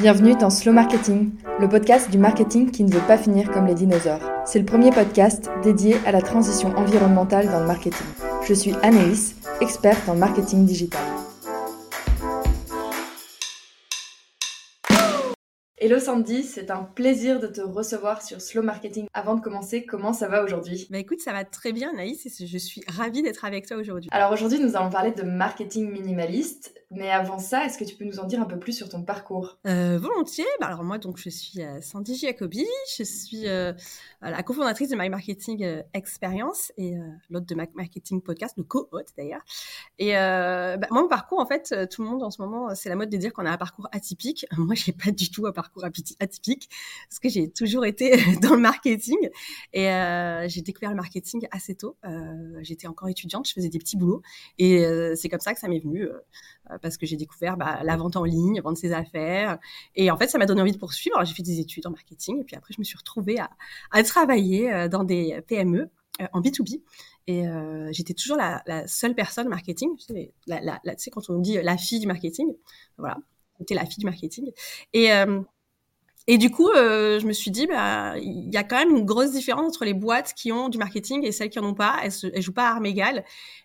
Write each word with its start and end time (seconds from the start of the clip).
Bienvenue 0.00 0.34
dans 0.34 0.50
Slow 0.50 0.72
Marketing, 0.72 1.30
le 1.60 1.68
podcast 1.68 2.10
du 2.10 2.18
marketing 2.18 2.72
qui 2.72 2.82
ne 2.82 2.90
veut 2.90 3.06
pas 3.06 3.16
finir 3.16 3.52
comme 3.52 3.66
les 3.66 3.76
dinosaures. 3.76 4.20
C'est 4.44 4.58
le 4.58 4.64
premier 4.64 4.90
podcast 4.90 5.48
dédié 5.62 5.94
à 6.04 6.10
la 6.10 6.20
transition 6.20 6.70
environnementale 6.70 7.46
dans 7.46 7.60
le 7.60 7.66
marketing. 7.66 8.06
Je 8.44 8.54
suis 8.54 8.74
Anaïs, 8.82 9.36
experte 9.60 10.08
en 10.08 10.16
marketing 10.16 10.66
digital. 10.66 11.00
Hello 15.76 16.00
Sandy, 16.00 16.42
c'est 16.42 16.70
un 16.70 16.82
plaisir 16.82 17.38
de 17.38 17.46
te 17.46 17.60
recevoir 17.60 18.22
sur 18.22 18.40
Slow 18.40 18.62
Marketing. 18.62 19.06
Avant 19.12 19.34
de 19.34 19.42
commencer, 19.42 19.84
comment 19.84 20.12
ça 20.12 20.28
va 20.28 20.42
aujourd'hui? 20.42 20.88
Bah 20.90 20.98
écoute, 20.98 21.20
ça 21.20 21.32
va 21.32 21.44
très 21.44 21.72
bien 21.72 21.90
Anaïs 21.90 22.24
et 22.24 22.46
je 22.46 22.58
suis 22.58 22.82
ravie 22.88 23.22
d'être 23.22 23.44
avec 23.44 23.66
toi 23.66 23.76
aujourd'hui. 23.76 24.08
Alors 24.10 24.32
aujourd'hui, 24.32 24.58
nous 24.58 24.76
allons 24.76 24.88
parler 24.88 25.12
de 25.12 25.22
marketing 25.22 25.92
minimaliste. 25.92 26.74
Mais 26.96 27.10
avant 27.10 27.38
ça, 27.38 27.64
est-ce 27.64 27.76
que 27.76 27.84
tu 27.84 27.96
peux 27.96 28.04
nous 28.04 28.20
en 28.20 28.24
dire 28.24 28.40
un 28.40 28.44
peu 28.44 28.58
plus 28.58 28.72
sur 28.72 28.88
ton 28.88 29.02
parcours? 29.02 29.58
Euh, 29.66 29.98
Volontiers. 29.98 30.44
Bah 30.60 30.66
alors 30.66 30.84
moi, 30.84 30.98
donc 30.98 31.18
je 31.18 31.28
suis 31.28 31.60
euh, 31.60 31.80
Sandy 31.80 32.16
Jacobi, 32.16 32.66
je 32.96 33.02
suis 33.02 33.48
euh, 33.48 33.72
la 34.20 34.42
cofondatrice 34.42 34.90
de 34.90 34.96
My 34.96 35.08
Marketing 35.08 35.82
Experience 35.92 36.72
et 36.76 36.94
l'hôte 37.30 37.46
de 37.46 37.54
My 37.54 37.66
Marketing 37.74 38.22
Podcast, 38.22 38.54
le 38.56 38.62
co-hôte 38.62 39.08
d'ailleurs. 39.16 39.42
Et 39.98 40.12
bah, 40.12 40.86
moi, 40.90 41.02
mon 41.02 41.08
parcours, 41.08 41.40
en 41.40 41.46
fait, 41.46 41.74
tout 41.90 42.02
le 42.02 42.08
monde 42.08 42.22
en 42.22 42.30
ce 42.30 42.40
moment, 42.40 42.74
c'est 42.74 42.88
la 42.88 42.96
mode 42.96 43.10
de 43.10 43.16
dire 43.16 43.32
qu'on 43.32 43.44
a 43.44 43.50
un 43.50 43.58
parcours 43.58 43.88
atypique. 43.92 44.46
Moi, 44.56 44.74
j'ai 44.74 44.92
pas 44.92 45.10
du 45.10 45.30
tout 45.30 45.46
un 45.46 45.52
parcours 45.52 45.84
atypique 45.84 46.70
parce 47.08 47.18
que 47.18 47.28
j'ai 47.28 47.50
toujours 47.50 47.84
été 47.84 48.16
dans 48.40 48.54
le 48.54 48.60
marketing 48.60 49.18
et 49.72 49.84
j'ai 50.46 50.62
découvert 50.62 50.90
le 50.90 50.96
marketing 50.96 51.46
assez 51.50 51.74
tôt. 51.74 51.96
J'étais 52.62 52.86
encore 52.86 53.08
étudiante, 53.08 53.48
je 53.48 53.52
faisais 53.52 53.68
des 53.68 53.78
petits 53.78 53.96
boulots 53.96 54.22
et 54.58 54.84
c'est 55.16 55.28
comme 55.28 55.40
ça 55.40 55.52
que 55.52 55.60
ça 55.60 55.68
m'est 55.68 55.80
venu 55.80 56.08
parce 56.82 56.96
que 56.96 57.06
j'ai 57.06 57.16
découvert 57.16 57.56
bah, 57.56 57.80
la 57.82 57.96
vente 57.96 58.16
en 58.16 58.24
ligne, 58.24 58.60
vendre 58.60 58.78
ses 58.78 58.92
affaires. 58.92 59.58
Et 59.94 60.10
en 60.10 60.16
fait, 60.16 60.28
ça 60.28 60.38
m'a 60.38 60.46
donné 60.46 60.62
envie 60.62 60.72
de 60.72 60.78
poursuivre. 60.78 61.22
j'ai 61.24 61.34
fait 61.34 61.42
des 61.42 61.60
études 61.60 61.86
en 61.86 61.90
marketing 61.90 62.40
et 62.40 62.44
puis 62.44 62.56
après, 62.56 62.72
je 62.74 62.80
me 62.80 62.84
suis 62.84 62.96
retrouvée 62.96 63.38
à, 63.38 63.50
à 63.90 64.02
travailler 64.02 64.72
euh, 64.72 64.88
dans 64.88 65.04
des 65.04 65.40
PME 65.46 65.90
euh, 66.20 66.26
en 66.32 66.40
B2B. 66.40 66.80
Et 67.26 67.48
euh, 67.48 67.90
j'étais 67.92 68.14
toujours 68.14 68.36
la, 68.36 68.62
la, 68.66 68.86
seule 68.86 69.14
personne 69.14 69.48
marketing. 69.48 69.96
Tu 69.96 70.04
sais, 70.04 70.32
la, 70.46 70.60
la, 70.60 70.78
tu 70.94 71.02
sais, 71.02 71.10
quand 71.10 71.28
on 71.28 71.38
dit 71.38 71.60
la 71.60 71.76
fille 71.76 71.98
du 71.98 72.06
marketing, 72.06 72.54
voilà, 72.98 73.16
j'étais 73.58 73.74
la 73.74 73.84
fille 73.84 73.98
du 73.98 74.06
marketing. 74.06 74.52
Et, 74.92 75.12
euh, 75.12 75.40
et 76.26 76.38
du 76.38 76.50
coup, 76.50 76.70
euh, 76.70 77.20
je 77.20 77.26
me 77.26 77.34
suis 77.34 77.50
dit, 77.50 77.66
bah, 77.66 78.14
il 78.16 78.50
y 78.50 78.56
a 78.56 78.64
quand 78.64 78.76
même 78.76 78.96
une 78.96 79.04
grosse 79.04 79.32
différence 79.32 79.68
entre 79.68 79.84
les 79.84 79.92
boîtes 79.92 80.32
qui 80.32 80.52
ont 80.52 80.70
du 80.70 80.78
marketing 80.78 81.22
et 81.22 81.32
celles 81.32 81.50
qui 81.50 81.58
en 81.58 81.64
ont 81.64 81.74
pas. 81.74 81.98
Elles, 82.02 82.12
ne 82.34 82.40
jouent 82.40 82.54
pas 82.54 82.68
à 82.68 82.72
armes 82.72 82.86
égales. 82.86 83.24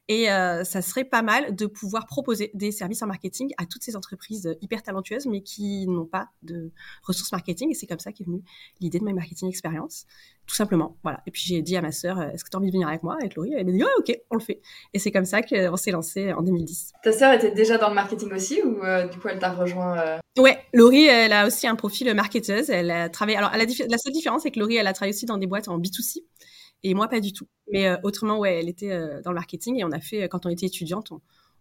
Et 0.09 0.29
euh, 0.29 0.65
ça 0.65 0.81
serait 0.81 1.05
pas 1.05 1.21
mal 1.21 1.55
de 1.55 1.67
pouvoir 1.67 2.05
proposer 2.05 2.51
des 2.55 2.71
services 2.71 3.01
en 3.01 3.07
marketing 3.07 3.53
à 3.57 3.65
toutes 3.65 3.83
ces 3.83 3.95
entreprises 3.95 4.57
hyper 4.59 4.83
talentueuses, 4.83 5.27
mais 5.27 5.41
qui 5.41 5.87
n'ont 5.87 6.05
pas 6.05 6.29
de 6.41 6.71
ressources 7.03 7.31
marketing. 7.31 7.71
Et 7.71 7.75
c'est 7.75 7.87
comme 7.87 7.99
ça 7.99 8.11
qu'est 8.11 8.25
venue 8.25 8.41
l'idée 8.81 8.99
de 8.99 9.05
My 9.05 9.13
Marketing 9.13 9.47
Experience, 9.47 10.05
tout 10.45 10.55
simplement. 10.55 10.97
Voilà. 11.03 11.21
Et 11.27 11.31
puis 11.31 11.43
j'ai 11.45 11.61
dit 11.61 11.77
à 11.77 11.81
ma 11.81 11.93
sœur, 11.93 12.21
est-ce 12.21 12.43
que 12.43 12.49
tu 12.49 12.57
as 12.57 12.59
envie 12.59 12.69
de 12.69 12.73
venir 12.73 12.89
avec 12.89 13.03
moi, 13.03 13.15
avec 13.19 13.35
Laurie 13.35 13.53
Elle 13.55 13.67
m'a 13.67 13.71
dit, 13.71 13.83
oh, 13.83 13.99
ok, 13.99 14.19
on 14.31 14.35
le 14.35 14.41
fait. 14.41 14.59
Et 14.93 14.99
c'est 14.99 15.11
comme 15.11 15.25
ça 15.25 15.43
qu'on 15.43 15.77
s'est 15.77 15.91
lancé 15.91 16.33
en 16.33 16.41
2010. 16.41 16.93
Ta 17.03 17.13
sœur 17.13 17.33
était 17.33 17.51
déjà 17.51 17.77
dans 17.77 17.89
le 17.89 17.95
marketing 17.95 18.33
aussi, 18.33 18.61
ou 18.63 18.83
euh, 18.83 19.07
du 19.07 19.17
coup 19.19 19.29
elle 19.29 19.39
t'a 19.39 19.53
rejoint 19.53 19.97
euh? 19.99 20.17
Ouais, 20.37 20.57
Laurie, 20.73 21.05
elle 21.05 21.33
a 21.33 21.45
aussi 21.45 21.67
un 21.67 21.75
profil 21.75 22.13
Elle 22.49 22.91
a 22.91 23.09
travaillé. 23.09 23.37
Alors, 23.37 23.51
la, 23.51 23.65
la 23.65 23.97
seule 23.97 24.13
différence, 24.13 24.43
c'est 24.43 24.51
que 24.51 24.59
Laurie, 24.59 24.75
elle 24.75 24.87
a 24.87 24.93
travaillé 24.93 25.13
aussi 25.13 25.25
dans 25.25 25.37
des 25.37 25.47
boîtes 25.47 25.67
en 25.67 25.79
B2C 25.79 26.23
et 26.83 26.93
moi 26.93 27.07
pas 27.07 27.19
du 27.19 27.33
tout. 27.33 27.47
Mais 27.71 27.87
euh, 27.87 27.97
autrement, 28.03 28.39
ouais, 28.39 28.59
elle 28.59 28.69
était 28.69 28.91
euh, 28.91 29.21
dans 29.21 29.31
le 29.31 29.35
marketing 29.35 29.79
et 29.79 29.83
on 29.83 29.91
a 29.91 29.99
fait, 29.99 30.27
quand 30.29 30.45
on 30.45 30.49
était 30.49 30.65
étudiante, 30.65 31.11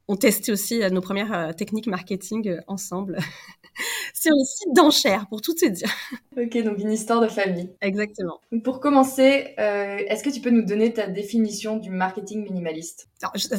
on, 0.08 0.17
testait 0.17 0.53
aussi 0.53 0.83
euh, 0.83 0.91
nos 0.91 1.00
premières 1.00 1.55
techniques 1.55 1.86
marketing 1.86 2.56
ensemble 2.67 3.19
sur 4.14 4.33
le 4.33 4.45
site 4.45 4.75
d'enchères, 4.75 5.27
pour 5.28 5.42
tout 5.42 5.55
te 5.55 5.67
dire. 5.67 5.91
Ok, 6.36 6.56
donc 6.62 6.78
une 6.78 6.92
histoire 6.92 7.20
de 7.20 7.27
famille. 7.27 7.69
Exactement. 7.80 8.41
Pour 8.62 8.78
commencer, 8.78 9.55
est-ce 9.58 10.23
que 10.23 10.30
tu 10.30 10.41
peux 10.41 10.50
nous 10.50 10.62
donner 10.62 10.92
ta 10.92 11.08
définition 11.08 11.78
du 11.78 11.91
marketing 11.91 12.45
minimaliste? 12.45 13.08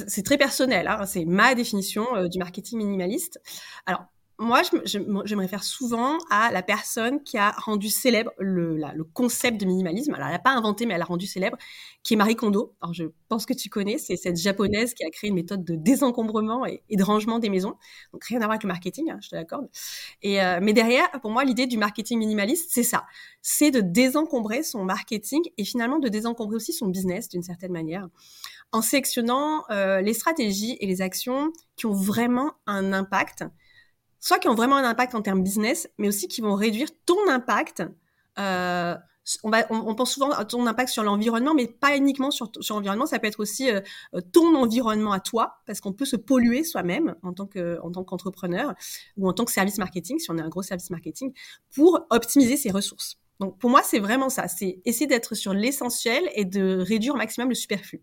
C'est 0.07 0.23
très 0.23 0.37
personnel, 0.37 0.87
hein, 0.87 1.05
c'est 1.05 1.25
ma 1.25 1.55
définition 1.55 2.05
du 2.29 2.39
marketing 2.39 2.77
minimaliste. 2.77 3.41
Alors, 3.85 4.05
moi, 4.39 4.61
je, 4.63 4.77
je, 4.85 4.99
me 5.35 5.39
réfère 5.39 5.65
souvent 5.65 6.17
à 6.29 6.49
la 6.51 6.63
personne 6.63 7.21
qui 7.23 7.37
a 7.37 7.51
rendu 7.51 7.89
célèbre 7.89 8.31
le, 8.37 8.79
concept 9.13 9.59
de 9.59 9.65
minimalisme. 9.65 10.13
Alors, 10.13 10.27
elle 10.27 10.33
n'a 10.33 10.39
pas 10.39 10.51
inventé, 10.51 10.85
mais 10.85 10.93
elle 10.93 11.01
a 11.01 11.05
rendu 11.05 11.27
célèbre, 11.27 11.57
qui 12.03 12.13
est 12.13 12.17
Marie 12.17 12.37
Kondo. 12.37 12.73
Alors, 12.81 12.93
je 12.93 13.03
pense 13.27 13.45
que 13.45 13.53
tu 13.53 13.69
connais, 13.69 13.97
c'est 13.97 14.15
cette 14.15 14.37
japonaise 14.37 14.93
qui 14.93 15.03
a 15.03 15.09
créé 15.09 15.29
une 15.29 15.35
méthode 15.35 15.65
de 15.65 15.75
désencombrement 15.75 16.65
et, 16.65 16.81
de 16.89 17.03
rangement 17.03 17.39
des 17.39 17.49
maisons. 17.49 17.75
Donc, 18.13 18.23
rien 18.23 18.37
à 18.37 18.45
voir 18.45 18.51
avec 18.51 18.63
le 18.63 18.69
marketing, 18.69 19.11
hein, 19.11 19.19
je 19.21 19.29
te 19.29 19.35
l'accorde. 19.35 19.67
Euh, 20.23 20.59
mais 20.61 20.71
derrière, 20.71 21.09
pour 21.21 21.31
moi, 21.31 21.43
l'idée 21.43 21.67
du 21.67 21.77
marketing 21.77 22.17
minimaliste, 22.17 22.69
c'est 22.71 22.83
ça. 22.83 23.05
C'est 23.41 23.71
de 23.71 23.81
désencombrer 23.81 24.63
son 24.63 24.85
marketing 24.85 25.41
et 25.57 25.65
finalement 25.65 25.99
de 25.99 26.07
désencombrer 26.07 26.55
aussi 26.55 26.71
son 26.71 26.87
business 26.87 27.27
d'une 27.27 27.43
certaine 27.43 27.73
manière 27.73 28.07
en 28.71 28.81
sélectionnant 28.81 29.63
euh, 29.71 30.01
les 30.01 30.13
stratégies 30.13 30.77
et 30.79 30.85
les 30.85 31.01
actions 31.01 31.51
qui 31.75 31.87
ont 31.87 31.93
vraiment 31.93 32.53
un 32.67 32.93
impact 32.93 33.43
soit 34.19 34.39
qui 34.39 34.47
ont 34.47 34.55
vraiment 34.55 34.75
un 34.75 34.83
impact 34.83 35.15
en 35.15 35.21
termes 35.21 35.43
business, 35.43 35.89
mais 35.97 36.07
aussi 36.07 36.27
qui 36.27 36.41
vont 36.41 36.55
réduire 36.55 36.89
ton 37.05 37.29
impact. 37.29 37.83
Euh, 38.37 38.95
on, 39.43 39.49
va, 39.49 39.65
on, 39.69 39.93
pense 39.95 40.13
souvent 40.13 40.31
à 40.31 40.45
ton 40.45 40.65
impact 40.65 40.89
sur 40.89 41.03
l'environnement, 41.03 41.53
mais 41.53 41.67
pas 41.67 41.95
uniquement 41.95 42.31
sur, 42.31 42.51
l'environnement. 42.69 43.05
Ça 43.05 43.19
peut 43.19 43.27
être 43.27 43.39
aussi 43.39 43.69
euh, 43.69 43.81
ton 44.31 44.55
environnement 44.55 45.11
à 45.11 45.19
toi, 45.19 45.59
parce 45.65 45.81
qu'on 45.81 45.93
peut 45.93 46.05
se 46.05 46.15
polluer 46.15 46.63
soi-même 46.63 47.15
en 47.21 47.33
tant 47.33 47.45
que 47.45 47.79
en 47.83 47.91
tant 47.91 48.03
qu'entrepreneur 48.03 48.73
ou 49.17 49.27
en 49.27 49.33
tant 49.33 49.45
que 49.45 49.51
service 49.51 49.77
marketing, 49.77 50.19
si 50.19 50.31
on 50.31 50.37
est 50.37 50.41
un 50.41 50.49
gros 50.49 50.63
service 50.63 50.89
marketing, 50.89 51.33
pour 51.73 52.07
optimiser 52.09 52.57
ses 52.57 52.71
ressources. 52.71 53.19
Donc 53.39 53.57
pour 53.57 53.69
moi, 53.69 53.81
c'est 53.83 53.99
vraiment 53.99 54.29
ça. 54.29 54.47
C'est 54.47 54.81
essayer 54.85 55.07
d'être 55.07 55.35
sur 55.35 55.53
l'essentiel 55.53 56.29
et 56.33 56.45
de 56.45 56.79
réduire 56.79 57.13
au 57.13 57.17
maximum 57.17 57.49
le 57.49 57.55
superflu. 57.55 58.01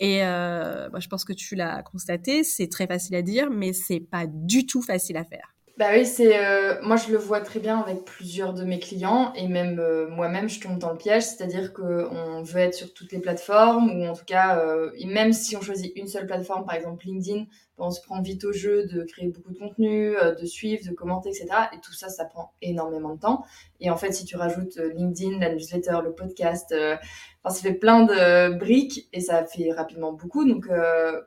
Et 0.00 0.24
euh, 0.24 0.88
bah, 0.88 0.98
je 0.98 1.08
pense 1.08 1.24
que 1.24 1.34
tu 1.34 1.54
l'as 1.54 1.82
constaté, 1.82 2.42
c'est 2.42 2.68
très 2.68 2.86
facile 2.86 3.14
à 3.16 3.22
dire, 3.22 3.50
mais 3.50 3.74
c'est 3.74 4.00
pas 4.00 4.24
du 4.26 4.66
tout 4.66 4.80
facile 4.80 5.18
à 5.18 5.24
faire. 5.24 5.54
Bah 5.76 5.88
oui, 5.92 6.04
c'est 6.04 6.38
euh, 6.38 6.74
moi 6.82 6.96
je 6.96 7.10
le 7.10 7.16
vois 7.16 7.40
très 7.40 7.58
bien 7.58 7.78
avec 7.78 8.04
plusieurs 8.04 8.52
de 8.52 8.64
mes 8.64 8.78
clients 8.78 9.32
et 9.34 9.48
même 9.48 9.78
euh, 9.78 10.08
moi-même 10.10 10.46
je 10.46 10.60
tombe 10.60 10.78
dans 10.78 10.90
le 10.90 10.98
piège, 10.98 11.22
c'est-à-dire 11.22 11.72
qu'on 11.72 12.42
veut 12.42 12.60
être 12.60 12.74
sur 12.74 12.92
toutes 12.92 13.12
les 13.12 13.18
plateformes 13.18 13.90
ou 13.90 14.04
en 14.06 14.14
tout 14.14 14.26
cas 14.26 14.62
même 15.06 15.32
si 15.32 15.56
on 15.56 15.62
choisit 15.62 15.92
une 15.96 16.06
seule 16.06 16.26
plateforme, 16.26 16.66
par 16.66 16.74
exemple 16.74 17.06
LinkedIn, 17.06 17.46
on 17.80 17.90
se 17.90 18.00
prend 18.00 18.20
vite 18.20 18.44
au 18.44 18.52
jeu 18.52 18.86
de 18.86 19.02
créer 19.04 19.28
beaucoup 19.28 19.52
de 19.52 19.58
contenu, 19.58 20.16
euh, 20.16 20.34
de 20.34 20.44
suivre, 20.44 20.86
de 20.86 20.94
commenter, 20.94 21.30
etc. 21.30 21.46
Et 21.72 21.80
tout 21.80 21.92
ça, 21.92 22.08
ça 22.08 22.24
prend 22.24 22.52
énormément 22.62 23.14
de 23.14 23.20
temps. 23.20 23.44
Et 23.80 23.90
en 23.90 23.96
fait, 23.96 24.12
si 24.12 24.24
tu 24.24 24.36
rajoutes 24.36 24.76
euh, 24.76 24.92
LinkedIn, 24.92 25.38
la 25.38 25.54
newsletter, 25.54 25.98
le 26.04 26.12
podcast, 26.12 26.72
euh, 26.72 26.96
enfin, 27.42 27.54
ça 27.54 27.62
fait 27.62 27.74
plein 27.74 28.04
de 28.04 28.58
briques 28.58 29.08
et 29.12 29.20
ça 29.20 29.44
fait 29.46 29.72
rapidement 29.72 30.12
beaucoup. 30.12 30.46
Donc, 30.46 30.68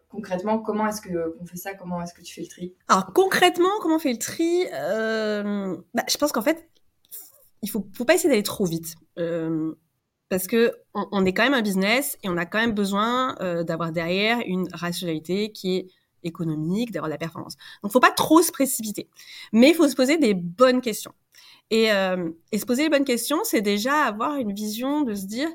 concrètement, 0.10 0.60
comment 0.60 0.88
est-ce 0.88 1.02
que 1.02 1.36
on 1.42 1.46
fait 1.46 1.58
ça? 1.58 1.74
Comment 1.74 2.02
est-ce 2.02 2.14
que 2.14 2.22
tu 2.22 2.34
fais 2.34 2.42
le 2.42 2.48
tri? 2.48 2.74
Alors, 2.88 3.12
concrètement, 3.14 3.70
comment 3.82 3.96
on 3.96 4.00
fait 4.00 4.14
le 4.14 4.20
tri 4.20 4.66
bah, 5.94 6.04
Je 6.08 6.18
pense 6.18 6.32
qu'en 6.32 6.42
fait, 6.42 6.70
il 7.62 7.70
faut, 7.70 7.88
faut 7.94 8.06
pas 8.06 8.14
essayer 8.14 8.30
d'aller 8.30 8.44
trop 8.44 8.66
vite. 8.66 8.96
parce 10.30 10.48
que 10.48 10.74
on, 10.94 11.08
on, 11.12 11.26
est 11.26 11.34
quand 11.34 11.44
même 11.44 11.54
un 11.54 11.62
business 11.62 12.18
et 12.24 12.30
on 12.30 12.38
a 12.38 12.46
quand 12.46 12.60
même 12.60 12.74
besoin 12.74 13.36
d'avoir 13.64 13.92
derrière 13.92 14.40
une 14.46 14.68
rationalité 14.74 15.52
qui 15.52 15.78
est 15.78 15.88
économique, 16.24 16.92
d'avoir 16.92 17.10
de 17.10 17.14
la 17.14 17.18
performance. 17.18 17.56
Donc, 17.82 17.92
faut 17.92 18.00
pas 18.00 18.12
trop 18.12 18.42
se 18.42 18.52
précipiter, 18.52 19.10
mais 19.52 19.70
il 19.70 19.76
faut 19.76 19.88
se 19.88 19.96
poser 19.96 20.18
des 20.18 20.34
bonnes 20.34 20.82
questions. 20.82 21.14
Et, 21.70 21.92
euh, 21.92 22.30
et 22.52 22.58
se 22.60 22.66
poser 22.66 22.84
les 22.84 22.90
bonnes 22.90 23.06
questions, 23.06 23.40
c'est 23.44 23.62
déjà 23.62 24.04
avoir 24.04 24.36
une 24.36 24.54
vision 24.54 25.02
de 25.02 25.16
se 25.16 25.26
dire 25.26 25.50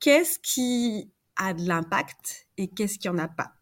qu'est-ce 0.00 0.38
qui 0.38 1.10
a 1.36 1.54
de 1.54 1.66
l'impact 1.66 2.48
et 2.56 2.68
qu'est-ce 2.68 2.98
qui 2.98 3.08
en 3.08 3.18
a 3.18 3.28
pas. 3.28 3.52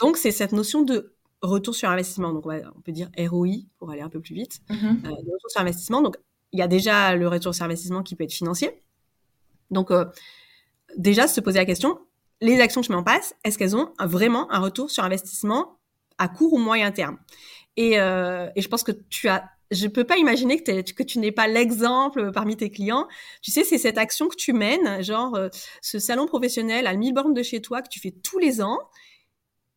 Donc, 0.00 0.16
c'est 0.16 0.30
cette 0.30 0.52
notion 0.52 0.82
de 0.82 1.14
retour 1.42 1.74
sur 1.74 1.88
investissement. 1.88 2.32
Donc, 2.32 2.46
on, 2.46 2.80
peut 2.82 2.92
dire 2.92 3.10
ROI 3.18 3.66
pour 3.78 3.90
aller 3.90 4.00
un 4.00 4.08
peu 4.08 4.20
plus 4.20 4.34
vite. 4.34 4.60
Mm-hmm. 4.68 5.06
Euh, 5.06 5.10
retour 5.10 5.50
sur 5.50 5.60
investissement. 5.60 6.02
Donc, 6.02 6.16
il 6.52 6.58
y 6.58 6.62
a 6.62 6.68
déjà 6.68 7.14
le 7.14 7.28
retour 7.28 7.54
sur 7.54 7.64
investissement 7.64 8.02
qui 8.02 8.16
peut 8.16 8.24
être 8.24 8.32
financier. 8.32 8.82
Donc, 9.70 9.90
euh, 9.90 10.04
déjà, 10.96 11.28
se 11.28 11.40
poser 11.40 11.58
la 11.58 11.64
question, 11.64 11.98
les 12.40 12.60
actions 12.60 12.80
que 12.80 12.86
je 12.86 12.92
mets 12.92 12.98
en 12.98 13.04
place, 13.04 13.34
est-ce 13.44 13.58
qu'elles 13.58 13.76
ont 13.76 13.92
vraiment 14.00 14.50
un 14.50 14.58
retour 14.58 14.90
sur 14.90 15.04
investissement 15.04 15.78
à 16.20 16.28
court 16.28 16.52
ou 16.52 16.58
moyen 16.58 16.92
terme. 16.92 17.18
Et, 17.76 17.98
euh, 17.98 18.48
et 18.54 18.62
je 18.62 18.68
pense 18.68 18.84
que 18.84 18.92
tu 19.08 19.28
as 19.28 19.44
je 19.72 19.86
peux 19.86 20.02
pas 20.02 20.16
imaginer 20.16 20.60
que, 20.60 21.02
tu 21.04 21.20
n'es 21.20 21.30
pas 21.30 21.46
l'exemple 21.46 22.32
parmi 22.32 22.56
tes 22.56 22.70
clients. 22.70 23.06
Tu 23.40 23.52
sais, 23.52 23.62
c'est 23.62 23.78
cette 23.78 23.98
action 23.98 24.26
que 24.26 24.34
tu 24.34 24.52
mènes, 24.52 25.00
genre 25.00 25.36
euh, 25.36 25.48
ce 25.80 26.00
salon 26.00 26.26
professionnel 26.26 26.88
à 26.88 26.94
1000 26.94 27.14
bornes 27.14 27.34
de 27.34 27.42
chez 27.44 27.62
toi 27.62 27.80
que 27.80 27.88
tu 27.88 28.00
fais 28.00 28.10
tous 28.10 28.40
les 28.40 28.62
ans, 28.62 28.80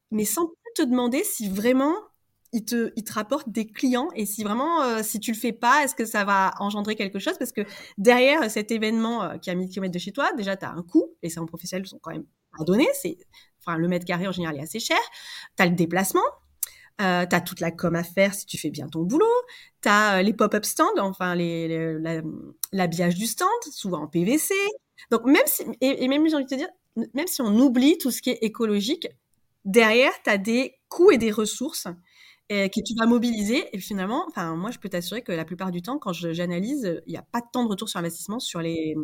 mais 0.09 0.25
sans 0.25 0.49
te 0.73 0.81
demander 0.81 1.23
si 1.23 1.47
vraiment 1.47 1.93
il 2.53 2.65
te, 2.65 2.91
rapporte 3.13 3.49
des 3.49 3.67
clients 3.67 4.09
et 4.15 4.25
si 4.25 4.43
vraiment, 4.43 4.81
euh, 4.81 5.03
si 5.03 5.19
tu 5.19 5.31
le 5.31 5.37
fais 5.37 5.53
pas, 5.53 5.83
est-ce 5.83 5.93
que 5.93 6.05
ça 6.05 6.25
va 6.25 6.55
engendrer 6.57 6.95
quelque 6.95 7.19
chose? 7.19 7.37
Parce 7.37 7.51
que 7.51 7.61
derrière 7.99 8.49
cet 8.49 8.71
événement 8.71 9.37
qui 9.37 9.51
a 9.51 9.55
1000 9.55 9.69
km 9.69 9.93
de 9.93 9.99
chez 9.99 10.11
toi, 10.11 10.33
déjà, 10.33 10.57
tu 10.57 10.65
as 10.65 10.71
un 10.71 10.81
coût, 10.81 11.15
les 11.21 11.29
salons 11.29 11.45
professionnels 11.45 11.85
sont 11.85 11.99
quand 12.01 12.11
même 12.11 12.25
à 12.59 12.63
donner, 12.63 12.87
enfin 13.65 13.77
le 13.77 13.88
mètre 13.88 14.06
carré 14.06 14.27
en 14.27 14.31
général 14.31 14.57
est 14.57 14.63
assez 14.63 14.80
cher. 14.80 15.00
Tu 15.57 15.63
as 15.63 15.65
le 15.68 15.75
déplacement, 15.75 16.21
Euh, 17.01 17.25
tu 17.25 17.36
as 17.36 17.42
toute 17.42 17.60
la 17.60 17.71
com 17.71 17.95
à 17.95 18.04
faire 18.04 18.36
si 18.36 18.45
tu 18.45 18.57
fais 18.60 18.69
bien 18.69 18.88
ton 18.88 19.01
boulot. 19.01 19.25
Tu 19.81 19.89
as 19.89 20.21
les 20.21 20.33
pop-up 20.33 20.63
stands, 20.63 20.98
enfin 21.00 21.33
l'habillage 22.71 23.15
du 23.15 23.25
stand, 23.25 23.50
souvent 23.71 24.04
en 24.04 24.07
PVC. 24.07 24.54
Donc 25.10 25.25
même 25.25 25.42
si, 25.48 25.63
et, 25.81 26.07
même 26.07 26.27
j'ai 26.27 26.36
envie 26.36 26.45
de 26.45 26.50
te 26.50 26.56
dire, 26.56 26.69
même 27.13 27.27
si 27.27 27.42
on 27.42 27.57
oublie 27.60 27.98
tout 27.98 28.12
ce 28.12 28.21
qui 28.21 28.30
est 28.30 28.39
écologique, 28.44 29.07
derrière, 29.65 30.12
tu 30.24 30.30
as 30.30 30.38
des 30.38 30.75
coûts 30.88 31.12
et 31.12 31.18
des 31.18 31.31
ressources 31.31 31.88
et 32.49 32.69
que 32.69 32.81
tu 32.81 32.93
vas 32.95 33.05
mobiliser. 33.05 33.65
Et 33.73 33.79
finalement, 33.79 34.25
enfin, 34.27 34.55
moi, 34.55 34.71
je 34.71 34.79
peux 34.79 34.89
t'assurer 34.89 35.21
que 35.21 35.31
la 35.31 35.45
plupart 35.45 35.71
du 35.71 35.81
temps, 35.81 35.97
quand 35.97 36.13
j'analyse, 36.13 37.01
il 37.07 37.11
n'y 37.11 37.17
a 37.17 37.21
pas 37.23 37.41
temps 37.41 37.63
de 37.63 37.69
retour 37.69 37.89
sur 37.89 37.99
investissement 37.99 38.39
sur 38.39 38.61
les, 38.61 38.95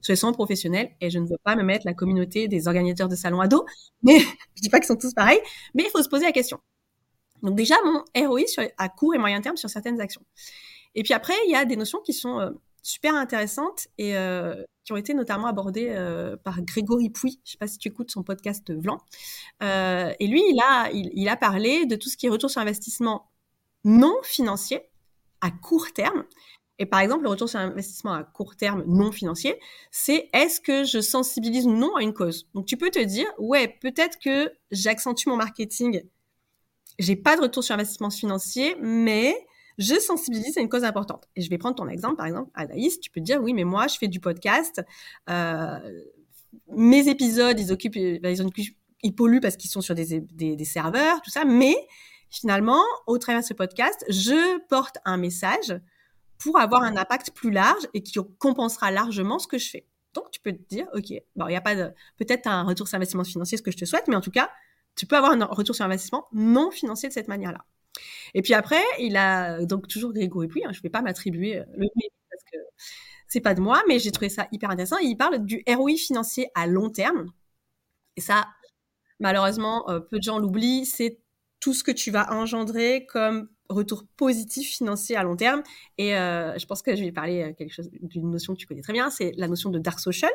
sur 0.00 0.12
les 0.12 0.16
salons 0.16 0.32
professionnels. 0.32 0.90
Et 1.00 1.10
je 1.10 1.18
ne 1.18 1.26
veux 1.26 1.38
pas 1.42 1.56
me 1.56 1.62
mettre 1.62 1.86
la 1.86 1.94
communauté 1.94 2.48
des 2.48 2.68
organisateurs 2.68 3.08
de 3.08 3.16
salons 3.16 3.40
ados. 3.40 3.64
Mais 4.02 4.18
je 4.56 4.62
dis 4.62 4.70
pas 4.70 4.78
qu'ils 4.78 4.88
sont 4.88 4.96
tous 4.96 5.14
pareils. 5.14 5.40
Mais 5.74 5.84
il 5.84 5.90
faut 5.90 6.02
se 6.02 6.08
poser 6.08 6.24
la 6.24 6.32
question. 6.32 6.58
Donc 7.42 7.56
déjà, 7.56 7.74
mon 7.84 8.02
ROI 8.26 8.46
sur, 8.46 8.62
à 8.78 8.88
court 8.88 9.14
et 9.14 9.18
moyen 9.18 9.40
terme 9.40 9.56
sur 9.56 9.68
certaines 9.68 10.00
actions. 10.00 10.22
Et 10.94 11.02
puis 11.02 11.12
après, 11.12 11.34
il 11.46 11.52
y 11.52 11.54
a 11.54 11.64
des 11.64 11.76
notions 11.76 12.00
qui 12.00 12.12
sont 12.12 12.40
euh, 12.40 12.50
super 12.82 13.14
intéressantes 13.14 13.88
et 13.98 14.16
euh, 14.16 14.64
qui 14.86 14.92
ont 14.92 14.96
été 14.96 15.14
notamment 15.14 15.48
abordées 15.48 15.88
euh, 15.90 16.36
par 16.36 16.62
Grégory 16.62 17.10
Pouy. 17.10 17.40
Je 17.44 17.52
sais 17.52 17.58
pas 17.58 17.66
si 17.66 17.76
tu 17.76 17.88
écoutes 17.88 18.12
son 18.12 18.22
podcast 18.22 18.72
Vlan. 18.72 18.98
Euh, 19.62 20.12
et 20.20 20.26
lui, 20.28 20.40
il 20.48 20.60
a, 20.62 20.88
il, 20.92 21.28
a 21.28 21.36
parlé 21.36 21.86
de 21.86 21.96
tout 21.96 22.08
ce 22.08 22.16
qui 22.16 22.26
est 22.26 22.30
retour 22.30 22.48
sur 22.48 22.60
investissement 22.60 23.28
non 23.84 24.14
financier 24.22 24.82
à 25.40 25.50
court 25.50 25.92
terme. 25.92 26.24
Et 26.78 26.86
par 26.86 27.00
exemple, 27.00 27.24
le 27.24 27.30
retour 27.30 27.48
sur 27.48 27.58
investissement 27.58 28.12
à 28.12 28.22
court 28.22 28.54
terme 28.54 28.84
non 28.86 29.10
financier, 29.10 29.58
c'est 29.90 30.28
est-ce 30.32 30.60
que 30.60 30.84
je 30.84 31.00
sensibilise 31.00 31.66
ou 31.66 31.72
non 31.72 31.96
à 31.96 32.02
une 32.02 32.14
cause? 32.14 32.48
Donc 32.54 32.66
tu 32.66 32.76
peux 32.76 32.90
te 32.90 33.02
dire, 33.02 33.26
ouais, 33.38 33.76
peut-être 33.80 34.18
que 34.20 34.52
j'accentue 34.70 35.26
mon 35.26 35.36
marketing, 35.36 36.02
j'ai 37.00 37.16
pas 37.16 37.36
de 37.36 37.42
retour 37.42 37.64
sur 37.64 37.74
investissement 37.74 38.10
financier, 38.10 38.76
mais 38.80 39.34
je 39.78 39.94
sensibilise 39.94 40.56
à 40.58 40.60
une 40.60 40.68
cause 40.68 40.84
importante. 40.84 41.28
Et 41.36 41.42
je 41.42 41.50
vais 41.50 41.58
prendre 41.58 41.76
ton 41.76 41.88
exemple, 41.88 42.16
par 42.16 42.26
exemple, 42.26 42.50
Anaïs, 42.54 43.00
tu 43.00 43.10
peux 43.10 43.20
dire, 43.20 43.42
oui, 43.42 43.52
mais 43.52 43.64
moi, 43.64 43.86
je 43.86 43.98
fais 43.98 44.08
du 44.08 44.20
podcast, 44.20 44.82
euh, 45.28 46.02
mes 46.68 47.08
épisodes, 47.08 47.58
ils 47.58 47.72
occupent, 47.72 47.96
ils, 47.96 48.20
ils 49.02 49.14
polluent 49.14 49.40
parce 49.40 49.56
qu'ils 49.56 49.70
sont 49.70 49.80
sur 49.80 49.94
des, 49.94 50.64
serveurs, 50.64 51.20
tout 51.22 51.30
ça, 51.30 51.44
mais 51.44 51.76
finalement, 52.30 52.82
au 53.06 53.18
travers 53.18 53.42
de 53.42 53.46
ce 53.46 53.54
podcast, 53.54 54.04
je 54.08 54.58
porte 54.66 54.98
un 55.04 55.16
message 55.16 55.78
pour 56.38 56.58
avoir 56.58 56.82
un 56.82 56.96
impact 56.96 57.30
plus 57.30 57.50
large 57.50 57.86
et 57.94 58.02
qui 58.02 58.18
compensera 58.38 58.90
largement 58.90 59.38
ce 59.38 59.46
que 59.46 59.58
je 59.58 59.70
fais. 59.70 59.86
Donc, 60.14 60.30
tu 60.30 60.40
peux 60.40 60.52
te 60.52 60.62
dire, 60.68 60.86
OK, 60.94 61.12
bon, 61.36 61.46
il 61.46 61.50
n'y 61.50 61.56
a 61.56 61.60
pas 61.60 61.74
peut-être 62.16 62.46
un 62.46 62.62
retour 62.62 62.88
sur 62.88 62.96
investissement 62.96 63.24
financier, 63.24 63.58
ce 63.58 63.62
que 63.62 63.70
je 63.70 63.76
te 63.76 63.84
souhaite, 63.84 64.08
mais 64.08 64.16
en 64.16 64.20
tout 64.20 64.30
cas, 64.30 64.50
tu 64.96 65.06
peux 65.06 65.16
avoir 65.16 65.32
un 65.32 65.44
retour 65.44 65.74
sur 65.74 65.84
investissement 65.84 66.26
non 66.32 66.70
financier 66.70 67.08
de 67.08 67.14
cette 67.14 67.28
manière-là. 67.28 67.64
Et 68.34 68.42
puis 68.42 68.54
après, 68.54 68.82
il 68.98 69.16
a 69.16 69.64
donc 69.64 69.88
toujours 69.88 70.12
Grégory 70.12 70.48
Pouy. 70.48 70.62
Hein, 70.64 70.70
je 70.72 70.78
ne 70.78 70.82
vais 70.82 70.90
pas 70.90 71.02
m'attribuer 71.02 71.58
euh, 71.58 71.64
le 71.76 71.86
parce 72.30 72.44
que 72.52 72.58
c'est 73.28 73.40
pas 73.40 73.54
de 73.54 73.60
moi, 73.60 73.82
mais 73.88 73.98
j'ai 73.98 74.12
trouvé 74.12 74.28
ça 74.28 74.48
hyper 74.52 74.70
intéressant. 74.70 74.98
il 74.98 75.16
parle 75.16 75.44
du 75.44 75.62
ROI 75.68 75.96
financier 75.96 76.48
à 76.54 76.66
long 76.66 76.90
terme. 76.90 77.32
Et 78.16 78.20
ça, 78.20 78.46
malheureusement, 79.20 79.88
euh, 79.90 80.00
peu 80.00 80.18
de 80.18 80.22
gens 80.22 80.38
l'oublient. 80.38 80.86
C'est 80.86 81.20
tout 81.60 81.74
ce 81.74 81.82
que 81.82 81.90
tu 81.90 82.10
vas 82.10 82.32
engendrer 82.32 83.06
comme 83.06 83.48
retour 83.68 84.04
positif 84.16 84.68
financier 84.76 85.16
à 85.16 85.22
long 85.22 85.36
terme. 85.36 85.62
Et 85.98 86.16
euh, 86.16 86.56
je 86.58 86.66
pense 86.66 86.82
que 86.82 86.94
je 86.94 87.02
vais 87.02 87.12
parler 87.12 87.54
quelque 87.58 87.72
chose 87.72 87.90
d'une 87.90 88.30
notion 88.30 88.54
que 88.54 88.58
tu 88.58 88.66
connais 88.66 88.82
très 88.82 88.92
bien, 88.92 89.10
c'est 89.10 89.32
la 89.36 89.48
notion 89.48 89.70
de 89.70 89.78
dark 89.78 89.98
social. 89.98 90.30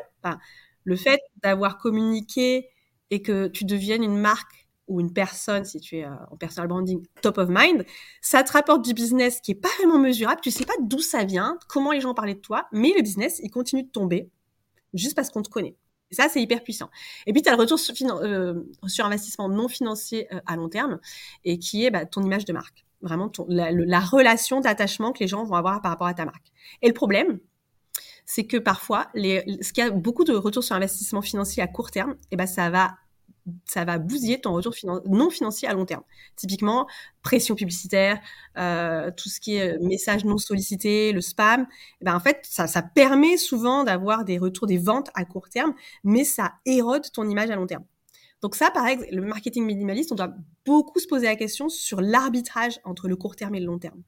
le 0.84 0.96
fait 0.96 1.20
d'avoir 1.42 1.78
communiqué 1.78 2.68
et 3.10 3.22
que 3.22 3.46
tu 3.46 3.64
deviennes 3.64 4.02
une 4.02 4.18
marque 4.18 4.61
ou 4.88 5.00
une 5.00 5.12
personne, 5.12 5.64
si 5.64 5.80
tu 5.80 5.98
es 5.98 6.04
euh, 6.04 6.10
en 6.30 6.36
personal 6.36 6.68
branding, 6.68 7.04
top 7.22 7.38
of 7.38 7.48
mind, 7.48 7.84
ça 8.20 8.42
te 8.42 8.52
rapporte 8.52 8.84
du 8.84 8.94
business 8.94 9.40
qui 9.40 9.52
est 9.52 9.56
pas 9.56 9.68
vraiment 9.78 9.98
mesurable. 9.98 10.40
Tu 10.40 10.50
sais 10.50 10.64
pas 10.64 10.74
d'où 10.80 10.98
ça 10.98 11.24
vient, 11.24 11.58
comment 11.68 11.92
les 11.92 12.00
gens 12.00 12.14
parlaient 12.14 12.34
de 12.34 12.40
toi, 12.40 12.66
mais 12.72 12.92
le 12.96 13.02
business, 13.02 13.40
il 13.42 13.50
continue 13.50 13.84
de 13.84 13.90
tomber 13.90 14.30
juste 14.94 15.14
parce 15.14 15.30
qu'on 15.30 15.42
te 15.42 15.48
connaît. 15.48 15.76
Et 16.10 16.14
ça, 16.14 16.28
c'est 16.28 16.42
hyper 16.42 16.62
puissant. 16.62 16.90
Et 17.26 17.32
puis, 17.32 17.40
tu 17.40 17.48
as 17.48 17.52
le 17.52 17.58
retour 17.58 17.78
sur, 17.78 17.94
euh, 18.22 18.54
sur, 18.86 19.06
investissement 19.06 19.48
non 19.48 19.66
financier 19.66 20.32
euh, 20.34 20.40
à 20.44 20.56
long 20.56 20.68
terme 20.68 21.00
et 21.44 21.58
qui 21.58 21.86
est 21.86 21.90
bah, 21.90 22.04
ton 22.04 22.22
image 22.22 22.44
de 22.44 22.52
marque. 22.52 22.84
Vraiment, 23.00 23.32
la, 23.48 23.72
la, 23.72 24.00
relation 24.00 24.60
d'attachement 24.60 25.12
que 25.12 25.20
les 25.20 25.26
gens 25.26 25.42
vont 25.44 25.54
avoir 25.54 25.80
par 25.80 25.90
rapport 25.90 26.06
à 26.06 26.14
ta 26.14 26.24
marque. 26.24 26.52
Et 26.82 26.88
le 26.88 26.94
problème, 26.94 27.40
c'est 28.26 28.44
que 28.44 28.58
parfois, 28.58 29.08
ce 29.14 29.72
qu'il 29.72 29.84
y 29.84 29.86
a 29.86 29.90
beaucoup 29.90 30.24
de 30.24 30.34
retours 30.34 30.62
sur 30.62 30.76
investissement 30.76 31.22
financier 31.22 31.62
à 31.62 31.66
court 31.66 31.90
terme, 31.90 32.14
eh 32.30 32.36
ben, 32.36 32.46
ça 32.46 32.70
va 32.70 32.94
ça 33.64 33.84
va 33.84 33.98
bousiller 33.98 34.40
ton 34.40 34.52
retour 34.52 34.74
non 35.06 35.30
financier 35.30 35.68
à 35.68 35.74
long 35.74 35.84
terme. 35.84 36.02
Typiquement, 36.36 36.86
pression 37.22 37.54
publicitaire, 37.54 38.20
euh, 38.56 39.10
tout 39.16 39.28
ce 39.28 39.40
qui 39.40 39.56
est 39.56 39.74
euh, 39.74 39.78
message 39.82 40.24
non 40.24 40.38
sollicité, 40.38 41.12
le 41.12 41.20
spam. 41.20 41.66
Eh 42.00 42.04
ben 42.04 42.14
en 42.14 42.20
fait, 42.20 42.40
ça, 42.42 42.66
ça 42.66 42.82
permet 42.82 43.36
souvent 43.36 43.84
d'avoir 43.84 44.24
des 44.24 44.38
retours 44.38 44.66
des 44.66 44.78
ventes 44.78 45.10
à 45.14 45.24
court 45.24 45.48
terme, 45.48 45.74
mais 46.04 46.24
ça 46.24 46.54
érode 46.66 47.10
ton 47.12 47.28
image 47.28 47.50
à 47.50 47.56
long 47.56 47.66
terme. 47.66 47.84
Donc 48.42 48.56
ça, 48.56 48.70
par 48.70 48.86
exemple, 48.86 49.08
le 49.12 49.22
marketing 49.22 49.64
minimaliste, 49.64 50.10
on 50.12 50.16
doit 50.16 50.34
beaucoup 50.64 50.98
se 50.98 51.06
poser 51.06 51.26
la 51.26 51.36
question 51.36 51.68
sur 51.68 52.00
l'arbitrage 52.00 52.80
entre 52.84 53.08
le 53.08 53.16
court 53.16 53.36
terme 53.36 53.54
et 53.54 53.60
le 53.60 53.66
long 53.66 53.78
terme. 53.78 54.02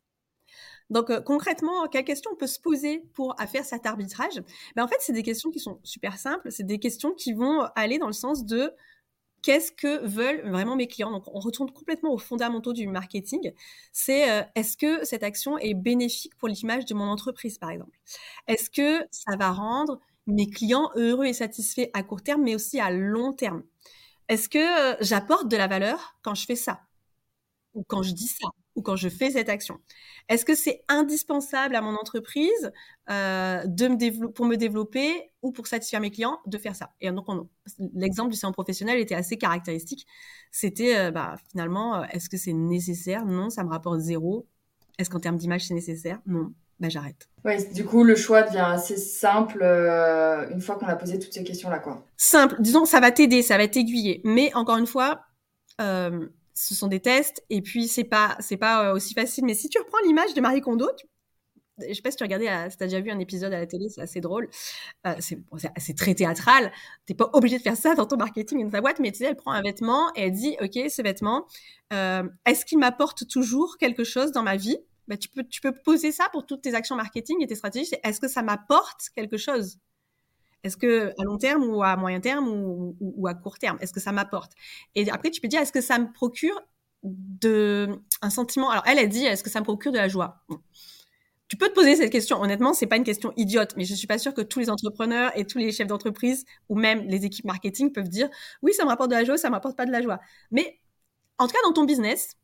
Donc 0.91 1.11
euh, 1.11 1.21
concrètement, 1.21 1.87
quelles 1.89 2.05
questions 2.05 2.31
on 2.33 2.37
peut 2.37 2.47
se 2.47 2.61
poser 2.61 3.05
pour 3.15 3.35
faire 3.51 3.65
cet 3.65 3.87
arbitrage? 3.87 4.43
Ben, 4.77 4.85
En 4.85 4.89
fait, 4.89 4.97
c'est 5.01 5.13
des 5.13 5.23
questions 5.23 5.51
qui 5.51 5.61
sont 5.61 5.81
super 5.83 6.19
simples. 6.19 6.51
C'est 6.51 6.67
des 6.67 6.79
questions 6.79 7.13
qui 7.13 7.33
vont 7.33 7.63
aller 7.75 7.99
dans 7.99 8.07
le 8.07 8.13
sens 8.13 8.45
de 8.45 8.73
qu'est-ce 9.45 9.73
que 9.73 10.05
veulent 10.07 10.49
vraiment 10.51 10.75
mes 10.77 10.89
clients. 10.89 11.13
Donc, 11.13 11.25
on 11.35 11.39
retourne 11.39 11.71
complètement 11.71 12.13
aux 12.13 12.19
fondamentaux 12.19 12.73
du 12.73 12.89
marketing. 12.89 13.53
C'est 13.93 14.31
euh, 14.31 14.43
est-ce 14.57 14.77
que 14.79 15.05
cette 15.05 15.23
action 15.23 15.59
est 15.59 15.75
bénéfique 15.75 16.35
pour 16.39 16.49
l'image 16.49 16.87
de 16.87 16.95
mon 16.95 17.05
entreprise, 17.05 17.59
par 17.59 17.71
exemple? 17.71 17.99
Est-ce 18.49 18.71
que 18.71 19.07
ça 19.13 19.37
va 19.37 19.53
rendre 19.53 20.01
mes 20.27 20.49
clients 20.51 20.91
heureux 20.97 21.27
et 21.27 21.35
satisfaits 21.35 21.91
à 21.93 22.03
court 22.03 22.23
terme, 22.23 22.43
mais 22.43 22.55
aussi 22.57 22.81
à 22.81 22.91
long 22.91 23.35
terme? 23.35 23.63
Est-ce 24.29 24.49
que 24.49 24.95
euh, 24.95 24.97
j'apporte 25.01 25.49
de 25.49 25.57
la 25.59 25.69
valeur 25.69 26.17
quand 26.23 26.35
je 26.35 26.47
fais 26.47 26.57
ça? 26.57 26.81
Ou 27.75 27.85
quand 27.89 28.03
je 28.03 28.13
dis 28.13 28.29
ça? 28.29 28.49
Ou 28.77 28.83
quand 28.83 28.97
je 28.97 29.09
fais 29.09 29.31
cette 29.31 29.49
action 29.49 29.79
Est-ce 30.29 30.45
que 30.45 30.55
c'est 30.55 30.85
indispensable 30.89 31.77
à 31.77 31.81
mon 31.81 31.95
entreprise 31.95 32.73
euh, 33.11 33.63
de 33.67 33.89
me 33.89 34.29
pour 34.33 34.47
me 34.47 34.57
développer 34.57 35.33
ou 35.43 35.53
pour 35.53 35.67
satisfaire 35.67 36.01
mes 36.01 36.11
clients 36.11 36.39
de 36.47 36.59
faire 36.59 36.75
ça? 36.75 36.91
Et 37.01 37.11
donc, 37.11 37.27
l'exemple 37.95 38.31
du 38.31 38.37
salon 38.37 38.53
professionnel 38.53 38.99
était 38.99 39.15
assez 39.15 39.39
caractéristique. 39.39 40.07
C'était 40.51 40.97
euh, 40.97 41.11
bah, 41.11 41.37
finalement, 41.51 41.97
euh, 41.97 42.05
est-ce 42.11 42.29
que 42.29 42.37
c'est 42.37 42.53
nécessaire? 42.53 43.25
Non, 43.25 43.51
ça 43.51 43.65
me 43.65 43.71
rapporte 43.71 44.01
zéro. 44.01 44.47
Est-ce 44.99 45.11
qu'en 45.11 45.21
termes 45.21 45.37
d'image, 45.37 45.67
c'est 45.67 45.75
nécessaire? 45.75 46.21
Non. 46.27 46.53
Bah, 46.81 46.89
j'arrête. 46.89 47.29
Ouais, 47.45 47.65
du 47.73 47.85
coup, 47.85 48.03
le 48.03 48.17
choix 48.17 48.43
devient 48.43 48.67
assez 48.67 48.97
simple 48.97 49.63
une 50.51 50.61
fois 50.61 50.77
qu'on 50.77 50.87
a 50.87 50.97
posé 50.97 51.19
toutes 51.19 51.33
ces 51.33 51.45
questions-là, 51.45 51.79
quoi. 51.79 52.05
Simple. 52.17 52.57
Disons, 52.59 52.85
ça 52.85 52.99
va 52.99 53.13
t'aider, 53.13 53.43
ça 53.43 53.57
va 53.57 53.69
t'aiguiller. 53.69 54.21
Mais 54.25 54.53
encore 54.55 54.79
une 54.79 54.87
fois, 54.87 55.21
ce 56.55 56.75
sont 56.75 56.87
des 56.87 57.01
tests 57.01 57.45
et 57.51 57.61
puis 57.61 57.89
c'est 57.89 58.05
pas 58.05 58.37
c'est 58.41 58.57
pas 58.57 58.91
euh, 58.91 58.95
aussi 58.95 59.15
facile. 59.15 59.45
Mais 59.45 59.55
si 59.55 59.69
tu 59.69 59.79
reprends 59.79 59.99
l'image 60.05 60.35
de 60.35 60.41
Marie 60.41 60.61
Kondo, 60.61 60.89
je 61.79 61.93
sais 61.93 62.03
pas 62.03 62.11
si 62.11 62.17
tu 62.17 62.23
as 62.23 62.27
regardé, 62.27 62.47
si 62.71 62.77
tu 62.77 62.85
as 62.85 62.87
déjà 62.87 63.01
vu 63.01 63.11
un 63.11 63.19
épisode 63.19 63.53
à 63.53 63.59
la 63.59 63.67
télé, 63.67 63.89
c'est 63.89 64.01
assez 64.01 64.21
drôle. 64.21 64.49
Euh, 65.07 65.15
c'est 65.19 65.97
très 65.97 66.15
théâtral. 66.15 66.73
T'es 67.07 67.15
pas 67.15 67.31
obligé 67.33 67.59
de 67.59 67.63
faire 67.63 67.77
ça 67.77 67.95
dans 67.95 68.07
ton 68.07 68.17
marketing 68.17 68.61
et 68.61 68.65
dans 68.65 68.71
ta 68.71 68.81
boîte, 68.81 69.01
mais 69.01 69.11
tu 69.11 69.19
sais, 69.19 69.25
elle 69.25 69.37
prend 69.37 69.51
un 69.51 69.63
vêtement 69.63 70.13
et 70.15 70.23
elle 70.23 70.33
dit, 70.33 70.57
OK, 70.61 70.79
ce 70.89 71.03
vêtement, 71.03 71.47
euh, 71.93 72.23
est-ce 72.47 72.65
qu'il 72.65 72.79
m'apporte 72.79 73.27
toujours 73.29 73.77
quelque 73.79 74.05
chose 74.05 74.31
dans 74.31 74.45
ma 74.45 74.57
vie? 74.57 74.79
Bah, 75.09 75.17
tu, 75.17 75.29
peux, 75.29 75.45
tu 75.45 75.61
peux 75.61 75.73
poser 75.73 76.13
ça 76.13 76.29
pour 76.33 76.47
toutes 76.47 76.63
tes 76.63 76.75
actions 76.75 76.97
marketing 76.97 77.43
et 77.43 77.47
tes 77.47 77.57
stratégies. 77.57 77.91
Est-ce 78.05 78.21
que 78.21 78.29
ça 78.29 78.43
m'apporte 78.43 79.11
quelque 79.15 79.37
chose? 79.37 79.79
Est-ce 80.65 80.77
que 80.77 81.13
à 81.21 81.25
long 81.25 81.39
terme 81.39 81.63
ou 81.65 81.83
à 81.83 81.97
moyen 81.97 82.21
terme 82.21 82.49
ou, 82.49 83.27
à 83.29 83.35
court 83.35 83.59
terme, 83.59 83.79
est-ce 83.81 83.93
que 83.93 84.01
ça 84.01 84.13
m'apporte? 84.13 84.53
Et 84.95 85.09
après, 85.11 85.31
tu 85.31 85.41
peux 85.41 85.49
dire, 85.49 85.61
est-ce 85.61 85.73
que 85.73 85.83
ça 85.83 85.99
me 85.99 86.11
procure 86.13 86.61
de 87.03 88.01
un 88.23 88.31
sentiment? 88.31 88.71
Alors 88.71 88.83
elle 88.87 88.99
a 88.99 89.07
dit, 89.07 89.25
est-ce 89.25 89.45
que 89.45 89.51
ça 89.51 89.61
me 89.61 89.65
procure 89.65 89.93
de 89.93 89.99
la 89.99 90.09
joie? 90.09 90.43
Tu 91.49 91.59
peux 91.59 91.69
te 91.69 91.75
poser 91.75 91.95
cette 91.97 92.11
question. 92.11 92.41
Honnêtement, 92.41 92.73
c'est 92.73 92.87
pas 92.87 92.97
une 92.97 93.05
question 93.05 93.33
idiote, 93.37 93.75
mais 93.77 93.85
je 93.85 93.95
suis 93.95 94.07
pas 94.07 94.19
sûre 94.19 94.33
que 94.33 94.41
tous 94.41 94.59
les 94.59 94.71
entrepreneurs 94.71 95.31
et 95.37 95.47
tous 95.47 95.59
les 95.59 95.71
chefs 95.71 95.87
d'entreprise 95.87 96.47
ou 96.71 96.77
même 96.77 97.03
les 97.03 97.27
équipes 97.27 97.45
marketing 97.45 97.93
peuvent 97.93 98.09
dire, 98.09 98.31
oui, 98.63 98.73
ça 98.73 98.85
me 98.85 98.89
rapporte 98.89 99.11
de 99.11 99.15
la 99.15 99.25
joie, 99.25 99.37
ça 99.37 99.51
m'apporte 99.51 99.77
pas 99.77 99.85
de 99.85 99.93
la 99.93 100.01
joie. 100.01 100.19
Mais 100.51 100.81
en 101.39 101.47
tout 101.47 101.53
cas, 101.53 101.61
dans 101.65 101.75
ton 101.75 101.85
business, 101.85 102.39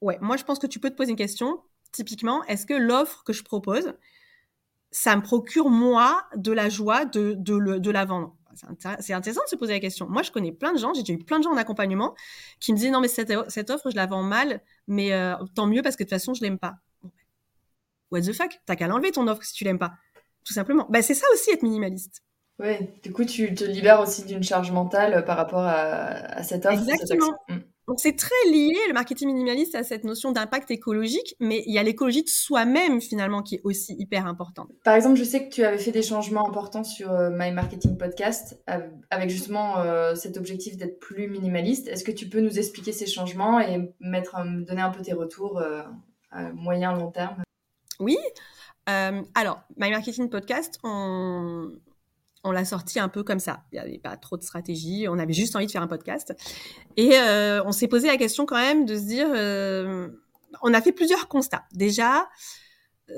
ouais, 0.00 0.18
moi 0.20 0.36
je 0.36 0.42
pense 0.42 0.58
que 0.58 0.66
tu 0.66 0.80
peux 0.80 0.90
te 0.90 0.96
poser 0.96 1.12
une 1.12 1.16
question. 1.16 1.62
Typiquement, 1.92 2.42
est-ce 2.46 2.66
que 2.66 2.74
l'offre 2.74 3.22
que 3.22 3.32
je 3.32 3.44
propose, 3.44 3.94
ça 4.94 5.16
me 5.16 5.22
procure, 5.22 5.70
moi, 5.70 6.24
de 6.36 6.52
la 6.52 6.68
joie 6.68 7.04
de, 7.04 7.34
de, 7.36 7.78
de 7.78 7.90
la 7.90 8.04
vendre. 8.04 8.36
C'est 9.00 9.12
intéressant 9.12 9.42
de 9.42 9.48
se 9.48 9.56
poser 9.56 9.72
la 9.72 9.80
question. 9.80 10.08
Moi, 10.08 10.22
je 10.22 10.30
connais 10.30 10.52
plein 10.52 10.72
de 10.72 10.78
gens, 10.78 10.94
j'ai 10.94 11.02
déjà 11.02 11.14
eu 11.14 11.18
plein 11.18 11.40
de 11.40 11.44
gens 11.44 11.50
en 11.50 11.56
accompagnement 11.56 12.14
qui 12.60 12.72
me 12.72 12.76
disaient 12.76 12.92
non, 12.92 13.00
mais 13.00 13.08
cette, 13.08 13.32
cette 13.48 13.70
offre, 13.70 13.90
je 13.90 13.96
la 13.96 14.06
vends 14.06 14.22
mal, 14.22 14.62
mais 14.86 15.12
euh, 15.12 15.34
tant 15.56 15.66
mieux 15.66 15.82
parce 15.82 15.96
que 15.96 16.04
de 16.04 16.08
toute 16.08 16.16
façon, 16.16 16.32
je 16.32 16.42
l'aime 16.42 16.60
pas. 16.60 16.76
What 18.12 18.20
the 18.20 18.32
fuck? 18.32 18.60
T'as 18.66 18.76
qu'à 18.76 18.86
l'enlever 18.86 19.10
ton 19.10 19.26
offre 19.26 19.42
si 19.42 19.52
tu 19.52 19.64
l'aimes 19.64 19.80
pas. 19.80 19.94
Tout 20.44 20.52
simplement. 20.52 20.86
Bah, 20.88 21.02
c'est 21.02 21.14
ça 21.14 21.26
aussi 21.32 21.50
être 21.50 21.64
minimaliste. 21.64 22.22
Oui, 22.60 22.74
du 23.02 23.12
coup, 23.12 23.24
tu 23.24 23.52
te 23.52 23.64
libères 23.64 24.00
aussi 24.00 24.24
d'une 24.24 24.44
charge 24.44 24.70
mentale 24.70 25.24
par 25.24 25.36
rapport 25.36 25.64
à, 25.64 26.40
cette 26.44 26.66
offre. 26.66 26.78
Exactement. 26.78 27.36
Donc 27.86 28.00
c'est 28.00 28.16
très 28.16 28.50
lié, 28.50 28.78
le 28.88 28.94
marketing 28.94 29.28
minimaliste, 29.28 29.74
à 29.74 29.82
cette 29.82 30.04
notion 30.04 30.32
d'impact 30.32 30.70
écologique, 30.70 31.36
mais 31.38 31.62
il 31.66 31.74
y 31.74 31.78
a 31.78 31.82
l'écologie 31.82 32.22
de 32.22 32.28
soi-même 32.28 33.00
finalement 33.00 33.42
qui 33.42 33.56
est 33.56 33.60
aussi 33.64 33.94
hyper 33.98 34.26
importante. 34.26 34.70
Par 34.84 34.94
exemple, 34.94 35.16
je 35.16 35.24
sais 35.24 35.48
que 35.48 35.54
tu 35.54 35.64
avais 35.64 35.78
fait 35.78 35.92
des 35.92 36.02
changements 36.02 36.48
importants 36.48 36.84
sur 36.84 37.12
euh, 37.12 37.30
My 37.30 37.52
Marketing 37.52 37.98
Podcast 37.98 38.62
avec 39.10 39.28
justement 39.28 39.78
euh, 39.78 40.14
cet 40.14 40.38
objectif 40.38 40.76
d'être 40.76 40.98
plus 40.98 41.28
minimaliste. 41.28 41.88
Est-ce 41.88 42.04
que 42.04 42.12
tu 42.12 42.28
peux 42.28 42.40
nous 42.40 42.58
expliquer 42.58 42.92
ces 42.92 43.06
changements 43.06 43.60
et 43.60 43.92
mettre, 44.00 44.36
me 44.44 44.64
donner 44.64 44.82
un 44.82 44.90
peu 44.90 45.02
tes 45.02 45.12
retours 45.12 45.58
euh, 45.58 45.82
à 46.30 46.52
moyen 46.52 46.94
long 46.94 47.10
terme? 47.10 47.42
Oui. 48.00 48.16
alors, 48.86 49.60
My 49.76 49.90
Marketing 49.90 50.30
Podcast, 50.30 50.78
on, 50.82 51.70
on 52.44 52.52
l'a 52.52 52.64
sorti 52.64 53.00
un 53.00 53.08
peu 53.08 53.24
comme 53.24 53.40
ça. 53.40 53.64
Il 53.72 53.76
n'y 53.76 53.80
avait 53.80 53.98
pas 53.98 54.16
trop 54.16 54.36
de 54.36 54.42
stratégie. 54.42 55.06
On 55.08 55.18
avait 55.18 55.32
juste 55.32 55.56
envie 55.56 55.66
de 55.66 55.70
faire 55.70 55.82
un 55.82 55.88
podcast. 55.88 56.34
Et 56.96 57.12
euh, 57.14 57.64
on 57.64 57.72
s'est 57.72 57.88
posé 57.88 58.06
la 58.06 58.18
question 58.18 58.44
quand 58.46 58.58
même 58.58 58.84
de 58.84 58.96
se 58.96 59.02
dire, 59.02 59.26
euh, 59.34 60.08
on 60.62 60.74
a 60.74 60.80
fait 60.82 60.92
plusieurs 60.92 61.26
constats. 61.26 61.64
Déjà, 61.72 62.28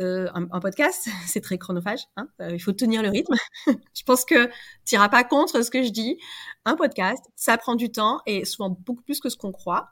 euh, 0.00 0.28
un, 0.32 0.60
podcast, 0.60 1.08
c'est 1.26 1.40
très 1.40 1.58
chronophage. 1.58 2.04
Hein 2.16 2.28
il 2.50 2.60
faut 2.60 2.72
tenir 2.72 3.02
le 3.02 3.08
rythme. 3.08 3.34
je 3.66 4.02
pense 4.04 4.24
que 4.24 4.46
tu 4.84 4.94
n'iras 4.94 5.08
pas 5.08 5.24
contre 5.24 5.62
ce 5.62 5.70
que 5.70 5.82
je 5.82 5.90
dis. 5.90 6.18
Un 6.64 6.76
podcast, 6.76 7.24
ça 7.34 7.58
prend 7.58 7.74
du 7.74 7.90
temps 7.90 8.20
et 8.26 8.44
souvent 8.44 8.70
beaucoup 8.70 9.02
plus 9.02 9.18
que 9.18 9.28
ce 9.28 9.36
qu'on 9.36 9.52
croit. 9.52 9.90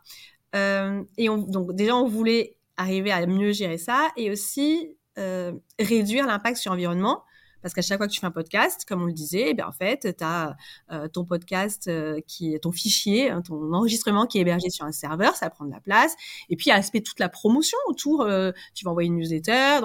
et 0.55 1.27
donc 1.27 1.75
déjà, 1.75 1.97
on 1.97 2.07
voulait 2.07 2.57
arriver 2.77 3.11
à 3.11 3.27
mieux 3.27 3.53
gérer 3.53 3.79
ça 3.79 4.11
et 4.17 4.31
aussi 4.31 4.97
réduire 5.17 6.27
l'impact 6.27 6.57
sur 6.57 6.71
l'environnement 6.71 7.25
parce 7.65 7.73
qu'à 7.73 7.81
chaque 7.81 7.97
fois 7.97 8.07
que 8.07 8.13
tu 8.13 8.21
fais 8.21 8.27
un 8.27 8.31
podcast, 8.31 8.85
comme 8.87 9.01
on 9.01 9.07
le 9.07 9.15
disait, 9.15 9.55
eh 9.57 9.63
en 9.63 9.73
fait, 9.73 10.15
tu 10.19 10.23
as 10.23 10.55
euh, 10.93 11.09
ton 11.09 11.25
podcast, 11.25 11.89
euh, 11.89 12.21
ton 12.61 12.73
fichier, 12.73 13.31
hein, 13.31 13.41
ton 13.41 13.73
enregistrement 13.73 14.27
qui 14.27 14.37
est 14.37 14.43
hébergé 14.43 14.69
sur 14.69 14.85
un 14.85 14.93
serveur, 14.93 15.35
ça 15.35 15.49
prend 15.49 15.65
de 15.65 15.71
la 15.71 15.81
place. 15.81 16.15
Et 16.51 16.57
puis, 16.57 16.67
il 16.67 16.69
y 16.69 16.73
a 16.73 16.77
l'aspect 16.77 17.01
toute 17.01 17.19
la 17.21 17.31
promotion 17.31 17.79
autour. 17.87 18.21
Euh, 18.21 18.53
tu 18.75 18.85
vas 18.85 18.91
envoyer 18.91 19.07
une 19.07 19.17
newsletter. 19.17 19.81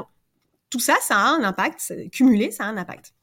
tout 0.70 0.82
ça, 0.82 0.98
ça 1.02 1.20
a 1.20 1.30
un 1.30 1.42
impact. 1.46 1.94
Cumulé, 2.12 2.52
ça 2.52 2.66
a 2.66 2.68
un 2.68 2.76
impact. 2.76 3.14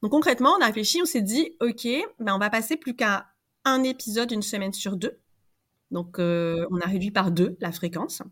Donc, 0.00 0.12
concrètement, 0.12 0.54
on 0.58 0.62
a 0.62 0.66
réfléchi, 0.66 1.02
on 1.02 1.04
s'est 1.04 1.20
dit, 1.20 1.54
OK, 1.60 1.86
ben, 2.20 2.34
on 2.34 2.38
va 2.38 2.48
passer 2.48 2.78
plus 2.78 2.96
qu'à 2.96 3.26
un 3.66 3.82
épisode 3.82 4.32
une 4.32 4.40
semaine 4.40 4.72
sur 4.72 4.96
deux. 4.96 5.20
Donc, 5.90 6.18
on 6.18 6.80
a 6.80 6.86
réduit 6.86 7.10
par 7.10 7.32
deux 7.32 7.58
la 7.60 7.70
fréquence. 7.70 8.22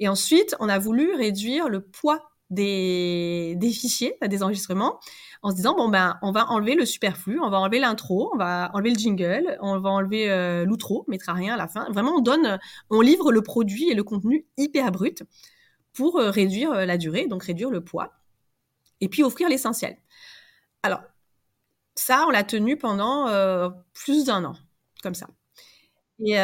Et 0.00 0.08
ensuite, 0.08 0.56
on 0.58 0.70
a 0.70 0.78
voulu 0.78 1.14
réduire 1.14 1.68
le 1.68 1.82
poids 1.82 2.31
des, 2.52 3.72
fichiers, 3.72 4.16
des 4.26 4.42
enregistrements, 4.42 5.00
en 5.42 5.50
se 5.50 5.56
disant 5.56 5.74
bon 5.74 5.88
ben 5.88 6.18
on 6.22 6.32
va 6.32 6.48
enlever 6.50 6.74
le 6.74 6.84
superflu, 6.84 7.40
on 7.40 7.50
va 7.50 7.58
enlever 7.58 7.80
l'intro, 7.80 8.30
on 8.34 8.36
va 8.36 8.70
enlever 8.74 8.90
le 8.90 8.98
jingle, 8.98 9.58
on 9.60 9.78
va 9.78 9.90
enlever 9.90 10.30
euh, 10.30 10.64
l'outro, 10.64 11.04
on 11.06 11.10
mettra 11.10 11.32
rien 11.32 11.54
à 11.54 11.56
la 11.56 11.68
fin. 11.68 11.90
Vraiment 11.90 12.16
on 12.16 12.20
donne, 12.20 12.58
on 12.90 13.00
livre 13.00 13.32
le 13.32 13.42
produit 13.42 13.90
et 13.90 13.94
le 13.94 14.04
contenu 14.04 14.46
hyper 14.56 14.92
brut 14.92 15.22
pour 15.92 16.18
euh, 16.18 16.30
réduire 16.30 16.72
euh, 16.72 16.84
la 16.84 16.98
durée, 16.98 17.26
donc 17.26 17.44
réduire 17.44 17.70
le 17.70 17.82
poids, 17.82 18.12
et 19.00 19.08
puis 19.08 19.22
offrir 19.22 19.48
l'essentiel. 19.48 19.96
Alors 20.82 21.02
ça 21.94 22.24
on 22.28 22.30
l'a 22.30 22.44
tenu 22.44 22.76
pendant 22.76 23.28
plus 23.92 24.24
d'un 24.26 24.44
an, 24.44 24.54
comme 25.02 25.14
ça. 25.14 25.26
Et 26.20 26.36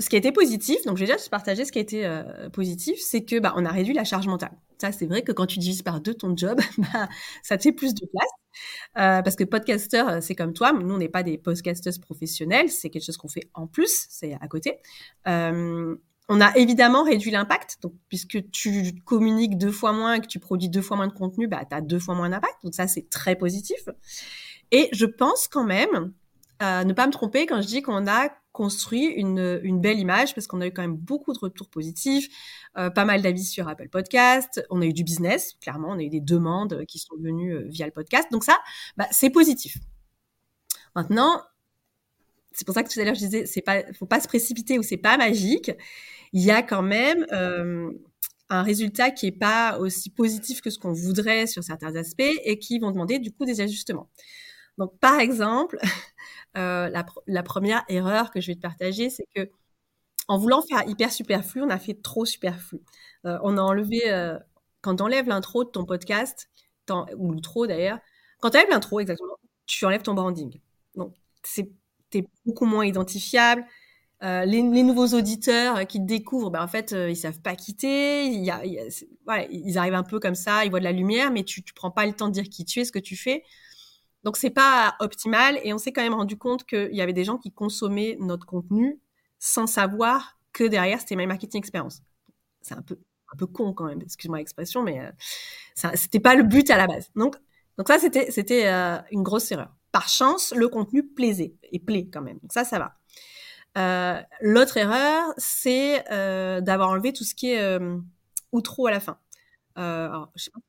ce 0.00 0.08
qui 0.08 0.16
été 0.16 0.32
positif, 0.32 0.82
donc 0.86 0.96
je 0.96 1.04
vais 1.04 1.06
déjà 1.12 1.22
te 1.22 1.28
partager 1.28 1.64
ce 1.64 1.72
qui 1.72 1.78
été 1.78 2.06
euh, 2.06 2.48
positif, 2.48 2.98
c'est 3.00 3.22
que 3.22 3.38
bah, 3.38 3.52
on 3.56 3.64
a 3.66 3.70
réduit 3.70 3.94
la 3.94 4.04
charge 4.04 4.26
mentale. 4.26 4.52
Ça, 4.78 4.92
c'est 4.92 5.06
vrai 5.06 5.22
que 5.22 5.30
quand 5.30 5.46
tu 5.46 5.58
divises 5.58 5.82
par 5.82 6.00
deux 6.00 6.14
ton 6.14 6.34
job, 6.34 6.58
bah, 6.78 7.08
ça 7.42 7.58
te 7.58 7.62
fait 7.62 7.72
plus 7.72 7.94
de 7.94 8.06
place. 8.06 8.30
Euh, 8.98 9.22
parce 9.22 9.36
que 9.36 9.44
podcaster, 9.44 10.08
euh, 10.08 10.20
c'est 10.22 10.34
comme 10.34 10.54
toi, 10.54 10.72
nous, 10.72 10.94
on 10.94 10.98
n'est 10.98 11.10
pas 11.10 11.22
des 11.22 11.36
podcasters 11.36 12.00
professionnels, 12.00 12.70
c'est 12.70 12.88
quelque 12.88 13.04
chose 13.04 13.18
qu'on 13.18 13.28
fait 13.28 13.48
en 13.54 13.66
plus, 13.66 14.06
c'est 14.08 14.34
à 14.40 14.48
côté. 14.48 14.78
on 15.26 16.40
a 16.40 16.56
évidemment 16.56 17.02
réduit 17.02 17.30
l'impact, 17.30 17.78
donc 17.82 17.92
puisque 18.08 18.50
tu 18.50 18.94
communiques 19.04 19.58
deux 19.58 19.72
fois 19.72 19.92
moins 19.92 20.14
et 20.14 20.20
que 20.20 20.28
tu 20.28 20.38
produis 20.38 20.70
deux 20.70 20.82
fois 20.82 20.96
moins 20.96 21.08
de 21.08 21.12
contenu, 21.12 21.46
bah, 21.46 21.64
tu 21.68 21.76
as 21.76 21.80
deux 21.80 21.98
fois 21.98 22.14
moins 22.14 22.30
d'impact, 22.30 22.56
donc 22.64 22.74
ça, 22.74 22.86
c'est 22.86 23.10
très 23.10 23.36
positif. 23.36 23.88
Et 24.70 24.88
je 24.92 25.04
pense 25.04 25.46
quand 25.46 25.64
même, 25.64 26.12
ne 26.60 26.92
pas 26.92 27.06
me 27.06 27.12
tromper 27.12 27.46
quand 27.46 27.60
je 27.60 27.66
dis 27.66 27.82
qu'on 27.82 28.06
a 28.06 28.28
construit 28.52 29.06
une, 29.06 29.80
belle 29.80 29.98
image 29.98 30.34
parce 30.34 30.46
qu'on 30.46 30.60
a 30.60 30.66
eu 30.66 30.72
quand 30.72 30.82
même 30.82 30.96
beaucoup 30.96 31.32
de 31.32 31.38
retours 31.38 31.68
positifs, 31.68 32.28
euh, 32.76 32.90
pas 32.90 33.04
mal 33.04 33.22
d'avis 33.22 33.44
sur 33.44 33.68
Apple 33.68 33.88
Podcast, 33.88 34.64
on 34.70 34.82
a 34.82 34.86
eu 34.86 34.92
du 34.92 35.04
business, 35.04 35.54
clairement, 35.60 35.90
on 35.90 35.98
a 35.98 36.02
eu 36.02 36.08
des 36.08 36.20
demandes 36.20 36.84
qui 36.86 36.98
sont 36.98 37.16
venues 37.16 37.54
euh, 37.54 37.64
via 37.68 37.86
le 37.86 37.92
podcast. 37.92 38.28
Donc 38.32 38.44
ça, 38.44 38.58
bah, 38.96 39.06
c'est 39.12 39.30
positif. 39.30 39.78
Maintenant, 40.96 41.42
c'est 42.52 42.64
pour 42.64 42.74
ça 42.74 42.82
que 42.82 42.92
tout 42.92 42.98
à 42.98 43.04
l'heure 43.04 43.14
je 43.14 43.20
disais, 43.20 43.46
c'est 43.46 43.62
pas, 43.62 43.82
faut 43.92 44.06
pas 44.06 44.20
se 44.20 44.26
précipiter 44.26 44.78
ou 44.78 44.82
c'est 44.82 44.96
pas 44.96 45.16
magique. 45.16 45.70
Il 46.32 46.42
y 46.42 46.50
a 46.50 46.62
quand 46.62 46.82
même 46.82 47.26
euh, 47.32 47.90
un 48.48 48.62
résultat 48.62 49.10
qui 49.12 49.26
est 49.26 49.38
pas 49.38 49.78
aussi 49.78 50.10
positif 50.10 50.60
que 50.60 50.70
ce 50.70 50.78
qu'on 50.78 50.92
voudrait 50.92 51.46
sur 51.46 51.62
certains 51.62 51.94
aspects 51.94 52.22
et 52.44 52.58
qui 52.58 52.80
vont 52.80 52.90
demander 52.90 53.20
du 53.20 53.30
coup 53.30 53.44
des 53.44 53.60
ajustements. 53.60 54.08
Donc, 54.80 54.98
par 54.98 55.20
exemple, 55.20 55.78
euh, 56.56 56.88
la, 57.26 57.42
première 57.42 57.84
erreur 57.88 58.30
que 58.30 58.40
je 58.40 58.46
vais 58.46 58.54
te 58.54 58.62
partager, 58.62 59.10
c'est 59.10 59.26
que 59.34 59.50
en 60.26 60.38
voulant 60.38 60.62
faire 60.62 60.88
hyper 60.88 61.12
superflu, 61.12 61.62
on 61.62 61.68
a 61.68 61.78
fait 61.78 62.00
trop 62.02 62.24
superflu. 62.24 62.80
Euh, 63.26 63.38
on 63.42 63.58
a 63.58 63.60
enlevé, 63.60 64.10
euh, 64.10 64.38
quand 64.80 64.96
tu 64.96 65.02
enlèves 65.02 65.28
l'intro 65.28 65.64
de 65.64 65.68
ton 65.68 65.84
podcast, 65.84 66.48
ou 67.16 67.30
l'outro 67.30 67.68
d'ailleurs, 67.68 67.98
quand 68.40 68.50
tu 68.50 68.56
enlèves 68.56 68.70
l'intro, 68.70 69.00
exactement, 69.00 69.36
tu 69.66 69.84
enlèves 69.84 70.02
ton 70.02 70.14
branding. 70.14 70.58
Donc, 70.96 71.14
tu 71.42 71.68
es 72.14 72.26
beaucoup 72.46 72.64
moins 72.64 72.86
identifiable. 72.86 73.64
Les, 74.22 74.62
nouveaux 74.62 75.08
auditeurs 75.08 75.86
qui 75.86 75.98
te 76.00 76.06
découvrent, 76.06 76.50
ben, 76.50 76.62
en 76.62 76.68
fait, 76.68 76.92
ils 76.92 77.16
savent 77.16 77.40
pas 77.40 77.54
quitter. 77.54 78.26
Ils 78.26 78.50
arrivent 79.78 79.94
un 79.94 80.02
peu 80.02 80.18
comme 80.18 80.34
ça, 80.34 80.64
ils 80.64 80.70
voient 80.70 80.80
de 80.80 80.84
la 80.84 80.92
lumière, 80.92 81.30
mais 81.30 81.44
tu, 81.44 81.62
tu 81.62 81.74
prends 81.74 81.90
pas 81.90 82.06
le 82.06 82.12
temps 82.12 82.28
de 82.28 82.32
dire 82.32 82.48
qui 82.48 82.64
tu 82.64 82.80
es, 82.80 82.84
ce 82.84 82.92
que 82.92 82.98
tu 82.98 83.16
fais. 83.16 83.44
Donc 84.24 84.36
c'est 84.36 84.50
pas 84.50 84.96
optimal 85.00 85.58
et 85.64 85.72
on 85.72 85.78
s'est 85.78 85.92
quand 85.92 86.02
même 86.02 86.14
rendu 86.14 86.36
compte 86.36 86.64
qu'il 86.64 86.94
y 86.94 87.00
avait 87.00 87.12
des 87.12 87.24
gens 87.24 87.38
qui 87.38 87.52
consommaient 87.52 88.16
notre 88.20 88.46
contenu 88.46 89.00
sans 89.38 89.66
savoir 89.66 90.38
que 90.52 90.64
derrière 90.64 91.00
c'était 91.00 91.16
My 91.16 91.26
Marketing 91.26 91.58
Experience. 91.58 92.02
C'est 92.60 92.74
un 92.74 92.82
peu 92.82 92.98
un 93.32 93.36
peu 93.36 93.46
con 93.46 93.72
quand 93.72 93.84
même, 93.84 94.00
excuse-moi 94.02 94.38
l'expression, 94.38 94.82
mais 94.82 95.00
euh, 95.00 95.90
c'était 95.94 96.18
pas 96.18 96.34
le 96.34 96.42
but 96.42 96.68
à 96.70 96.76
la 96.76 96.86
base. 96.86 97.10
Donc 97.14 97.36
donc 97.78 97.88
ça 97.88 97.98
c'était 97.98 98.30
c'était 98.30 98.66
euh, 98.66 98.98
une 99.10 99.22
grosse 99.22 99.50
erreur. 99.52 99.74
Par 99.92 100.08
chance, 100.08 100.52
le 100.54 100.68
contenu 100.68 101.06
plaisait 101.06 101.54
et 101.72 101.78
plaît 101.78 102.08
quand 102.12 102.22
même. 102.22 102.38
Donc 102.40 102.52
ça 102.52 102.64
ça 102.64 102.78
va. 102.78 102.96
Euh, 103.78 104.20
L'autre 104.40 104.76
erreur, 104.76 105.32
c'est 105.38 106.04
euh, 106.10 106.60
d'avoir 106.60 106.90
enlevé 106.90 107.12
tout 107.12 107.24
ce 107.24 107.34
qui 107.34 107.52
est 107.52 107.78
outro 108.52 108.86
à 108.86 108.90
la 108.90 109.00
fin. 109.00 109.18
alors, 109.76 110.30
je 110.36 110.44
sais 110.44 110.50
pas 110.50 110.60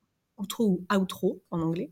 outro 0.42 0.64
ou 0.64 0.86
outro 0.94 1.42
en 1.50 1.60
anglais. 1.60 1.90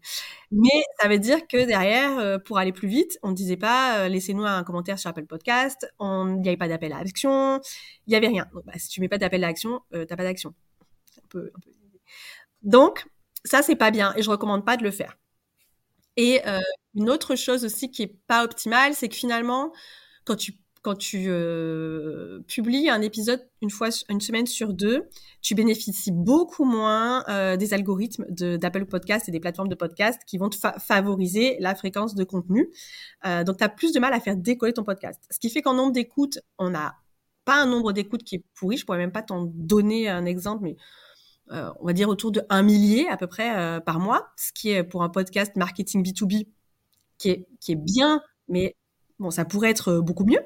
Mais 0.51 0.69
ça 1.01 1.09
veut 1.09 1.19
dire 1.19 1.47
que 1.47 1.65
derrière, 1.65 2.19
euh, 2.19 2.39
pour 2.39 2.59
aller 2.59 2.73
plus 2.73 2.89
vite, 2.89 3.19
on 3.23 3.31
ne 3.31 3.35
disait 3.35 3.57
pas 3.57 4.01
euh, 4.01 4.09
laissez-nous 4.09 4.45
un 4.45 4.65
commentaire 4.65 4.99
sur 4.99 5.11
Apple 5.11 5.27
Podcast, 5.27 5.87
il 6.01 6.41
n'y 6.41 6.49
avait 6.49 6.57
pas 6.57 6.69
d'appel 6.69 6.93
à 6.93 6.99
action, 6.99 7.61
il 8.07 8.11
n'y 8.11 8.17
avait 8.17 8.29
rien. 8.29 8.47
Donc, 8.53 8.65
bah, 8.67 8.73
si 8.77 8.89
tu 8.89 9.01
mets 9.01 9.09
pas 9.09 9.19
d'appel 9.19 9.45
à 9.45 9.49
action, 9.49 9.81
euh, 9.95 10.05
tu 10.05 10.13
n'as 10.13 10.17
pas 10.17 10.25
d'action. 10.25 10.55
Donc, 12.63 13.07
ça, 13.45 13.63
c'est 13.63 13.77
pas 13.77 13.91
bien 13.91 14.13
et 14.17 14.23
je 14.23 14.31
recommande 14.31 14.67
pas 14.67 14.77
de 14.77 14.83
le 14.83 14.91
faire. 14.91 15.17
Et 16.17 16.43
une 16.95 17.09
autre 17.09 17.35
chose 17.35 17.65
aussi 17.65 17.91
qui 17.91 18.03
est 18.03 18.15
pas 18.27 18.45
optimale, 18.45 18.95
c'est 18.95 19.09
que 19.09 19.15
finalement, 19.15 19.73
quand 20.27 20.37
tu 20.37 20.53
quand 20.83 20.95
tu 20.95 21.27
euh, 21.29 22.41
publies 22.47 22.89
un 22.89 23.03
épisode 23.03 23.47
une 23.61 23.71
fois 23.71 23.89
une 24.09 24.21
semaine 24.21 24.47
sur 24.47 24.73
deux, 24.73 25.09
tu 25.43 25.55
bénéficies 25.55 26.13
beaucoup 26.13 26.65
moins 26.65 27.23
euh, 27.29 27.57
des 27.57 27.75
algorithmes 27.75 28.25
d'Apple 28.31 28.87
Podcast 28.87 29.29
et 29.29 29.33
des 29.33 29.41
plateformes 29.41 29.69
de 29.69 29.75
podcast 29.75 30.23
qui 30.27 30.39
vont 30.39 30.49
te 30.49 30.57
favoriser 30.79 31.57
la 31.61 31.75
fréquence 31.75 32.15
de 32.15 32.25
contenu. 32.25 32.71
Euh, 33.27 33.45
donc, 33.45 33.59
tu 33.59 33.65
as 33.65 33.69
plus 33.69 33.93
de 33.93 34.01
mal 34.01 34.15
à 34.15 34.21
faire 34.21 34.37
décoller 34.37 34.73
ton 34.73 34.85
podcast. 34.85 35.23
Ce 35.31 35.39
qui 35.39 35.51
fait 35.51 35.61
qu'en 35.61 35.75
nombre 35.75 35.93
d'écoutes, 35.93 36.39
on 36.59 36.71
n'a 36.71 36.97
pas 37.45 37.63
un 37.63 37.67
nombre 37.67 37.93
d'écoutes 37.93 38.25
qui 38.25 38.37
est 38.37 38.45
pourri. 38.55 38.79
Je 38.79 38.87
pourrais 38.87 38.99
même 38.99 39.13
pas 39.13 39.23
t'en 39.23 39.45
donner 39.55 40.09
un 40.09 40.25
exemple, 40.25 40.63
mais 40.63 40.77
on 41.51 41.85
va 41.85 41.93
dire 41.93 42.09
autour 42.09 42.31
de 42.31 42.43
un 42.49 42.63
millier 42.63 43.09
à 43.09 43.17
peu 43.17 43.27
près 43.27 43.81
par 43.81 43.99
mois, 43.99 44.29
ce 44.37 44.53
qui 44.53 44.71
est 44.71 44.85
pour 44.85 45.03
un 45.03 45.09
podcast 45.09 45.57
marketing 45.57 46.05
B2B 46.05 46.47
qui 47.19 47.31
est, 47.31 47.49
qui 47.61 47.73
est 47.73 47.77
bien, 47.77 48.23
mais 48.47 48.77
bon, 49.19 49.33
ça 49.33 49.45
pourrait 49.45 49.71
être 49.71 49.99
beaucoup 49.99 50.25
mieux. 50.25 50.39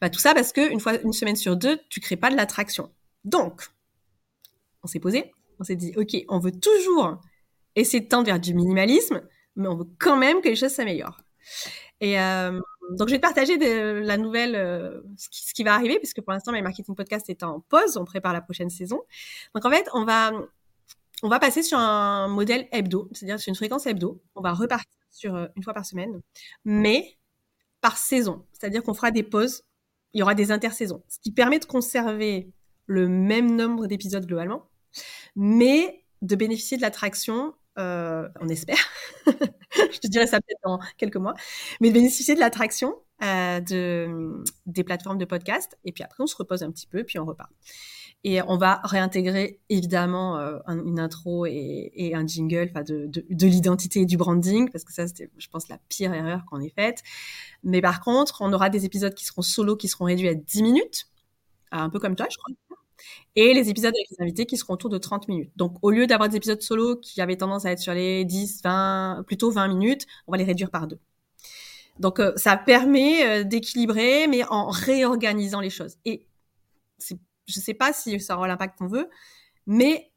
Bah, 0.00 0.10
tout 0.10 0.18
ça 0.18 0.34
parce 0.34 0.52
qu'une 0.52 0.80
fois, 0.80 1.00
une 1.00 1.12
semaine 1.12 1.36
sur 1.36 1.56
deux, 1.56 1.78
tu 1.88 2.00
crées 2.00 2.16
pas 2.16 2.30
de 2.30 2.36
l'attraction. 2.36 2.90
Donc, 3.24 3.62
on 4.82 4.86
s'est 4.86 5.00
posé, 5.00 5.32
on 5.58 5.64
s'est 5.64 5.76
dit, 5.76 5.92
OK, 5.96 6.16
on 6.28 6.38
veut 6.38 6.52
toujours 6.52 7.20
essayer 7.74 8.00
de 8.00 8.08
tendre 8.08 8.26
vers 8.26 8.40
du 8.40 8.54
minimalisme, 8.54 9.22
mais 9.56 9.68
on 9.68 9.76
veut 9.76 9.88
quand 9.98 10.16
même 10.16 10.40
que 10.40 10.48
les 10.48 10.56
choses 10.56 10.72
s'améliorent. 10.72 11.20
Et 12.00 12.20
euh, 12.20 12.60
donc, 12.90 13.08
je 13.08 13.14
vais 13.14 13.18
te 13.18 13.22
partager 13.22 13.56
la 13.56 14.16
nouvelle, 14.16 14.54
euh, 14.54 15.00
ce, 15.16 15.54
qui, 15.54 15.64
va 15.64 15.74
arriver, 15.74 15.98
puisque 15.98 16.20
pour 16.20 16.32
l'instant, 16.32 16.52
My 16.52 16.62
Marketing 16.62 16.94
Podcast 16.94 17.28
est 17.30 17.42
en 17.42 17.60
pause. 17.60 17.96
On 17.96 18.04
prépare 18.04 18.32
la 18.32 18.40
prochaine 18.40 18.70
saison. 18.70 19.02
Donc, 19.54 19.64
en 19.64 19.70
fait, 19.70 19.88
on 19.94 20.04
va, 20.04 20.30
on 21.22 21.28
va 21.28 21.38
passer 21.38 21.62
sur 21.62 21.78
un 21.78 22.28
modèle 22.28 22.68
hebdo, 22.72 23.08
c'est-à-dire 23.12 23.40
sur 23.40 23.50
une 23.50 23.56
fréquence 23.56 23.86
hebdo. 23.86 24.22
On 24.34 24.42
va 24.42 24.52
repartir 24.52 24.90
sur 25.10 25.34
euh, 25.34 25.46
une 25.56 25.62
fois 25.62 25.74
par 25.74 25.86
semaine. 25.86 26.20
Mais 26.64 27.16
par 27.86 27.98
saison. 27.98 28.44
C'est-à-dire 28.50 28.82
qu'on 28.82 28.94
fera 28.94 29.12
des 29.12 29.22
pauses, 29.22 29.62
il 30.12 30.18
y 30.18 30.22
aura 30.22 30.34
des 30.34 30.50
intersaisons, 30.50 31.04
ce 31.06 31.20
qui 31.20 31.30
permet 31.30 31.60
de 31.60 31.66
conserver 31.66 32.50
le 32.86 33.06
même 33.06 33.54
nombre 33.54 33.86
d'épisodes 33.86 34.26
globalement, 34.26 34.68
mais 35.36 36.02
de 36.20 36.34
bénéficier 36.34 36.76
de 36.78 36.82
l'attraction, 36.82 37.54
euh, 37.78 38.26
on 38.40 38.48
espère, 38.48 38.84
je 39.26 39.98
te 40.00 40.08
dirai 40.08 40.26
ça 40.26 40.40
peut-être 40.40 40.58
dans 40.64 40.80
quelques 40.98 41.14
mois, 41.14 41.34
mais 41.80 41.90
de 41.90 41.94
bénéficier 41.94 42.34
de 42.34 42.40
l'attraction 42.40 42.92
euh, 43.22 43.60
de, 43.60 44.42
des 44.66 44.82
plateformes 44.82 45.18
de 45.18 45.24
podcast, 45.24 45.78
et 45.84 45.92
puis 45.92 46.02
après 46.02 46.24
on 46.24 46.26
se 46.26 46.34
repose 46.34 46.64
un 46.64 46.72
petit 46.72 46.88
peu, 46.88 47.04
puis 47.04 47.20
on 47.20 47.24
repart. 47.24 47.52
Et 48.28 48.42
on 48.42 48.56
va 48.56 48.80
réintégrer 48.82 49.60
évidemment 49.68 50.36
euh, 50.36 50.58
une 50.66 50.98
intro 50.98 51.46
et, 51.46 52.10
un 52.12 52.26
jingle, 52.26 52.66
enfin 52.70 52.82
de, 52.82 53.06
de, 53.06 53.46
l'identité 53.46 54.00
et 54.00 54.04
du 54.04 54.16
branding, 54.16 54.68
parce 54.68 54.82
que 54.82 54.92
ça 54.92 55.06
c'était, 55.06 55.30
je 55.38 55.46
pense, 55.46 55.68
la 55.68 55.78
pire 55.88 56.12
erreur 56.12 56.44
qu'on 56.44 56.60
ait 56.60 56.72
faite. 56.74 57.04
Mais 57.62 57.80
par 57.80 58.00
contre, 58.00 58.42
on 58.42 58.52
aura 58.52 58.68
des 58.68 58.84
épisodes 58.84 59.14
qui 59.14 59.24
seront 59.24 59.42
solo, 59.42 59.76
qui 59.76 59.86
seront 59.86 60.06
réduits 60.06 60.26
à 60.26 60.34
10 60.34 60.64
minutes, 60.64 61.06
un 61.70 61.88
peu 61.88 62.00
comme 62.00 62.16
toi, 62.16 62.26
je 62.28 62.36
crois. 62.36 62.52
Et 63.36 63.54
les 63.54 63.70
épisodes 63.70 63.94
avec 63.94 64.08
les 64.10 64.24
invités 64.24 64.44
qui 64.44 64.56
seront 64.56 64.74
autour 64.74 64.90
de 64.90 64.98
30 64.98 65.28
minutes. 65.28 65.52
Donc, 65.54 65.76
au 65.82 65.92
lieu 65.92 66.08
d'avoir 66.08 66.28
des 66.28 66.36
épisodes 66.36 66.60
solo 66.60 66.96
qui 66.96 67.20
avaient 67.20 67.36
tendance 67.36 67.64
à 67.64 67.70
être 67.70 67.78
sur 67.78 67.94
les 67.94 68.24
10, 68.24 68.62
20, 68.64 69.24
plutôt 69.28 69.52
20 69.52 69.68
minutes, 69.68 70.04
on 70.26 70.32
va 70.32 70.38
les 70.38 70.44
réduire 70.44 70.72
par 70.72 70.88
deux. 70.88 70.98
Donc, 72.00 72.18
euh, 72.18 72.32
ça 72.36 72.56
permet 72.56 73.24
euh, 73.24 73.44
d'équilibrer, 73.44 74.26
mais 74.26 74.42
en 74.44 74.68
réorganisant 74.68 75.60
les 75.60 75.70
choses. 75.70 75.96
Et 76.04 76.26
c'est 76.98 77.18
je 77.46 77.60
sais 77.60 77.74
pas 77.74 77.92
si 77.92 78.18
ça 78.20 78.36
aura 78.36 78.48
l'impact 78.48 78.78
qu'on 78.78 78.88
veut, 78.88 79.08
mais 79.66 80.10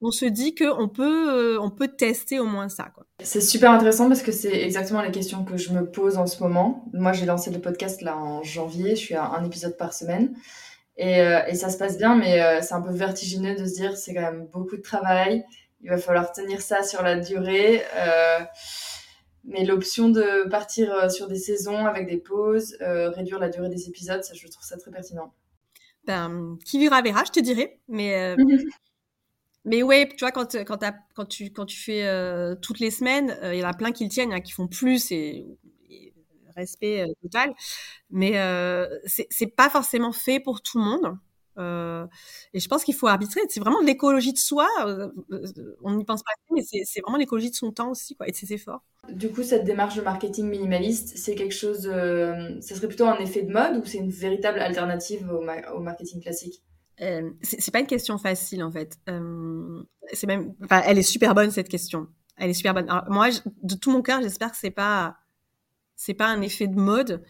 on 0.00 0.10
se 0.10 0.26
dit 0.26 0.54
qu'on 0.54 0.88
peut, 0.88 1.56
euh, 1.56 1.60
on 1.60 1.70
peut 1.70 1.88
tester 1.88 2.38
au 2.38 2.44
moins 2.44 2.68
ça. 2.68 2.88
C'est 3.22 3.40
super 3.40 3.70
intéressant 3.70 4.08
parce 4.08 4.22
que 4.22 4.32
c'est 4.32 4.62
exactement 4.62 5.00
les 5.00 5.10
questions 5.10 5.44
que 5.44 5.56
je 5.56 5.72
me 5.72 5.90
pose 5.90 6.18
en 6.18 6.26
ce 6.26 6.42
moment. 6.42 6.84
Moi, 6.92 7.12
j'ai 7.12 7.26
lancé 7.26 7.50
le 7.50 7.60
podcast 7.60 8.02
là 8.02 8.16
en 8.16 8.42
janvier, 8.42 8.90
je 8.90 9.00
suis 9.00 9.14
à 9.14 9.24
un 9.24 9.44
épisode 9.44 9.76
par 9.76 9.94
semaine. 9.94 10.34
Et, 10.98 11.20
euh, 11.20 11.52
ça 11.54 11.70
se 11.70 11.78
passe 11.78 11.98
bien, 11.98 12.14
mais 12.14 12.42
euh, 12.42 12.60
c'est 12.62 12.74
un 12.74 12.80
peu 12.80 12.92
vertigineux 12.92 13.54
de 13.54 13.64
se 13.66 13.74
dire 13.74 13.96
c'est 13.96 14.14
quand 14.14 14.22
même 14.22 14.46
beaucoup 14.52 14.76
de 14.76 14.82
travail. 14.82 15.44
Il 15.82 15.90
va 15.90 15.98
falloir 15.98 16.32
tenir 16.32 16.60
ça 16.60 16.82
sur 16.82 17.02
la 17.02 17.16
durée. 17.16 17.82
mais 19.44 19.64
l'option 19.64 20.08
de 20.08 20.48
partir 20.48 21.10
sur 21.10 21.28
des 21.28 21.36
saisons 21.36 21.86
avec 21.86 22.08
des 22.08 22.16
pauses, 22.16 22.76
réduire 22.80 23.38
la 23.38 23.48
durée 23.48 23.68
des 23.68 23.88
épisodes, 23.88 24.22
je 24.32 24.48
trouve 24.48 24.64
ça 24.64 24.76
très 24.76 24.90
pertinent 24.90 25.32
ben, 26.06 26.58
qui 26.64 26.78
vivra 26.78 27.02
verra, 27.02 27.24
je 27.24 27.32
te 27.32 27.40
dirais. 27.40 27.80
Mais, 27.88 28.14
euh, 28.14 28.36
mais 29.64 29.82
ouais, 29.82 30.08
tu 30.08 30.20
vois, 30.20 30.32
quand, 30.32 30.56
quand, 30.64 30.78
quand, 31.14 31.26
tu, 31.26 31.50
quand 31.52 31.66
tu 31.66 31.78
fais 31.78 32.06
euh, 32.06 32.54
toutes 32.56 32.78
les 32.78 32.90
semaines, 32.90 33.36
euh, 33.42 33.54
il 33.54 33.60
y 33.60 33.64
en 33.64 33.68
a 33.68 33.74
plein 33.74 33.92
qui 33.92 34.04
le 34.04 34.10
tiennent, 34.10 34.30
il 34.30 34.32
y 34.32 34.34
en 34.34 34.38
a 34.38 34.40
qui 34.40 34.52
font 34.52 34.68
plus 34.68 35.10
et, 35.10 35.46
respect 36.54 37.06
total. 37.20 37.54
Mais 38.10 38.32
c'est 39.04 39.54
pas 39.54 39.68
forcément 39.68 40.12
fait 40.12 40.40
pour 40.40 40.62
tout 40.62 40.78
le 40.78 40.84
monde. 40.84 41.18
Euh, 41.58 42.06
et 42.52 42.60
je 42.60 42.68
pense 42.68 42.84
qu'il 42.84 42.94
faut 42.94 43.06
arbitrer. 43.06 43.40
C'est 43.48 43.60
vraiment 43.60 43.80
l'écologie 43.80 44.32
de 44.32 44.38
soi. 44.38 44.68
Euh, 44.86 45.08
euh, 45.32 45.76
on 45.82 45.94
n'y 45.94 46.04
pense 46.04 46.22
pas, 46.22 46.32
mais 46.50 46.62
c'est 46.62 47.00
vraiment 47.00 47.18
l'écologie 47.18 47.50
de 47.50 47.54
son 47.54 47.72
temps 47.72 47.90
aussi, 47.90 48.14
quoi, 48.16 48.28
et 48.28 48.32
de 48.32 48.36
ses 48.36 48.52
efforts. 48.52 48.84
Du 49.10 49.30
coup, 49.30 49.42
cette 49.42 49.64
démarche 49.64 49.96
de 49.96 50.02
marketing 50.02 50.48
minimaliste, 50.48 51.16
c'est 51.16 51.34
quelque 51.34 51.54
chose. 51.54 51.82
ce 51.82 52.74
serait 52.74 52.88
plutôt 52.88 53.06
un 53.06 53.18
effet 53.18 53.42
de 53.42 53.52
mode 53.52 53.76
ou 53.76 53.84
c'est 53.84 53.98
une 53.98 54.10
véritable 54.10 54.58
alternative 54.58 55.30
au, 55.30 55.80
marketing 55.80 56.22
classique? 56.22 56.62
C'est 56.98 57.70
pas 57.70 57.80
une 57.80 57.86
question 57.86 58.16
facile 58.16 58.64
en 58.64 58.72
fait. 58.72 58.98
c'est 60.12 60.26
même, 60.26 60.54
enfin, 60.64 60.82
elle 60.86 60.98
est 60.98 61.02
super 61.02 61.34
bonne 61.34 61.50
cette 61.50 61.68
question. 61.68 62.08
Elle 62.36 62.50
est 62.50 62.54
super 62.54 62.74
bonne. 62.74 62.88
moi, 63.08 63.28
de 63.62 63.74
tout 63.74 63.90
mon 63.90 64.02
cœur, 64.02 64.20
j'espère 64.22 64.50
que 64.50 64.58
c'est 64.58 64.70
pas, 64.70 65.16
c'est 65.94 66.14
pas 66.14 66.26
un 66.26 66.42
effet 66.42 66.66
de 66.66 66.78
mode. 66.78 67.22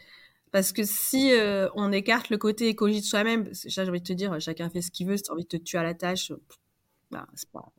Parce 0.57 0.73
que 0.73 0.85
si 0.85 1.33
euh, 1.33 1.69
on 1.75 1.93
écarte 1.93 2.31
le 2.31 2.39
côté 2.39 2.69
écologie 2.69 3.03
de 3.03 3.05
soi-même, 3.05 3.47
j'ai 3.53 3.83
envie 3.83 4.01
de 4.01 4.07
te 4.07 4.15
dire, 4.15 4.41
chacun 4.41 4.71
fait 4.71 4.81
ce 4.81 4.91
qu'il 4.91 5.07
veut, 5.07 5.19
si 5.19 5.25
tu 5.25 5.31
as 5.31 5.35
envie 5.35 5.43
de 5.43 5.49
te 5.49 5.59
tuer 5.59 5.77
à 5.77 5.83
la 5.83 5.93
tâche, 5.93 6.33
bah, 7.11 7.27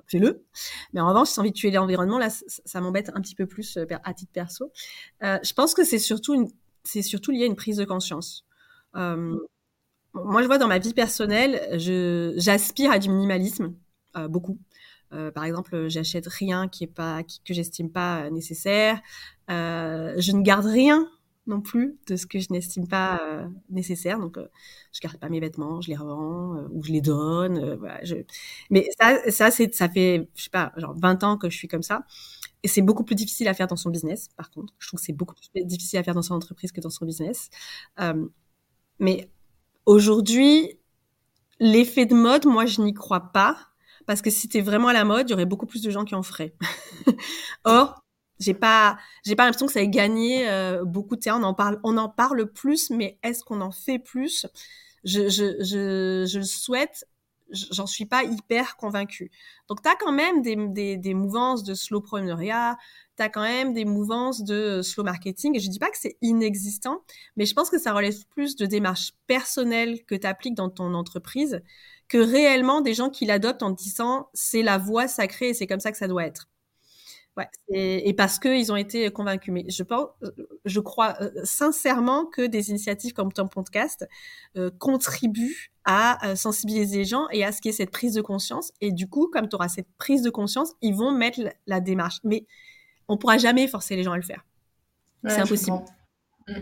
fais-le. 0.05 0.46
Mais 0.93 1.01
en 1.01 1.07
revanche, 1.07 1.29
si 1.29 1.34
tu 1.34 1.39
as 1.39 1.41
envie 1.41 1.50
de 1.50 1.55
tuer 1.55 1.72
l'environnement, 1.72 2.19
là, 2.19 2.29
ça, 2.29 2.79
m'embête 2.79 3.10
un 3.15 3.22
petit 3.22 3.34
peu 3.34 3.48
plus 3.48 3.78
euh, 3.78 3.88
à 4.04 4.13
titre 4.13 4.32
perso. 4.32 4.71
Euh, 5.23 5.39
je 5.41 5.54
pense 5.54 5.73
que 5.73 5.84
c'est 5.84 5.97
surtout, 5.97 6.51
c'est 6.84 7.01
surtout 7.01 7.32
lié 7.32 7.45
à 7.45 7.47
une 7.47 7.56
prise 7.56 7.78
de 7.78 7.84
conscience. 7.84 8.45
moi, 8.93 9.41
je 10.13 10.45
vois 10.45 10.60
dans 10.60 10.67
ma 10.67 10.78
vie 10.78 10.93
personnelle, 10.93 11.60
j'aspire 12.38 12.91
à 12.91 12.99
du 12.99 13.10
minimalisme, 13.10 13.73
beaucoup. 14.30 14.60
par 15.10 15.45
exemple, 15.45 15.88
j'achète 15.88 16.28
rien 16.28 16.67
qui 16.67 16.84
est 16.84 16.93
pas, 16.93 17.23
que 17.23 17.56
j'estime 17.56 17.91
pas 17.91 18.30
nécessaire. 18.30 19.01
je 19.49 20.32
ne 20.32 20.43
garde 20.43 20.67
rien 20.67 21.10
non 21.47 21.62
plus 21.62 21.97
de 22.07 22.15
ce 22.15 22.25
que 22.25 22.39
je 22.39 22.47
n'estime 22.51 22.88
pas 22.88 23.21
euh, 23.23 23.47
nécessaire. 23.69 24.19
Donc, 24.19 24.38
euh, 24.38 24.47
je 24.91 24.99
garde 25.01 25.17
pas 25.17 25.29
mes 25.29 25.39
vêtements, 25.39 25.81
je 25.81 25.89
les 25.89 25.95
revends 25.95 26.55
euh, 26.55 26.67
ou 26.71 26.83
je 26.83 26.91
les 26.91 27.01
donne. 27.01 27.75
voilà, 27.75 28.03
je... 28.03 28.15
Mais 28.69 28.88
ça, 28.99 29.31
ça, 29.31 29.51
ça 29.51 29.89
fait, 29.89 30.29
je 30.36 30.43
sais 30.43 30.49
pas, 30.49 30.73
genre 30.77 30.95
20 30.97 31.23
ans 31.23 31.38
que 31.38 31.49
je 31.49 31.57
suis 31.57 31.67
comme 31.67 31.83
ça. 31.83 32.05
Et 32.63 32.67
c'est 32.67 32.81
beaucoup 32.81 33.03
plus 33.03 33.15
difficile 33.15 33.47
à 33.47 33.53
faire 33.53 33.67
dans 33.67 33.75
son 33.75 33.89
business, 33.89 34.29
par 34.36 34.51
contre. 34.51 34.73
Je 34.79 34.88
trouve 34.88 34.99
que 34.99 35.05
c'est 35.05 35.13
beaucoup 35.13 35.36
plus 35.36 35.65
difficile 35.65 35.99
à 35.99 36.03
faire 36.03 36.15
dans 36.15 36.21
son 36.21 36.36
entreprise 36.36 36.71
que 36.71 36.81
dans 36.81 36.89
son 36.89 37.05
business. 37.05 37.49
mais 38.99 39.29
aujourd'hui, 39.86 40.79
l'effet 41.60 42.05
de 42.05 42.15
mode, 42.15 42.45
moi, 42.45 42.65
je 42.65 42.81
n'y 42.81 42.93
crois 42.93 43.31
pas. 43.31 43.57
Parce 44.05 44.21
que 44.21 44.29
si 44.29 44.41
c'était 44.41 44.62
vraiment 44.62 44.88
à 44.88 44.93
la 44.93 45.03
mode, 45.03 45.29
il 45.29 45.31
y 45.31 45.33
aurait 45.33 45.45
beaucoup 45.45 45.65
plus 45.65 45.81
de 45.81 45.91
gens 45.91 46.05
qui 46.05 46.15
en 46.15 46.23
feraient. 46.23 46.55
Or, 47.65 48.01
j'ai 48.39 48.54
pas 48.54 48.97
j'ai 49.26 49.36
pas 49.36 49.45
l'impression 49.45 49.67
que 49.67 49.73
ça 49.73 49.82
ait 49.82 49.88
gagné 49.88 50.47
euh, 50.50 50.84
beaucoup 50.86 51.15
de 51.15 51.21
terrain. 51.21 51.39
On 51.41 51.43
en 51.43 51.54
parle 51.54 51.80
on 51.84 51.97
en 51.97 52.10
parle 52.10 52.45
plus 52.52 52.89
mais 52.89 53.17
est-ce 53.23 53.43
qu'on 53.43 53.62
en 53.62 53.71
fait 53.71 54.00
plus? 54.00 54.45
Je 55.04 55.30
je 55.30 55.63
je, 55.63 56.26
je 56.28 56.38
le 56.39 56.43
souhaite. 56.45 57.06
J'en 57.52 57.88
suis 57.88 58.06
pas 58.06 58.23
hyper 58.26 58.76
convaincue. 58.76 59.32
Donc 59.69 59.82
tu 59.82 59.88
as 59.89 59.95
quand 59.95 60.12
même 60.12 60.41
des, 60.41 60.58
des, 60.58 60.97
des 60.97 61.13
mouvances 61.13 61.63
de 61.63 61.73
slowpreneuriat 61.73 62.78
tu 63.17 63.23
as 63.23 63.30
quand 63.30 63.41
même 63.41 63.73
des 63.73 63.86
mouvances 63.86 64.43
de 64.43 64.82
slow 64.84 65.04
marketing. 65.04 65.56
Et 65.56 65.60
je 65.60 65.69
dis 65.69 65.80
pas 65.80 65.89
que 65.89 65.97
c'est 65.97 66.17
inexistant 66.21 67.04
mais 67.38 67.45
je 67.45 67.54
pense 67.54 67.69
que 67.69 67.80
ça 67.80 67.93
relève 67.93 68.15
plus 68.30 68.56
de 68.56 68.65
démarches 68.65 69.13
personnelles 69.28 70.04
que 70.06 70.15
tu 70.15 70.28
appliques 70.28 70.56
dans 70.56 70.69
ton 70.69 70.93
entreprise 70.93 71.62
que 72.10 72.17
réellement 72.17 72.82
des 72.82 72.93
gens 72.93 73.10
qui 73.10 73.26
l'adoptent 73.26 73.63
en 73.63 73.71
disant 73.71 74.30
c'est 74.34 74.62
la 74.63 74.78
voie 74.78 75.08
sacrée 75.08 75.50
et 75.50 75.54
c'est 75.54 75.67
comme 75.67 75.80
ça 75.80 75.91
que 75.91 75.97
ça 75.97 76.08
doit 76.08 76.26
être 76.26 76.47
Ouais, 77.38 77.47
et, 77.69 78.13
parce 78.15 78.39
qu'ils 78.39 78.71
ont 78.71 78.76
été 78.76 79.12
convaincus. 79.12 79.54
Mais 79.54 79.65
je 79.69 79.84
pense, 79.84 80.08
je 80.65 80.80
crois 80.80 81.15
euh, 81.21 81.30
sincèrement 81.43 82.26
que 82.26 82.41
des 82.41 82.71
initiatives 82.71 83.13
comme 83.13 83.32
ton 83.32 83.47
podcast 83.47 84.08
euh, 84.58 84.71
contribuent 84.80 85.71
à 85.86 86.26
euh, 86.26 86.36
sensibiliser 86.36 86.97
les 86.97 87.06
gens 87.06 87.28
et 87.32 87.45
à 87.45 87.52
ce 87.52 87.62
qu'il 87.62 87.69
y 87.69 87.73
ait 87.73 87.78
cette 87.78 87.91
prise 87.91 88.15
de 88.15 88.21
conscience. 88.21 88.71
Et 88.82 88.91
du 88.91 89.08
coup, 89.08 89.30
comme 89.32 89.47
tu 89.47 89.56
auras 89.56 89.67
cette 89.67 89.88
prise 90.00 90.23
de 90.23 90.32
conscience, 90.32 90.73
ils 90.82 90.95
vont 90.95 91.12
mettre 91.12 91.39
la, 91.67 91.80
démarche. 91.80 92.17
Mais 92.23 92.47
on 93.08 93.17
pourra 93.17 93.38
jamais 93.38 93.67
forcer 93.67 93.95
les 93.95 94.02
gens 94.02 94.13
à 94.13 94.17
le 94.17 94.23
faire. 94.23 94.43
c'est 95.28 95.38
impossible. 95.38 95.78
Mm. 96.47 96.54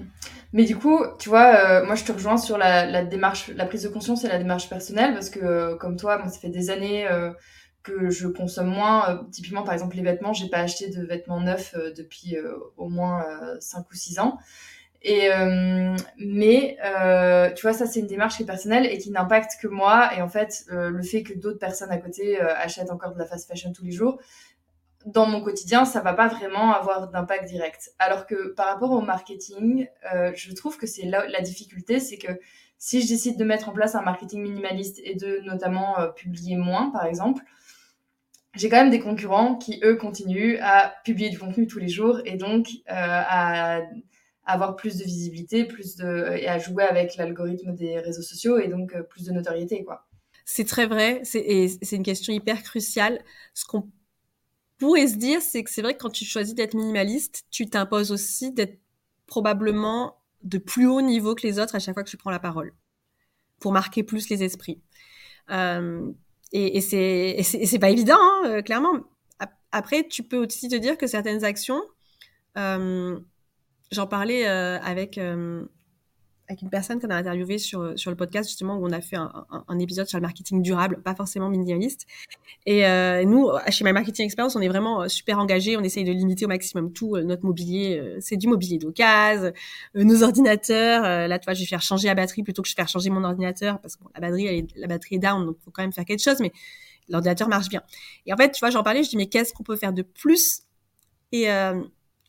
Mais 0.52 0.66
du 0.66 0.76
coup, 0.76 1.00
tu 1.20 1.30
vois, 1.30 1.84
moi 1.86 1.96
je 1.96 2.04
te 2.04 2.12
rejoins 2.12 2.38
sur 2.38 2.58
la, 2.58 3.06
démarche, 3.06 3.48
la 3.50 3.66
prise 3.66 3.84
de 3.84 3.90
conscience 3.90 4.26
et 4.26 4.28
la 4.28 4.40
démarche 4.40 4.68
personnelle 4.68 5.14
parce 5.14 5.30
que 5.30 5.76
comme 5.76 5.96
toi, 5.96 6.22
ça 6.28 6.38
fait 6.38 6.50
des 6.50 6.70
années 6.70 7.08
que 7.86 8.10
je 8.10 8.28
consomme 8.28 8.68
moins. 8.68 9.10
Euh, 9.10 9.24
typiquement, 9.32 9.64
par 9.64 9.74
exemple, 9.74 9.96
les 9.96 10.02
vêtements, 10.02 10.34
j'ai 10.34 10.50
pas 10.50 10.58
acheté 10.58 10.90
de 10.90 11.06
vêtements 11.06 11.40
neufs 11.40 11.76
euh, 11.76 11.94
depuis 11.94 12.36
euh, 12.36 12.58
au 12.76 12.90
moins 12.90 13.24
5 13.60 13.90
ou 13.90 13.96
6 13.96 14.20
ans. 14.20 14.38
Et, 15.08 15.30
mais, 16.18 16.78
tu 17.56 17.62
vois, 17.62 17.74
ça, 17.74 17.86
c'est 17.86 18.00
une 18.00 18.08
démarche 18.08 18.38
qui 18.38 18.44
est 18.44 18.46
personnelle 18.48 18.88
et 18.88 18.98
qui 18.98 19.12
n'impacte 19.12 19.52
que 19.62 19.68
moi. 19.68 20.10
Et 20.18 20.22
en 20.24 20.28
fait, 20.28 20.66
le 20.70 21.04
fait 21.04 21.22
que 21.22 21.36
d'autres 21.36 21.60
personnes 21.60 21.92
à 21.92 21.98
côté 21.98 22.42
achètent 22.42 22.90
encore 22.90 23.14
de 23.14 23.20
la 23.20 23.28
fast 23.28 23.48
fashion 23.48 23.72
tous 23.72 23.86
les 23.86 23.92
jours, 23.92 24.20
dans 25.06 25.28
mon 25.28 25.44
quotidien, 25.44 25.86
ça 25.86 26.02
va 26.02 26.14
pas 26.14 26.28
vraiment 26.28 26.74
avoir 26.74 27.12
d'impact 27.12 27.46
direct. 27.46 27.92
Alors 28.00 28.26
que 28.26 28.48
par 28.56 28.66
rapport 28.66 28.90
au 28.90 29.02
marketing, 29.02 29.88
je 30.34 30.54
trouve 30.56 30.80
que 30.80 30.88
c'est 30.88 31.06
la, 31.06 31.28
la 31.28 31.42
difficulté, 31.42 32.00
c'est 32.00 32.18
que 32.18 32.32
si 32.80 33.00
je 33.00 33.08
décide 33.08 33.38
de 33.38 33.44
mettre 33.44 33.70
en 33.70 33.74
place 33.74 33.94
un 33.94 34.02
marketing 34.02 34.42
minimaliste 34.42 35.00
et 35.04 35.14
de 35.14 35.40
notamment 35.46 35.98
publier 36.16 36.56
moins, 36.56 36.90
par 36.90 37.06
exemple, 37.06 37.44
j'ai 38.56 38.70
quand 38.70 38.78
même 38.78 38.90
des 38.90 39.00
concurrents 39.00 39.56
qui, 39.56 39.80
eux, 39.84 39.96
continuent 39.96 40.58
à 40.62 40.94
publier 41.04 41.30
du 41.30 41.40
contenu 41.40 41.68
tous 41.68 41.80
les 41.80 41.90
jours 41.90 42.20
et 42.26 42.38
donc 42.38 42.68
euh, 42.90 42.94
à, 42.94 43.82
avoir 44.46 44.76
plus 44.76 44.98
de 44.98 45.04
visibilité 45.04 45.66
plus 45.66 45.96
de, 45.96 46.38
et 46.38 46.48
à 46.48 46.60
jouer 46.60 46.84
avec 46.84 47.16
l'algorithme 47.16 47.74
des 47.74 48.00
réseaux 48.00 48.22
sociaux 48.22 48.60
et 48.60 48.68
donc 48.68 48.94
euh, 48.94 49.04
plus 49.04 49.26
de 49.26 49.32
notoriété. 49.32 49.84
quoi. 49.84 50.08
C'est 50.46 50.66
très 50.66 50.86
vrai 50.86 51.24
et 51.34 51.68
c'est 51.82 51.96
une 51.96 52.04
question 52.04 52.32
hyper 52.32 52.62
cruciale. 52.62 53.20
Ce 53.54 53.66
qu'on 53.66 53.90
pourrait 54.78 55.08
se 55.08 55.16
dire, 55.16 55.42
c'est 55.42 55.64
que 55.64 55.72
c'est 55.72 55.82
vrai 55.82 55.94
que 55.94 56.00
quand 56.00 56.12
tu 56.12 56.26
choisis 56.26 56.54
d'être 56.54 56.76
minimaliste, 56.76 57.46
tu 57.50 57.68
t'imposes 57.68 58.12
aussi 58.12 58.52
d'être 58.52 58.80
probablement 59.26 60.18
de 60.44 60.60
plus 60.60 60.86
haut 60.86 61.02
niveau 61.02 61.34
que 61.34 61.48
les 61.48 61.60
autres 61.60 61.76
à 61.76 61.80
chaque 61.80 61.96
fois 61.96 62.04
que 62.04 62.10
tu 62.10 62.18
prends 62.18 62.32
la 62.32 62.40
parole 62.40 62.74
pour 63.60 63.72
marquer 63.72 64.04
plus 64.04 64.30
les 64.30 64.44
esprits. 64.44 64.82
Euh, 65.50 66.12
et, 66.56 66.78
et 66.78 67.44
c'est 67.44 67.80
pas 67.80 67.90
évident, 67.90 68.18
hein, 68.20 68.42
euh, 68.46 68.62
clairement. 68.62 69.00
Après, 69.72 70.08
tu 70.08 70.24
peux 70.24 70.38
aussi 70.38 70.70
te 70.70 70.76
dire 70.76 70.98
que 70.98 71.06
certaines 71.06 71.44
actions, 71.44 71.82
euh, 72.58 73.20
j'en 73.92 74.08
parlais 74.08 74.46
avec 74.46 75.20
avec 76.48 76.62
une 76.62 76.70
personne 76.70 77.00
qu'on 77.00 77.10
a 77.10 77.16
interviewée 77.16 77.58
sur, 77.58 77.98
sur 77.98 78.12
le 78.12 78.18
podcast, 78.18 78.50
justement, 78.50 78.78
où 78.78 78.86
on 78.86 78.92
a 78.92 79.02
fait 79.02 79.16
un, 79.16 79.80
épisode 79.80 80.08
sur 80.08 80.18
le 80.18 80.22
marketing 80.22 80.62
durable, 80.62 81.02
pas 81.02 81.16
forcément 81.16 81.50
minimaliste. 81.50 82.06
Et 82.66 82.86
euh, 82.86 83.24
nous, 83.26 83.50
chez 83.70 83.84
My 83.84 83.94
Marketing 83.94 84.26
Experience, 84.26 84.56
on 84.56 84.62
est 84.62 84.68
vraiment 84.68 85.04
euh, 85.04 85.08
super 85.08 85.40
engagés. 85.40 85.78
On 85.78 85.82
essaye 85.82 86.04
de 86.04 86.12
limiter 86.12 86.46
au 86.46 86.48
maximum 86.48 86.92
tout. 86.94 87.16
Euh, 87.16 87.24
notre 87.24 87.46
mobilier, 87.46 87.98
euh, 87.98 88.18
c'est 88.20 88.38
du 88.38 88.48
mobilier 88.48 88.78
d'occasion, 88.78 89.52
nos 89.94 90.24
ordinateurs. 90.24 91.04
là, 91.28 91.40
tu 91.40 91.46
vois, 91.46 91.54
je 91.54 91.60
vais 91.62 91.66
faire 91.66 91.82
changer 91.82 92.08
la 92.08 92.16
batterie 92.16 92.44
plutôt 92.44 92.62
que 92.62 92.68
je 92.68 92.74
vais 92.74 92.82
faire 92.82 92.90
changer 92.90 93.10
mon 93.10 93.24
ordinateur 93.24 93.80
parce 93.82 93.96
que 93.96 94.04
la 94.14 94.22
batterie, 94.22 94.48
est, 94.48 94.68
la 94.76 94.88
batterie 94.88 95.16
est 95.16 95.20
down, 95.20 95.46
donc 95.46 95.58
faut 95.64 95.72
quand 95.72 95.84
même 95.84 95.94
faire 95.94 96.06
quelque 96.06 96.24
chose. 96.24 96.40
Mais 96.40 96.52
l'ordinateur 97.10 97.48
marche 97.48 97.70
bien. 97.70 97.84
Et 98.26 98.34
en 98.34 98.38
fait, 98.38 98.52
tu 98.52 98.60
vois, 98.60 98.70
j'en 98.70 98.84
parlais, 98.84 99.04
je 99.04 99.10
dis, 99.10 99.18
mais 99.18 99.28
qu'est-ce 99.28 99.54
qu'on 99.54 99.64
peut 99.64 99.76
faire 99.76 99.94
de 99.94 100.02
plus? 100.02 100.64
Et, 101.32 101.48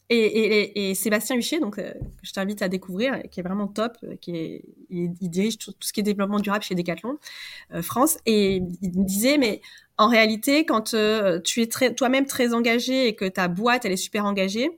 et, 0.08 0.90
et, 0.90 0.94
Sébastien 0.94 1.36
Huchet, 1.36 1.58
donc 1.58 1.78
euh, 1.78 1.92
que 1.92 1.98
je 2.22 2.32
t'invite 2.32 2.62
à 2.62 2.68
découvrir, 2.68 3.20
qui 3.30 3.40
est 3.40 3.42
vraiment 3.42 3.66
top, 3.66 3.96
euh, 4.04 4.14
qui 4.16 4.36
est, 4.36 4.64
il, 4.88 5.12
dirige 5.14 5.58
tout, 5.58 5.72
ce 5.80 5.92
qui 5.92 6.00
est 6.00 6.02
développement 6.04 6.38
durable 6.38 6.62
chez 6.62 6.76
Decathlon 6.76 7.18
euh, 7.74 7.82
France, 7.82 8.18
et 8.24 8.56
il 8.82 8.98
me 8.98 9.04
disait, 9.04 9.36
mais 9.36 9.60
en 9.98 10.08
réalité, 10.08 10.64
quand 10.64 10.94
tu 11.42 11.60
es 11.62 11.94
toi-même 11.94 12.26
très 12.26 12.54
engagé 12.54 13.08
et 13.08 13.16
que 13.16 13.24
ta 13.24 13.48
boîte 13.48 13.84
elle 13.84 13.92
est 13.92 13.96
super 13.96 14.26
engagée, 14.26 14.70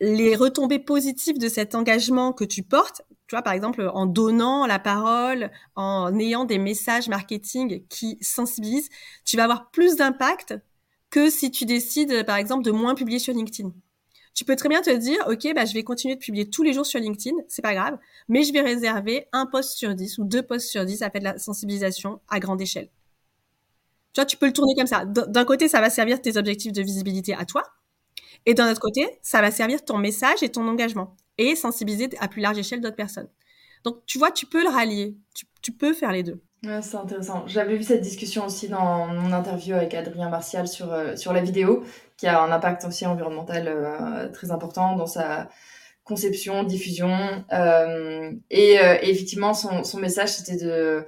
les 0.00 0.34
retombées 0.34 0.78
positives 0.78 1.38
de 1.38 1.48
cet 1.48 1.74
engagement 1.74 2.32
que 2.32 2.44
tu 2.44 2.62
portes, 2.62 3.02
tu 3.26 3.36
vois, 3.36 3.42
par 3.42 3.52
exemple, 3.52 3.88
en 3.92 4.06
donnant 4.06 4.66
la 4.66 4.78
parole, 4.78 5.50
en 5.76 6.18
ayant 6.18 6.44
des 6.44 6.58
messages 6.58 7.08
marketing 7.08 7.84
qui 7.88 8.16
sensibilisent, 8.20 8.88
tu 9.24 9.36
vas 9.36 9.44
avoir 9.44 9.70
plus 9.70 9.96
d'impact 9.96 10.54
que 11.10 11.30
si 11.30 11.50
tu 11.50 11.66
décides, 11.66 12.24
par 12.24 12.36
exemple, 12.36 12.64
de 12.64 12.70
moins 12.70 12.94
publier 12.94 13.18
sur 13.18 13.34
LinkedIn 13.34 13.72
tu 14.38 14.44
peux 14.44 14.54
très 14.54 14.68
bien 14.68 14.82
te 14.82 14.90
dire, 14.90 15.18
OK, 15.26 15.52
bah, 15.52 15.64
je 15.64 15.74
vais 15.74 15.82
continuer 15.82 16.14
de 16.14 16.20
publier 16.20 16.48
tous 16.48 16.62
les 16.62 16.72
jours 16.72 16.86
sur 16.86 17.00
LinkedIn, 17.00 17.36
c'est 17.48 17.60
pas 17.60 17.74
grave, 17.74 17.98
mais 18.28 18.44
je 18.44 18.52
vais 18.52 18.60
réserver 18.60 19.26
un 19.32 19.46
post 19.46 19.76
sur 19.76 19.92
10 19.96 20.18
ou 20.18 20.24
deux 20.24 20.44
posts 20.44 20.68
sur 20.68 20.84
10 20.84 21.02
à 21.02 21.10
faire 21.10 21.20
de 21.20 21.24
la 21.24 21.38
sensibilisation 21.38 22.20
à 22.28 22.38
grande 22.38 22.60
échelle. 22.60 22.88
Tu 24.12 24.20
vois, 24.20 24.26
tu 24.26 24.36
peux 24.36 24.46
le 24.46 24.52
tourner 24.52 24.76
comme 24.76 24.86
ça. 24.86 25.04
D'un 25.06 25.44
côté, 25.44 25.66
ça 25.66 25.80
va 25.80 25.90
servir 25.90 26.22
tes 26.22 26.36
objectifs 26.36 26.72
de 26.72 26.82
visibilité 26.82 27.34
à 27.34 27.46
toi, 27.46 27.64
et 28.46 28.54
d'un 28.54 28.70
autre 28.70 28.80
côté, 28.80 29.08
ça 29.22 29.40
va 29.40 29.50
servir 29.50 29.84
ton 29.84 29.98
message 29.98 30.44
et 30.44 30.50
ton 30.50 30.68
engagement, 30.68 31.16
et 31.36 31.56
sensibiliser 31.56 32.08
à 32.20 32.28
plus 32.28 32.40
large 32.40 32.58
échelle 32.58 32.80
d'autres 32.80 32.94
personnes. 32.94 33.28
Donc, 33.82 34.06
tu 34.06 34.18
vois, 34.18 34.30
tu 34.30 34.46
peux 34.46 34.62
le 34.62 34.70
rallier, 34.70 35.16
tu 35.62 35.72
peux 35.72 35.92
faire 35.92 36.12
les 36.12 36.22
deux 36.22 36.40
c'est 36.62 36.96
intéressant. 36.96 37.44
J'avais 37.46 37.76
vu 37.76 37.84
cette 37.84 38.00
discussion 38.00 38.46
aussi 38.46 38.68
dans 38.68 39.06
mon 39.06 39.32
interview 39.32 39.74
avec 39.76 39.94
Adrien 39.94 40.28
Martial 40.28 40.66
sur, 40.66 40.92
euh, 40.92 41.14
sur 41.16 41.32
la 41.32 41.40
vidéo, 41.40 41.84
qui 42.16 42.26
a 42.26 42.42
un 42.42 42.50
impact 42.50 42.84
aussi 42.84 43.06
environnemental 43.06 43.68
euh, 43.68 44.28
très 44.30 44.50
important 44.50 44.96
dans 44.96 45.06
sa 45.06 45.48
conception, 46.04 46.64
diffusion. 46.64 47.44
Euh, 47.52 48.32
et, 48.50 48.74
effectivement, 49.02 49.54
son, 49.54 49.84
son 49.84 49.98
message, 49.98 50.30
c'était 50.30 50.64
de 50.64 51.06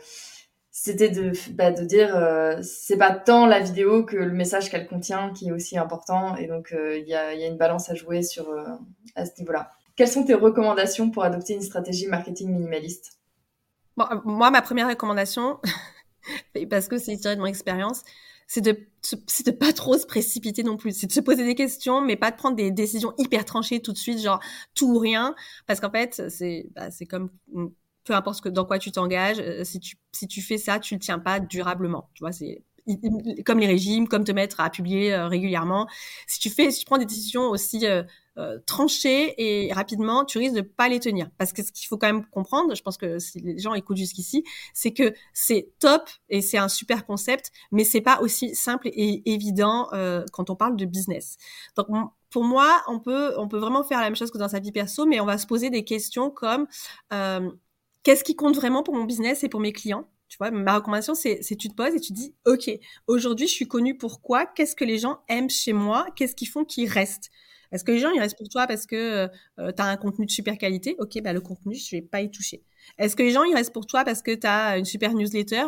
c'était 0.72 1.10
de, 1.10 1.32
bah, 1.52 1.72
de 1.72 1.84
dire 1.84 2.16
c'est 2.62 2.96
pas 2.96 3.10
tant 3.10 3.44
la 3.46 3.60
vidéo 3.60 4.04
que 4.04 4.16
le 4.16 4.32
message 4.32 4.70
qu'elle 4.70 4.86
contient 4.86 5.30
qui 5.34 5.48
est 5.48 5.52
aussi 5.52 5.76
important 5.76 6.36
et 6.36 6.46
donc 6.46 6.72
il 6.72 7.06
y, 7.06 7.14
a, 7.14 7.34
y, 7.34 7.44
a, 7.44 7.46
une 7.46 7.58
balance 7.58 7.90
à 7.90 7.94
jouer 7.94 8.22
sur 8.22 8.48
à 9.14 9.26
ce 9.26 9.32
niveau-là. 9.38 9.72
Quelles 9.96 10.08
sont 10.08 10.24
tes 10.24 10.34
recommandations 10.34 11.10
pour 11.10 11.24
adopter 11.24 11.54
une 11.54 11.62
stratégie 11.62 12.06
marketing 12.06 12.50
minimaliste? 12.50 13.19
Euh, 14.00 14.16
moi, 14.24 14.50
ma 14.50 14.62
première 14.62 14.88
recommandation, 14.88 15.60
parce 16.70 16.88
que 16.88 16.98
c'est 16.98 17.16
tiré 17.16 17.36
de 17.36 17.40
mon 17.40 17.46
expérience, 17.46 18.02
c'est 18.46 18.60
de 18.60 18.86
c'est 19.02 19.46
de 19.46 19.52
pas 19.52 19.72
trop 19.72 19.96
se 19.96 20.06
précipiter 20.06 20.62
non 20.62 20.76
plus, 20.76 20.92
c'est 20.92 21.06
de 21.06 21.12
se 21.12 21.20
poser 21.20 21.44
des 21.44 21.54
questions, 21.54 22.00
mais 22.00 22.16
pas 22.16 22.30
de 22.30 22.36
prendre 22.36 22.56
des 22.56 22.70
décisions 22.70 23.14
hyper 23.16 23.44
tranchées 23.44 23.80
tout 23.80 23.92
de 23.92 23.98
suite, 23.98 24.18
genre 24.18 24.40
tout 24.74 24.92
ou 24.92 24.98
rien, 24.98 25.34
parce 25.66 25.80
qu'en 25.80 25.90
fait, 25.90 26.28
c'est 26.28 26.66
bah, 26.74 26.90
c'est 26.90 27.06
comme 27.06 27.30
peu 28.04 28.14
importe 28.14 28.38
ce 28.38 28.42
que, 28.42 28.48
dans 28.48 28.64
quoi 28.64 28.78
tu 28.78 28.90
t'engages, 28.92 29.38
euh, 29.40 29.64
si 29.64 29.80
tu 29.80 29.96
si 30.12 30.26
tu 30.26 30.42
fais 30.42 30.58
ça, 30.58 30.78
tu 30.80 30.94
le 30.94 31.00
tiens 31.00 31.18
pas 31.18 31.40
durablement, 31.40 32.10
tu 32.14 32.24
vois, 32.24 32.32
c'est 32.32 32.64
comme 33.46 33.58
les 33.60 33.66
régimes, 33.66 34.08
comme 34.08 34.24
te 34.24 34.32
mettre 34.32 34.60
à 34.60 34.70
publier 34.70 35.12
euh, 35.12 35.28
régulièrement. 35.28 35.86
Si 36.26 36.40
tu 36.40 36.50
fais, 36.50 36.70
si 36.70 36.80
tu 36.80 36.86
prends 36.86 36.98
des 36.98 37.06
décisions 37.06 37.48
aussi 37.50 37.86
euh, 37.86 38.02
euh, 38.38 38.58
et 39.08 39.72
rapidement, 39.72 40.24
tu 40.24 40.38
risques 40.38 40.54
de 40.54 40.60
pas 40.60 40.88
les 40.88 41.00
tenir. 41.00 41.30
Parce 41.38 41.52
que 41.52 41.62
ce 41.62 41.72
qu'il 41.72 41.86
faut 41.86 41.98
quand 41.98 42.06
même 42.06 42.24
comprendre, 42.26 42.74
je 42.74 42.82
pense 42.82 42.96
que 42.96 43.18
si 43.18 43.40
les 43.40 43.58
gens 43.58 43.74
écoutent 43.74 43.96
jusqu'ici, 43.96 44.44
c'est 44.72 44.92
que 44.92 45.12
c'est 45.32 45.72
top 45.78 46.08
et 46.28 46.40
c'est 46.40 46.58
un 46.58 46.68
super 46.68 47.06
concept, 47.06 47.50
mais 47.72 47.84
c'est 47.84 48.00
pas 48.00 48.20
aussi 48.20 48.54
simple 48.54 48.88
et 48.88 49.22
évident 49.30 49.88
quand 50.32 50.50
on 50.50 50.56
parle 50.56 50.76
de 50.76 50.84
business. 50.84 51.36
Donc 51.76 51.88
pour 52.30 52.44
moi, 52.44 52.82
on 52.86 53.00
peut 53.00 53.34
on 53.36 53.48
peut 53.48 53.58
vraiment 53.58 53.82
faire 53.82 53.98
la 53.98 54.04
même 54.04 54.16
chose 54.16 54.30
que 54.30 54.38
dans 54.38 54.48
sa 54.48 54.60
vie 54.60 54.72
perso, 54.72 55.06
mais 55.06 55.20
on 55.20 55.26
va 55.26 55.36
se 55.36 55.46
poser 55.46 55.68
des 55.70 55.84
questions 55.84 56.30
comme 56.30 56.66
qu'est-ce 58.02 58.24
qui 58.24 58.36
compte 58.36 58.56
vraiment 58.56 58.82
pour 58.82 58.94
mon 58.94 59.04
business 59.04 59.44
et 59.44 59.48
pour 59.48 59.60
mes 59.60 59.72
clients? 59.72 60.08
Tu 60.28 60.36
vois, 60.38 60.52
ma 60.52 60.76
recommandation, 60.76 61.14
c'est, 61.14 61.40
c'est 61.42 61.56
tu 61.56 61.68
te 61.68 61.74
poses 61.74 61.94
et 61.94 62.00
tu 62.00 62.12
dis, 62.12 62.34
OK, 62.46 62.70
aujourd'hui, 63.08 63.48
je 63.48 63.52
suis 63.52 63.66
connue 63.66 63.98
pourquoi 63.98 64.46
Qu'est-ce 64.46 64.76
que 64.76 64.84
les 64.84 64.98
gens 64.98 65.18
aiment 65.28 65.50
chez 65.50 65.72
moi? 65.72 66.06
Qu'est-ce 66.14 66.36
qu'ils 66.36 66.48
font 66.48 66.64
qu'ils 66.64 66.88
restent 66.88 67.30
Est-ce 67.72 67.84
que 67.84 67.92
les 67.92 67.98
gens, 67.98 68.10
ils 68.10 68.20
restent 68.20 68.38
pour 68.38 68.48
toi 68.48 68.66
parce 68.66 68.86
que 68.86 69.28
euh, 69.58 69.72
tu 69.72 69.82
as 69.82 69.86
un 69.86 69.96
contenu 69.96 70.26
de 70.26 70.30
super 70.30 70.58
qualité 70.58 70.96
OK, 70.98 71.20
bah, 71.22 71.32
le 71.32 71.40
contenu, 71.40 71.74
je 71.74 71.96
vais 71.96 72.02
pas 72.02 72.20
y 72.20 72.30
toucher. 72.30 72.62
Est-ce 72.98 73.16
que 73.16 73.22
les 73.22 73.30
gens, 73.30 73.44
ils 73.44 73.54
restent 73.54 73.72
pour 73.72 73.86
toi 73.86 74.04
parce 74.04 74.22
que 74.22 74.34
tu 74.34 74.46
as 74.46 74.78
une 74.78 74.84
super 74.84 75.14
newsletter? 75.14 75.64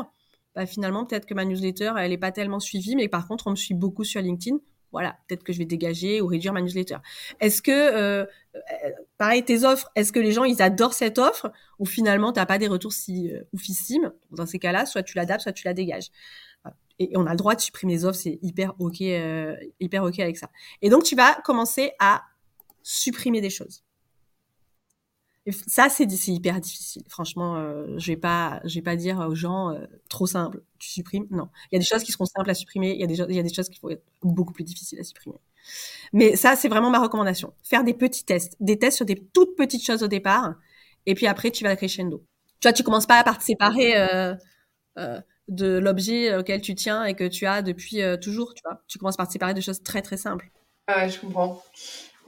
Bah, 0.54 0.66
Finalement, 0.66 1.04
peut-être 1.04 1.26
que 1.26 1.34
ma 1.34 1.44
newsletter, 1.44 1.92
elle 1.98 2.12
est 2.12 2.18
pas 2.18 2.32
tellement 2.32 2.60
suivie, 2.60 2.96
mais 2.96 3.08
par 3.08 3.26
contre, 3.28 3.46
on 3.46 3.50
me 3.50 3.56
suit 3.56 3.74
beaucoup 3.74 4.04
sur 4.04 4.20
LinkedIn 4.20 4.58
voilà, 4.92 5.16
peut-être 5.26 5.42
que 5.42 5.52
je 5.52 5.58
vais 5.58 5.64
dégager 5.64 6.20
ou 6.20 6.26
réduire 6.26 6.52
ma 6.52 6.60
newsletter. 6.60 6.98
Est-ce 7.40 7.62
que, 7.62 7.70
euh, 7.72 8.26
euh, 8.54 8.90
pareil, 9.16 9.42
tes 9.42 9.64
offres, 9.64 9.90
est-ce 9.96 10.12
que 10.12 10.20
les 10.20 10.32
gens, 10.32 10.44
ils 10.44 10.60
adorent 10.60 10.92
cette 10.92 11.18
offre? 11.18 11.50
Ou 11.78 11.86
finalement, 11.86 12.32
tu 12.32 12.38
n'as 12.38 12.46
pas 12.46 12.58
des 12.58 12.68
retours 12.68 12.92
si 12.92 13.32
euh, 13.32 13.40
oufissimes 13.54 14.12
Dans 14.30 14.44
ces 14.44 14.58
cas-là, 14.58 14.84
soit 14.84 15.02
tu 15.02 15.16
l'adaptes, 15.16 15.40
soit 15.40 15.52
tu 15.52 15.64
la 15.64 15.72
dégages. 15.72 16.10
Et, 16.98 17.10
on 17.16 17.26
a 17.26 17.30
le 17.30 17.36
droit 17.36 17.54
de 17.54 17.60
supprimer 17.60 17.94
les 17.94 18.04
offres, 18.04 18.18
c'est 18.18 18.38
hyper 18.42 18.74
OK, 18.78 19.00
hyper 19.00 20.04
OK 20.04 20.18
avec 20.18 20.38
ça. 20.38 20.50
Et 20.80 20.90
donc, 20.90 21.04
tu 21.04 21.16
vas 21.16 21.34
commencer 21.42 21.92
à 21.98 22.22
supprimer 22.82 23.40
des 23.40 23.50
choses 23.50 23.82
ça, 25.50 25.88
c'est 25.88 26.06
hyper 26.28 26.60
difficile. 26.60 27.02
Franchement, 27.08 27.56
euh, 27.56 27.98
je 27.98 28.12
vais 28.12 28.16
pas, 28.16 28.60
je 28.64 28.76
vais 28.76 28.82
pas 28.82 28.94
dire 28.94 29.18
aux 29.18 29.34
gens 29.34 29.70
euh, 29.70 29.86
trop 30.08 30.26
simple, 30.26 30.62
tu 30.78 30.88
supprimes. 30.88 31.26
Non, 31.30 31.48
il 31.70 31.74
y 31.74 31.76
a 31.76 31.78
des 31.80 31.84
choses 31.84 32.04
qui 32.04 32.12
seront 32.12 32.26
simples 32.26 32.50
à 32.50 32.54
supprimer. 32.54 32.92
Il 32.92 33.00
y 33.00 33.04
a 33.04 33.06
des, 33.06 33.18
il 33.18 33.34
y 33.34 33.40
a 33.40 33.42
des 33.42 33.52
choses 33.52 33.68
qui 33.68 33.80
vont 33.80 33.90
être 33.90 34.04
beaucoup 34.22 34.52
plus 34.52 34.62
difficiles 34.62 35.00
à 35.00 35.04
supprimer. 35.04 35.36
Mais 36.12 36.36
ça, 36.36 36.54
c'est 36.54 36.68
vraiment 36.68 36.90
ma 36.90 37.00
recommandation. 37.00 37.52
Faire 37.64 37.82
des 37.82 37.94
petits 37.94 38.24
tests, 38.24 38.56
des 38.60 38.78
tests 38.78 38.98
sur 38.98 39.06
des 39.06 39.16
toutes 39.32 39.56
petites 39.56 39.84
choses 39.84 40.04
au 40.04 40.08
départ, 40.08 40.54
et 41.06 41.14
puis 41.14 41.26
après, 41.26 41.50
tu 41.50 41.64
vas 41.64 41.74
crescendo. 41.74 42.24
Tu 42.60 42.68
vois, 42.68 42.72
tu 42.72 42.84
commences 42.84 43.06
pas 43.06 43.18
à 43.18 43.34
te 43.34 43.42
séparer 43.42 43.96
euh, 43.96 44.36
euh, 44.98 45.20
de 45.48 45.78
l'objet 45.78 46.36
auquel 46.36 46.60
tu 46.60 46.74
tiens 46.74 47.04
et 47.04 47.14
que 47.14 47.26
tu 47.26 47.46
as 47.46 47.62
depuis 47.62 48.02
euh, 48.02 48.16
toujours. 48.16 48.54
Tu 48.54 48.62
vois, 48.64 48.82
tu 48.88 48.98
commences 48.98 49.16
par 49.16 49.26
te 49.26 49.32
séparer 49.32 49.54
de 49.54 49.60
choses 49.60 49.82
très 49.82 50.02
très 50.02 50.16
simples. 50.16 50.50
Ouais, 50.88 51.08
je 51.08 51.20
comprends. 51.20 51.62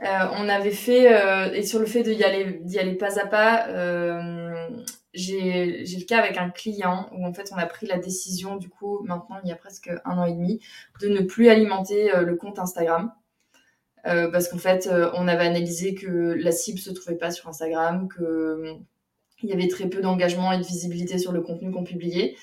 Euh, 0.03 0.27
on 0.33 0.48
avait 0.48 0.72
fait, 0.72 1.14
euh, 1.14 1.53
et 1.53 1.62
sur 1.62 1.79
le 1.79 1.87
fait 1.87 2.03
d'y 2.03 2.24
aller, 2.24 2.61
d'y 2.62 2.79
aller 2.79 2.94
pas 2.94 3.18
à 3.20 3.27
pas, 3.27 3.68
euh, 3.68 4.68
j'ai, 5.12 5.85
j'ai 5.87 5.98
le 5.98 6.05
cas 6.05 6.18
avec 6.18 6.37
un 6.37 6.50
client 6.50 7.09
où 7.12 7.24
en 7.24 7.33
fait 7.33 7.50
on 7.53 7.57
a 7.57 7.66
pris 7.66 7.87
la 7.87 7.98
décision, 7.98 8.57
du 8.57 8.68
coup, 8.68 9.05
maintenant 9.05 9.38
il 9.44 9.48
y 9.48 9.53
a 9.53 9.57
presque 9.57 9.90
un 10.05 10.18
an 10.18 10.24
et 10.24 10.33
demi, 10.33 10.61
de 11.00 11.09
ne 11.09 11.20
plus 11.20 11.48
alimenter 11.48 12.11
le 12.16 12.35
compte 12.35 12.59
Instagram. 12.59 13.12
parce 14.03 14.48
qu'en 14.48 14.59
fait, 14.59 14.88
on 15.14 15.29
avait 15.29 15.46
analysé 15.46 15.94
que 15.94 16.35
la 16.38 16.53
cible 16.53 16.79
se 16.79 16.90
trouvait 16.90 17.16
pas 17.16 17.31
sur 17.31 17.48
Instagram, 17.48 18.09
que 18.09 18.77
il 19.42 19.50
y 19.50 19.53
avait 19.53 19.68
très 19.68 19.88
peu 19.88 20.00
d'engagement 20.00 20.53
et 20.53 20.59
de 20.59 20.64
visibilité 20.64 21.18
sur 21.18 21.33
le 21.33 21.40
contenu 21.40 21.70
qu'on 21.70 21.85
publiait. 21.85 22.37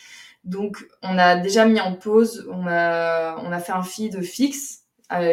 Donc, 0.43 0.85
on 1.03 1.17
a 1.17 1.35
déjà 1.35 1.65
mis 1.65 1.79
en 1.79 1.93
pause, 1.93 2.47
on 2.51 2.65
a, 2.67 3.37
on 3.43 3.51
a 3.51 3.59
fait 3.59 3.73
un 3.73 3.83
feed 3.83 4.21
fixe 4.21 4.85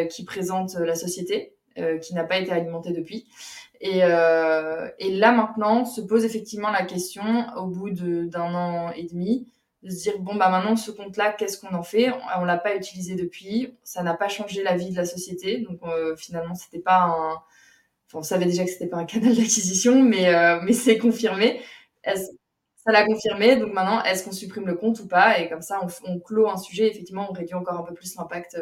qui 0.09 0.25
présente 0.25 0.75
la 0.75 0.95
société, 0.95 1.53
euh, 1.79 1.97
qui 1.97 2.13
n'a 2.13 2.23
pas 2.23 2.37
été 2.37 2.51
alimenté 2.51 2.91
depuis. 2.91 3.27
Et, 3.79 4.03
euh, 4.03 4.89
là 4.99 5.31
maintenant 5.31 5.85
se 5.85 6.01
pose 6.01 6.25
effectivement 6.25 6.71
la 6.71 6.83
question 6.83 7.23
au 7.55 7.67
bout 7.67 7.91
d'un 7.91 8.53
an 8.53 8.91
et 8.91 9.03
demi 9.03 9.47
de 9.83 9.89
se 9.89 10.01
dire 10.01 10.19
bon 10.19 10.35
bah 10.35 10.49
maintenant 10.49 10.75
ce 10.75 10.91
compte 10.91 11.15
là 11.15 11.31
qu'est-ce 11.31 11.59
qu'on 11.59 11.73
en 11.73 11.83
fait? 11.83 12.11
On, 12.37 12.43
l'a 12.43 12.57
pas 12.57 12.75
utilisé 12.75 13.15
depuis 13.15 13.75
ça 13.83 14.03
n'a 14.03 14.13
pas 14.13 14.27
changé 14.27 14.63
la 14.63 14.75
vie 14.75 14.89
de 14.89 14.97
la 14.97 15.05
société. 15.05 15.59
Donc 15.59 15.79
euh, 15.83 16.15
finalement 16.17 16.55
c'était 16.55 16.79
pas 16.79 17.03
un 17.03 17.41
on 18.13 18.23
savait 18.23 18.45
déjà 18.45 18.65
que 18.65 18.71
c'était 18.71 18.87
pas 18.87 18.97
un 18.97 19.05
canal 19.05 19.35
d'acquisition 19.35 20.01
mais 20.03 20.33
mais 20.63 20.73
c'est 20.73 20.97
confirmé 20.97 21.61
ça 22.89 22.99
l'a 22.99 23.05
confirmé 23.05 23.55
donc 23.55 23.73
maintenant 23.73 24.03
est-ce 24.03 24.23
qu'on 24.23 24.31
supprime 24.31 24.65
le 24.65 24.75
compte 24.75 24.99
ou 24.99 25.07
pas? 25.07 25.39
Et 25.39 25.49
comme 25.49 25.61
ça 25.61 25.79
on, 26.05 26.19
clôt 26.19 26.49
un 26.49 26.57
sujet 26.57 26.87
effectivement 26.87 27.27
on 27.29 27.33
réduit 27.33 27.55
encore 27.55 27.79
un 27.79 27.83
peu 27.83 27.93
plus 27.93 28.15
l'impact 28.15 28.57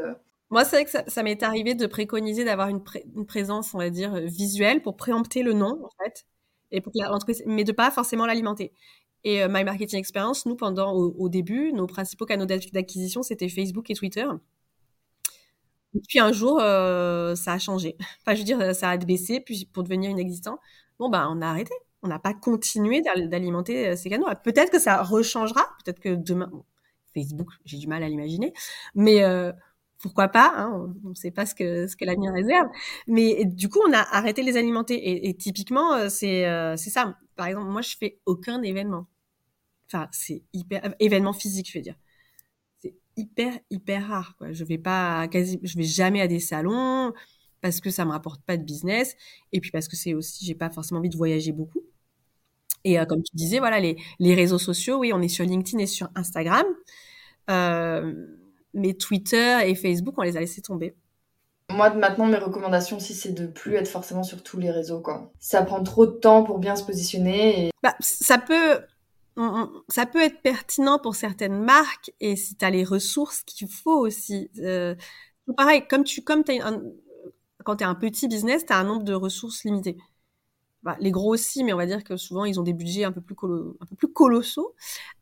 moi, 0.49 0.63
c'est 0.63 0.77
vrai 0.77 0.85
que 0.85 1.11
ça, 1.11 1.23
m'est 1.23 1.43
arrivé 1.43 1.75
de 1.75 1.87
préconiser 1.87 2.45
d'avoir 2.45 2.69
une, 2.69 2.81
présence, 3.25 3.73
on 3.73 3.79
va 3.79 3.89
dire, 3.89 4.13
euh, 4.15 4.25
visuelle 4.25 4.81
pour 4.81 4.95
préempter 4.95 5.43
le 5.43 5.53
nom, 5.53 5.79
en 5.83 6.03
fait, 6.03 6.25
et 6.71 6.79
pour 6.79 6.93
l'entreprise, 6.95 7.43
mais 7.45 7.63
de 7.65 7.73
pas 7.73 7.91
forcément 7.91 8.25
l'alimenter. 8.25 8.73
Et 9.25 9.43
euh, 9.43 9.49
My 9.49 9.63
Marketing 9.65 9.99
Experience, 9.99 10.45
nous, 10.45 10.55
pendant 10.55 10.93
au, 10.93 11.29
début, 11.29 11.73
nos 11.73 11.87
principaux 11.87 12.25
canaux 12.25 12.45
d'acquisition, 12.45 13.23
c'était 13.23 13.49
Facebook 13.49 13.89
et 13.89 13.93
Twitter. 13.95 14.25
Et 15.95 15.99
puis 16.07 16.19
un 16.19 16.31
jour, 16.31 16.59
ça 16.59 17.53
a 17.53 17.59
changé. 17.59 17.97
Enfin, 18.21 18.33
je 18.35 18.39
veux 18.39 18.45
dire, 18.45 18.75
ça 18.75 18.89
a 18.91 18.97
baissé, 18.97 19.41
puis 19.41 19.65
pour 19.73 19.83
devenir 19.83 20.09
inexistant, 20.11 20.59
bon, 20.99 21.09
bah, 21.09 21.27
on 21.29 21.41
a 21.41 21.47
arrêté. 21.47 21.73
On 22.03 22.07
n'a 22.07 22.19
pas 22.19 22.33
continué 22.33 23.01
d'alimenter 23.01 23.95
ces 23.95 24.09
canaux. 24.09 24.27
Peut-être 24.43 24.71
que 24.71 24.79
ça 24.79 25.01
rechangera, 25.01 25.63
peut-être 25.83 25.99
que 25.99 26.15
demain, 26.15 26.51
Facebook, 27.13 27.49
j'ai 27.65 27.77
du 27.77 27.87
mal 27.87 28.03
à 28.03 28.09
l'imaginer, 28.09 28.53
mais 28.93 29.23
pourquoi 29.99 30.27
pas 30.27 30.53
hein, 30.55 30.93
On 31.03 31.09
ne 31.09 31.15
sait 31.15 31.31
pas 31.31 31.45
ce 31.45 31.55
que 31.55 31.87
ce 31.87 31.95
que 31.95 32.05
l'avenir 32.05 32.31
réserve. 32.33 32.67
Mais 33.07 33.45
du 33.45 33.69
coup, 33.69 33.79
on 33.87 33.93
a 33.93 33.99
arrêté 33.99 34.41
de 34.41 34.47
les 34.47 34.57
alimenter. 34.57 35.27
Et, 35.27 35.33
typiquement, 35.35 35.93
euh, 35.95 36.09
c'est 36.09 36.45
euh, 36.47 36.75
ça. 36.77 37.17
Par 37.35 37.47
exemple, 37.47 37.69
moi, 37.69 37.81
je 37.81 37.95
fais 37.97 38.19
aucun 38.25 38.61
événement. 38.61 39.07
Enfin, 39.87 40.07
c'est 40.11 40.43
hyper 40.53 40.85
euh, 40.85 40.89
événement 40.99 41.33
physique, 41.33 41.69
je 41.71 41.77
veux 41.77 41.83
dire. 41.83 41.95
C'est 42.79 42.95
hyper 43.15 43.53
hyper 43.69 44.07
rare. 44.07 44.35
Quoi. 44.37 44.53
Je 44.53 44.63
vais 44.63 44.77
pas 44.77 45.27
quasi, 45.29 45.59
je 45.63 45.77
vais 45.77 45.83
jamais 45.83 46.21
à 46.21 46.27
des 46.27 46.39
salons 46.39 47.13
parce 47.61 47.81
que 47.81 47.89
ça 47.89 48.05
me 48.05 48.11
rapporte 48.11 48.41
pas 48.43 48.57
de 48.57 48.63
business. 48.63 49.15
Et 49.51 49.59
puis 49.59 49.71
parce 49.71 49.87
que 49.87 49.95
c'est 49.95 50.13
aussi, 50.13 50.45
j'ai 50.45 50.55
pas 50.55 50.69
forcément 50.69 50.99
envie 50.99 51.09
de 51.09 51.17
voyager 51.17 51.51
beaucoup. 51.51 51.81
Et 52.83 52.97
comme 53.09 53.21
tu 53.21 53.35
disais, 53.35 53.59
voilà, 53.59 53.79
les, 53.79 53.97
les 54.19 54.33
réseaux 54.33 54.59
sociaux, 54.59 54.99
oui, 54.99 55.11
on 55.13 55.21
est 55.21 55.27
sur 55.27 55.43
LinkedIn 55.43 55.79
et 55.79 55.87
sur 55.87 56.09
Instagram. 56.15 56.65
Euh, 57.49 58.13
mais 58.73 58.93
Twitter 58.93 59.59
et 59.65 59.75
Facebook, 59.75 60.15
on 60.17 60.21
les 60.21 60.37
a 60.37 60.39
laissés 60.39 60.61
tomber. 60.61 60.95
Moi, 61.69 61.89
maintenant, 61.89 62.27
mes 62.27 62.37
recommandations 62.37 62.97
aussi, 62.97 63.13
c'est 63.13 63.33
de 63.33 63.45
plus 63.45 63.75
être 63.75 63.89
forcément 63.89 64.23
sur 64.23 64.41
tous 64.41 64.57
les 64.57 64.71
réseaux, 64.71 65.01
quoi. 65.01 65.33
Ça 65.39 65.63
prend 65.63 65.83
trop 65.83 66.05
de 66.05 66.11
temps 66.11 66.43
pour 66.43 66.59
bien 66.59 66.75
se 66.77 66.83
positionner. 66.83 67.71
Bah, 67.83 67.95
ça 67.99 68.37
peut, 68.37 68.79
ça 69.89 70.05
peut 70.05 70.21
être 70.21 70.41
pertinent 70.41 70.97
pour 70.97 71.15
certaines 71.15 71.59
marques 71.59 72.11
et 72.21 72.37
si 72.37 72.55
tu 72.55 72.63
as 72.63 72.69
les 72.69 72.85
ressources 72.85 73.43
qu'il 73.43 73.67
faut 73.67 73.97
aussi. 73.97 74.49
Euh, 74.59 74.95
pareil, 75.57 75.85
comme 75.89 76.05
tu, 76.05 76.23
comme 76.23 76.43
as 76.47 76.79
quand 77.67 77.75
tu 77.75 77.83
es 77.83 77.87
un 77.87 77.95
petit 77.95 78.29
business, 78.29 78.65
tu 78.65 78.71
as 78.71 78.77
un 78.77 78.85
nombre 78.85 79.03
de 79.03 79.13
ressources 79.13 79.65
limitées. 79.65 79.97
Bah, 80.83 80.95
les 81.01 81.11
gros 81.11 81.33
aussi, 81.33 81.65
mais 81.65 81.73
on 81.73 81.77
va 81.77 81.85
dire 81.85 82.01
que 82.05 82.15
souvent 82.15 82.45
ils 82.45 82.61
ont 82.61 82.63
des 82.63 82.71
budgets 82.71 83.03
un 83.03 83.11
peu 83.11 83.19
plus, 83.19 83.35
un 83.81 83.85
peu 83.85 83.95
plus 83.97 84.07
colossaux. 84.07 84.73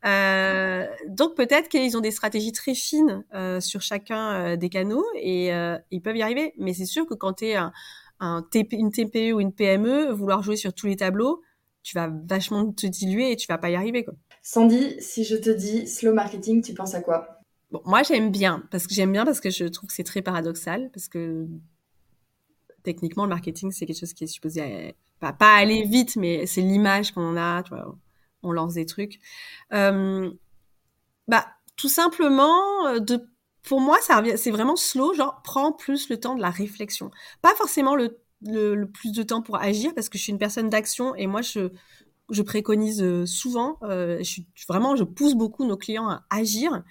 Euh, 0.04 0.86
donc 1.08 1.34
peut-être 1.34 1.68
qu'ils 1.68 1.96
ont 1.96 2.00
des 2.00 2.12
stratégies 2.12 2.52
très 2.52 2.76
fines 2.76 3.24
euh, 3.34 3.60
sur 3.60 3.80
chacun 3.80 4.32
euh, 4.34 4.56
des 4.56 4.68
canaux 4.68 5.04
et 5.16 5.48
ils 5.90 6.00
peuvent 6.00 6.16
y 6.16 6.22
arriver. 6.22 6.54
Mais 6.56 6.72
c'est 6.72 6.84
sûr 6.84 7.04
que 7.04 7.14
quand 7.14 7.32
tu 7.32 7.46
es 7.46 7.56
un, 7.56 7.72
une 8.20 8.92
TPE 8.92 9.32
ou 9.34 9.40
une 9.40 9.52
PME, 9.52 10.12
vouloir 10.12 10.44
jouer 10.44 10.54
sur 10.54 10.72
tous 10.72 10.86
les 10.86 10.94
tableaux, 10.94 11.42
tu 11.82 11.96
vas 11.96 12.12
vachement 12.28 12.70
te 12.70 12.86
diluer 12.86 13.32
et 13.32 13.36
tu 13.36 13.48
vas 13.48 13.58
pas 13.58 13.70
y 13.70 13.74
arriver. 13.74 14.04
Quoi. 14.04 14.14
Sandy, 14.42 14.94
si 15.00 15.24
je 15.24 15.34
te 15.34 15.50
dis 15.50 15.88
slow 15.88 16.14
marketing, 16.14 16.62
tu 16.62 16.74
penses 16.74 16.94
à 16.94 17.00
quoi? 17.00 17.40
Bon, 17.72 17.82
moi 17.86 18.04
j'aime 18.04 18.30
bien 18.30 18.62
parce 18.70 18.86
que 18.86 18.94
j'aime 18.94 19.10
bien 19.10 19.24
parce 19.24 19.40
que 19.40 19.50
je 19.50 19.64
trouve 19.64 19.88
que 19.88 19.94
c'est 19.94 20.04
très 20.04 20.22
paradoxal 20.22 20.90
parce 20.92 21.08
que 21.08 21.48
techniquement 22.86 23.24
le 23.24 23.28
marketing 23.28 23.70
c'est 23.70 23.84
quelque 23.84 23.98
chose 23.98 24.14
qui 24.14 24.24
est 24.24 24.28
supposé 24.28 24.94
pas, 25.20 25.32
pas 25.32 25.54
aller 25.54 25.84
vite, 25.84 26.16
mais 26.16 26.46
c'est 26.46 26.60
l'image 26.60 27.12
qu'on 27.12 27.36
a, 27.36 27.62
on 28.42 28.52
lance 28.52 28.74
des 28.74 28.86
trucs. 28.86 29.18
Euh, 29.72 30.30
bah, 31.28 31.46
tout 31.76 31.88
simplement, 31.88 32.86
euh, 32.86 33.00
de, 33.00 33.28
pour 33.62 33.80
moi, 33.80 33.98
c'est 34.36 34.50
vraiment 34.50 34.76
slow, 34.76 35.14
genre, 35.14 35.40
prends 35.42 35.72
plus 35.72 36.08
le 36.08 36.18
temps 36.18 36.34
de 36.34 36.40
la 36.40 36.50
réflexion. 36.50 37.10
Pas 37.42 37.54
forcément 37.54 37.96
le, 37.96 38.18
le, 38.42 38.84
plus 38.84 39.12
de 39.12 39.22
temps 39.22 39.42
pour 39.42 39.56
agir, 39.56 39.94
parce 39.94 40.08
que 40.08 40.18
je 40.18 40.22
suis 40.22 40.32
une 40.32 40.38
personne 40.38 40.68
d'action 40.68 41.14
et 41.14 41.26
moi, 41.26 41.42
je, 41.42 41.70
je 42.30 42.42
préconise 42.42 43.02
euh, 43.02 43.26
souvent, 43.26 43.78
euh, 43.82 44.22
je 44.22 44.42
vraiment, 44.68 44.96
je 44.96 45.04
pousse 45.04 45.34
beaucoup 45.34 45.64
nos 45.64 45.76
clients 45.76 46.08
à 46.08 46.24
agir. 46.30 46.82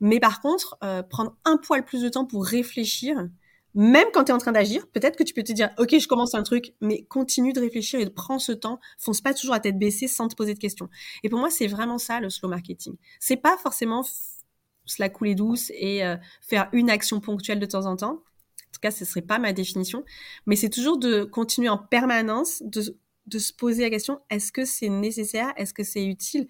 Mais 0.00 0.20
par 0.20 0.40
contre, 0.40 0.76
euh, 0.84 1.02
prendre 1.02 1.36
un 1.44 1.56
poil 1.56 1.84
plus 1.84 2.02
de 2.02 2.08
temps 2.08 2.26
pour 2.26 2.44
réfléchir, 2.44 3.28
même 3.74 4.06
quand 4.12 4.24
tu 4.24 4.30
es 4.30 4.34
en 4.34 4.38
train 4.38 4.52
d'agir, 4.52 4.88
peut-être 4.88 5.16
que 5.16 5.22
tu 5.22 5.34
peux 5.34 5.42
te 5.42 5.52
dire, 5.52 5.70
OK, 5.78 5.98
je 5.98 6.08
commence 6.08 6.34
un 6.34 6.42
truc, 6.42 6.74
mais 6.80 7.04
continue 7.04 7.52
de 7.52 7.60
réfléchir 7.60 8.00
et 8.00 8.04
de 8.04 8.10
prendre 8.10 8.40
ce 8.40 8.52
temps. 8.52 8.80
Fonce 8.98 9.20
pas 9.20 9.34
toujours 9.34 9.54
à 9.54 9.60
tête 9.60 9.78
baissée 9.78 10.08
sans 10.08 10.28
te 10.28 10.34
poser 10.34 10.54
de 10.54 10.58
questions. 10.58 10.88
Et 11.22 11.28
pour 11.28 11.38
moi, 11.38 11.50
c'est 11.50 11.66
vraiment 11.66 11.98
ça, 11.98 12.20
le 12.20 12.30
slow 12.30 12.48
marketing. 12.48 12.96
C'est 13.20 13.36
pas 13.36 13.56
forcément 13.56 14.02
se 14.02 15.00
la 15.00 15.08
couler 15.08 15.34
douce 15.34 15.70
et 15.74 16.04
euh, 16.04 16.16
faire 16.40 16.68
une 16.72 16.90
action 16.90 17.20
ponctuelle 17.20 17.60
de 17.60 17.66
temps 17.66 17.86
en 17.86 17.96
temps. 17.96 18.12
En 18.14 18.72
tout 18.72 18.80
cas, 18.80 18.90
ce 18.90 19.04
serait 19.04 19.22
pas 19.22 19.38
ma 19.38 19.52
définition. 19.52 20.04
Mais 20.46 20.56
c'est 20.56 20.70
toujours 20.70 20.98
de 20.98 21.24
continuer 21.24 21.68
en 21.68 21.78
permanence, 21.78 22.62
de, 22.62 22.96
de 23.26 23.38
se 23.38 23.52
poser 23.52 23.82
la 23.82 23.90
question, 23.90 24.20
est-ce 24.30 24.52
que 24.52 24.64
c'est 24.64 24.88
nécessaire? 24.88 25.52
Est-ce 25.56 25.74
que 25.74 25.84
c'est 25.84 26.04
utile? 26.04 26.48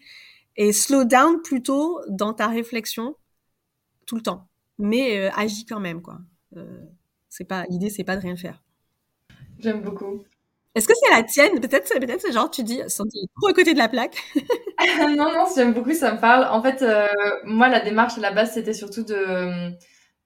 Et 0.56 0.72
slow 0.72 1.04
down 1.04 1.40
plutôt 1.42 2.00
dans 2.09 2.35
ta 2.35 2.48
réflexion 2.48 3.16
tout 4.06 4.16
le 4.16 4.22
temps. 4.22 4.48
Mais 4.78 5.18
euh, 5.18 5.30
agis 5.35 5.66
quand 5.66 5.80
même, 5.80 6.02
quoi. 6.02 6.18
Euh, 6.56 6.80
c'est 7.31 7.45
pas 7.45 7.64
l'idée, 7.71 7.88
c'est 7.88 8.05
pas 8.05 8.16
de 8.16 8.23
rien 8.23 8.37
faire. 8.37 8.62
J'aime 9.59 9.81
beaucoup. 9.81 10.25
Est-ce 10.75 10.87
que 10.87 10.95
c'est 10.95 11.11
la 11.11 11.23
tienne? 11.25 11.61
Peut-être, 11.61 11.93
peut-être 11.99 12.21
c'est 12.21 12.33
genre 12.33 12.51
tu 12.51 12.62
dis, 12.62 12.81
senti 12.88 13.27
trop 13.37 13.49
à 13.49 13.53
côté 13.53 13.73
de 13.73 13.79
la 13.79 13.88
plaque. 13.88 14.16
non, 15.01 15.16
non, 15.16 15.45
j'aime 15.55 15.73
beaucoup, 15.73 15.95
ça 15.95 16.12
me 16.12 16.21
parle. 16.21 16.45
En 16.45 16.62
fait, 16.62 16.83
euh, 16.83 17.09
moi, 17.45 17.69
la 17.69 17.81
démarche 17.81 18.19
à 18.19 18.21
la 18.21 18.31
base, 18.31 18.53
c'était 18.53 18.73
surtout 18.73 19.03
de, 19.03 19.71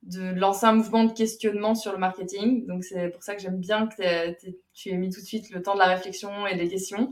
de 0.03 0.38
lancer 0.38 0.67
un 0.67 0.75
mouvement 0.75 1.05
de 1.05 1.12
questionnement 1.12 1.75
sur 1.75 1.93
le 1.93 1.99
marketing. 1.99 2.67
Donc, 2.67 2.85
c'est 2.85 3.09
pour 3.09 3.23
ça 3.23 3.35
que 3.35 3.40
j'aime 3.40 3.59
bien 3.59 3.87
que 3.87 4.33
tu 4.75 4.90
aies 4.90 4.97
mis 4.97 5.09
tout 5.09 5.21
de 5.21 5.27
suite 5.27 5.51
le 5.51 5.62
temps 5.62 5.75
de 5.75 5.79
la 5.79 5.87
réflexion 5.87 6.47
et 6.47 6.57
des 6.57 6.69
questions. 6.69 7.11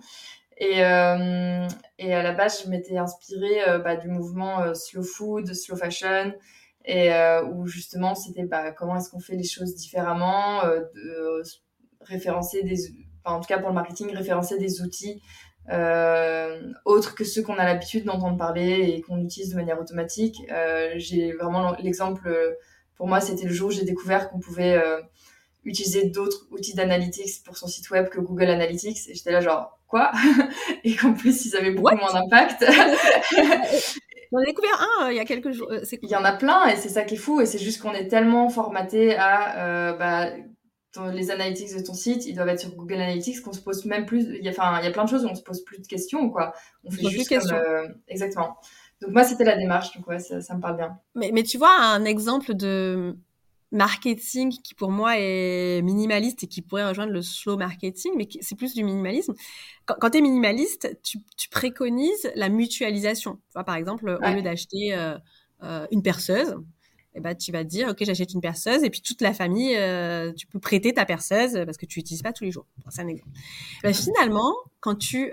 Et, 0.58 0.84
euh, 0.84 1.66
et 1.98 2.14
à 2.14 2.22
la 2.22 2.32
base, 2.32 2.62
je 2.64 2.68
m'étais 2.68 2.98
inspirée 2.98 3.66
euh, 3.66 3.78
bah, 3.78 3.96
du 3.96 4.08
mouvement 4.08 4.74
slow 4.74 5.02
food, 5.02 5.54
slow 5.54 5.76
fashion, 5.76 6.34
et 6.84 7.12
euh, 7.12 7.44
où 7.44 7.66
justement 7.66 8.14
c'était 8.14 8.44
bah, 8.44 8.72
comment 8.72 8.96
est-ce 8.96 9.10
qu'on 9.10 9.20
fait 9.20 9.36
les 9.36 9.44
choses 9.44 9.74
différemment, 9.74 10.64
euh, 10.64 10.80
de, 10.94 11.42
référencer 12.00 12.62
des, 12.62 12.88
enfin, 13.24 13.36
en 13.36 13.40
tout 13.40 13.46
cas 13.46 13.58
pour 13.58 13.68
le 13.68 13.74
marketing, 13.74 14.14
référencer 14.14 14.58
des 14.58 14.82
outils 14.82 15.22
euh, 15.70 16.60
autres 16.84 17.14
que 17.14 17.24
ceux 17.24 17.42
qu'on 17.42 17.54
a 17.54 17.64
l'habitude 17.64 18.04
d'entendre 18.04 18.36
parler 18.36 18.94
et 18.94 19.00
qu'on 19.02 19.22
utilise 19.22 19.50
de 19.50 19.56
manière 19.56 19.80
automatique. 19.80 20.36
Euh, 20.50 20.92
j'ai 20.96 21.32
vraiment 21.32 21.76
l'exemple, 21.78 22.56
pour 22.96 23.06
moi, 23.06 23.20
c'était 23.20 23.46
le 23.46 23.52
jour 23.52 23.68
où 23.68 23.72
j'ai 23.72 23.84
découvert 23.84 24.30
qu'on 24.30 24.40
pouvait 24.40 24.74
euh, 24.74 25.00
utiliser 25.64 26.08
d'autres 26.08 26.48
outils 26.50 26.74
d'analytics 26.74 27.44
pour 27.44 27.56
son 27.56 27.68
site 27.68 27.90
web 27.90 28.08
que 28.08 28.20
Google 28.20 28.50
Analytics. 28.50 29.08
Et 29.08 29.14
j'étais 29.14 29.32
là 29.32 29.40
genre, 29.40 29.78
quoi? 29.86 30.10
Et 30.84 30.96
qu'en 30.96 31.14
plus, 31.14 31.46
ils 31.46 31.56
avaient 31.56 31.72
beaucoup 31.72 31.96
moins 31.96 32.12
d'impact. 32.12 32.64
J'en 34.32 34.40
ai 34.40 34.46
découvert 34.46 34.88
un 35.00 35.06
euh, 35.06 35.12
il 35.12 35.16
y 35.16 35.20
a 35.20 35.24
quelques 35.24 35.52
jours. 35.52 35.68
Euh, 35.70 35.84
il 36.02 36.08
y 36.08 36.16
en 36.16 36.24
a 36.24 36.32
plein 36.32 36.66
et 36.66 36.76
c'est 36.76 36.88
ça 36.88 37.02
qui 37.02 37.14
est 37.14 37.18
fou. 37.18 37.40
Et 37.40 37.46
c'est 37.46 37.58
juste 37.58 37.82
qu'on 37.82 37.92
est 37.92 38.08
tellement 38.08 38.48
formaté 38.48 39.14
à 39.14 39.58
euh, 39.58 39.92
bah, 39.92 40.30
les 41.12 41.30
analytics 41.30 41.74
de 41.76 41.82
ton 41.82 41.94
site, 41.94 42.26
ils 42.26 42.34
doivent 42.34 42.48
être 42.48 42.60
sur 42.60 42.74
Google 42.74 42.94
Analytics 42.94 43.42
qu'on 43.42 43.52
se 43.52 43.60
pose 43.60 43.84
même 43.84 44.06
plus. 44.06 44.36
Il 44.38 44.44
y 44.44 44.48
a, 44.48 44.50
enfin, 44.50 44.78
il 44.80 44.84
y 44.84 44.88
a 44.88 44.90
plein 44.90 45.04
de 45.04 45.08
choses 45.08 45.24
où 45.24 45.28
on 45.28 45.34
se 45.34 45.42
pose 45.42 45.62
plus 45.64 45.80
de 45.80 45.86
questions, 45.86 46.30
quoi. 46.30 46.52
On 46.84 46.90
fait 46.90 47.08
juste 47.08 47.28
comme, 47.28 47.94
exactement. 48.08 48.56
Donc 49.00 49.10
moi, 49.10 49.24
c'était 49.24 49.44
la 49.44 49.56
démarche. 49.56 49.94
Donc 49.96 50.06
ouais, 50.06 50.18
ça, 50.18 50.40
ça 50.40 50.54
me 50.54 50.60
parle 50.60 50.76
bien. 50.76 50.98
Mais, 51.14 51.30
mais 51.32 51.42
tu 51.42 51.58
vois 51.58 51.74
un 51.78 52.04
exemple 52.04 52.54
de 52.54 53.16
marketing 53.72 54.52
qui 54.62 54.74
pour 54.74 54.90
moi 54.90 55.14
est 55.18 55.82
minimaliste 55.82 56.44
et 56.44 56.46
qui 56.46 56.60
pourrait 56.62 56.86
rejoindre 56.86 57.12
le 57.12 57.22
slow 57.22 57.56
marketing, 57.56 58.12
mais 58.16 58.28
c'est 58.40 58.54
plus 58.54 58.74
du 58.74 58.84
minimalisme. 58.84 59.34
Quand, 59.86 59.96
quand 59.98 60.10
tu 60.10 60.18
es 60.18 60.20
minimaliste, 60.20 60.98
tu, 61.02 61.18
tu, 61.36 61.48
préconises 61.48 62.30
la 62.36 62.50
mutualisation. 62.50 63.36
Tu 63.36 63.52
vois, 63.54 63.64
par 63.64 63.76
exemple, 63.76 64.18
au 64.22 64.30
lieu 64.34 64.42
d'acheter 64.42 64.94
euh, 64.94 65.16
euh, 65.62 65.86
une 65.90 66.02
perceuse, 66.02 66.54
eh 67.14 67.20
ben, 67.20 67.34
tu 67.34 67.50
vas 67.50 67.64
te 67.64 67.68
dire, 67.68 67.88
OK, 67.88 67.98
j'achète 68.04 68.32
une 68.32 68.40
perceuse 68.40 68.84
et 68.84 68.90
puis 68.90 69.00
toute 69.00 69.20
la 69.22 69.34
famille, 69.34 69.74
euh, 69.76 70.32
tu 70.32 70.46
peux 70.46 70.60
prêter 70.60 70.92
ta 70.92 71.04
perceuse 71.04 71.58
parce 71.64 71.76
que 71.76 71.86
tu 71.86 71.98
l'utilises 71.98 72.22
pas 72.22 72.32
tous 72.32 72.44
les 72.44 72.50
jours. 72.50 72.66
C'est 72.90 73.02
un 73.02 73.08
exemple. 73.08 73.32
Ben, 73.82 73.94
finalement, 73.94 74.54
quand 74.80 74.96
tu, 74.96 75.32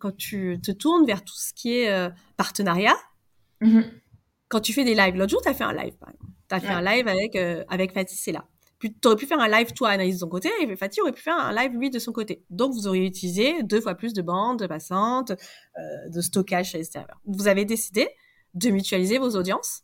quand 0.00 0.16
tu 0.16 0.60
te 0.62 0.70
tournes 0.70 1.06
vers 1.06 1.24
tout 1.24 1.36
ce 1.36 1.52
qui 1.54 1.74
est 1.74 2.10
partenariat, 2.36 2.96
mm-hmm. 3.62 3.84
quand 4.48 4.60
tu 4.60 4.72
fais 4.72 4.84
des 4.84 4.94
lives, 4.94 5.16
l'autre 5.16 5.30
jour, 5.30 5.42
tu 5.42 5.48
as 5.48 5.54
fait 5.54 5.64
un 5.64 5.74
live, 5.74 5.96
par 5.98 6.10
exemple 6.10 6.37
tu 6.48 6.54
as 6.54 6.60
fait 6.60 6.68
un 6.68 6.82
live 6.82 7.08
avec, 7.08 7.36
euh, 7.36 7.64
avec 7.68 7.92
Fatih, 7.92 8.16
c'est 8.16 8.32
là. 8.32 8.46
Tu 8.80 8.94
aurais 9.06 9.16
pu 9.16 9.26
faire 9.26 9.40
un 9.40 9.48
live, 9.48 9.72
toi, 9.72 9.90
analyse 9.90 10.14
de 10.16 10.20
son 10.20 10.28
côté, 10.28 10.50
et 10.60 10.76
Fatih 10.76 11.00
aurait 11.00 11.12
pu 11.12 11.22
faire 11.22 11.36
un 11.36 11.52
live, 11.52 11.72
lui, 11.72 11.90
de 11.90 11.98
son 11.98 12.12
côté. 12.12 12.44
Donc, 12.48 12.72
vous 12.72 12.86
auriez 12.86 13.06
utilisé 13.06 13.62
deux 13.64 13.80
fois 13.80 13.94
plus 13.94 14.12
de 14.12 14.22
bandes 14.22 14.66
passantes, 14.68 15.32
euh, 15.32 16.08
de 16.08 16.20
stockage 16.20 16.70
chez 16.70 16.78
les 16.78 16.84
serveurs. 16.84 17.20
Vous 17.26 17.48
avez 17.48 17.64
décidé 17.64 18.08
de 18.54 18.70
mutualiser 18.70 19.18
vos 19.18 19.30
audiences 19.36 19.82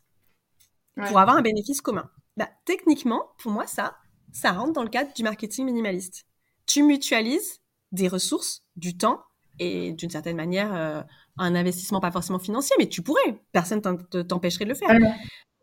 pour 1.07 1.19
avoir 1.19 1.35
un 1.35 1.41
bénéfice 1.41 1.81
commun. 1.81 2.09
Bah, 2.37 2.49
techniquement, 2.63 3.31
pour 3.37 3.51
moi, 3.51 3.67
ça, 3.67 3.97
ça 4.31 4.51
rentre 4.51 4.73
dans 4.73 4.83
le 4.83 4.89
cadre 4.89 5.13
du 5.13 5.23
marketing 5.23 5.65
minimaliste. 5.65 6.25
Tu 6.65 6.83
mutualises 6.83 7.61
des 7.91 8.07
ressources, 8.07 8.63
du 8.75 8.97
temps 8.97 9.21
et 9.59 9.93
d'une 9.93 10.09
certaine 10.09 10.35
manière 10.35 10.73
euh, 10.73 11.01
un 11.37 11.55
investissement 11.55 11.99
pas 11.99 12.11
forcément 12.11 12.39
financier, 12.39 12.75
mais 12.79 12.87
tu 12.87 13.01
pourrais. 13.01 13.41
Personne 13.51 13.81
t'empêcherait 13.81 14.65
de 14.65 14.69
le 14.69 14.75
faire 14.75 14.89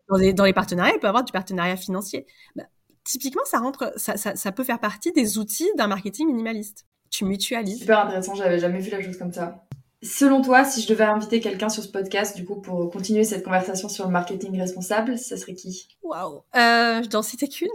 dans 0.09 0.17
les, 0.17 0.33
dans 0.33 0.45
les 0.45 0.53
partenariats, 0.53 0.93
il 0.95 0.99
peut 0.99 1.07
y 1.07 1.09
avoir 1.09 1.23
du 1.23 1.31
partenariat 1.31 1.77
financier. 1.77 2.25
Bah, 2.55 2.63
typiquement, 3.03 3.43
ça 3.45 3.59
rentre, 3.59 3.93
ça, 3.97 4.17
ça, 4.17 4.35
ça, 4.35 4.51
peut 4.51 4.63
faire 4.63 4.79
partie 4.79 5.11
des 5.11 5.37
outils 5.37 5.69
d'un 5.77 5.87
marketing 5.87 6.27
minimaliste. 6.27 6.85
Tu 7.09 7.25
mutualises. 7.25 7.79
Super 7.79 7.99
intéressant, 7.99 8.35
j'avais 8.35 8.59
jamais 8.59 8.79
vu 8.79 8.89
la 8.89 9.01
chose 9.01 9.17
comme 9.17 9.33
ça. 9.33 9.65
Selon 10.01 10.41
toi, 10.41 10.65
si 10.65 10.81
je 10.81 10.87
devais 10.87 11.05
inviter 11.05 11.39
quelqu'un 11.39 11.69
sur 11.69 11.81
ce 11.81 11.87
podcast, 11.87 12.35
du 12.35 12.43
coup, 12.43 12.59
pour 12.59 12.91
continuer 12.91 13.23
cette 13.23 13.43
conversation 13.43 13.87
sur 13.87 14.05
le 14.05 14.11
marketing 14.11 14.59
responsable, 14.59 15.17
ça 15.17 15.37
serait 15.37 15.53
qui? 15.53 15.87
Waouh 16.01 16.43
euh, 16.55 17.01
Je 17.01 17.07
dois 17.07 17.21
en 17.21 17.23
citer 17.23 17.47
qu'une. 17.47 17.69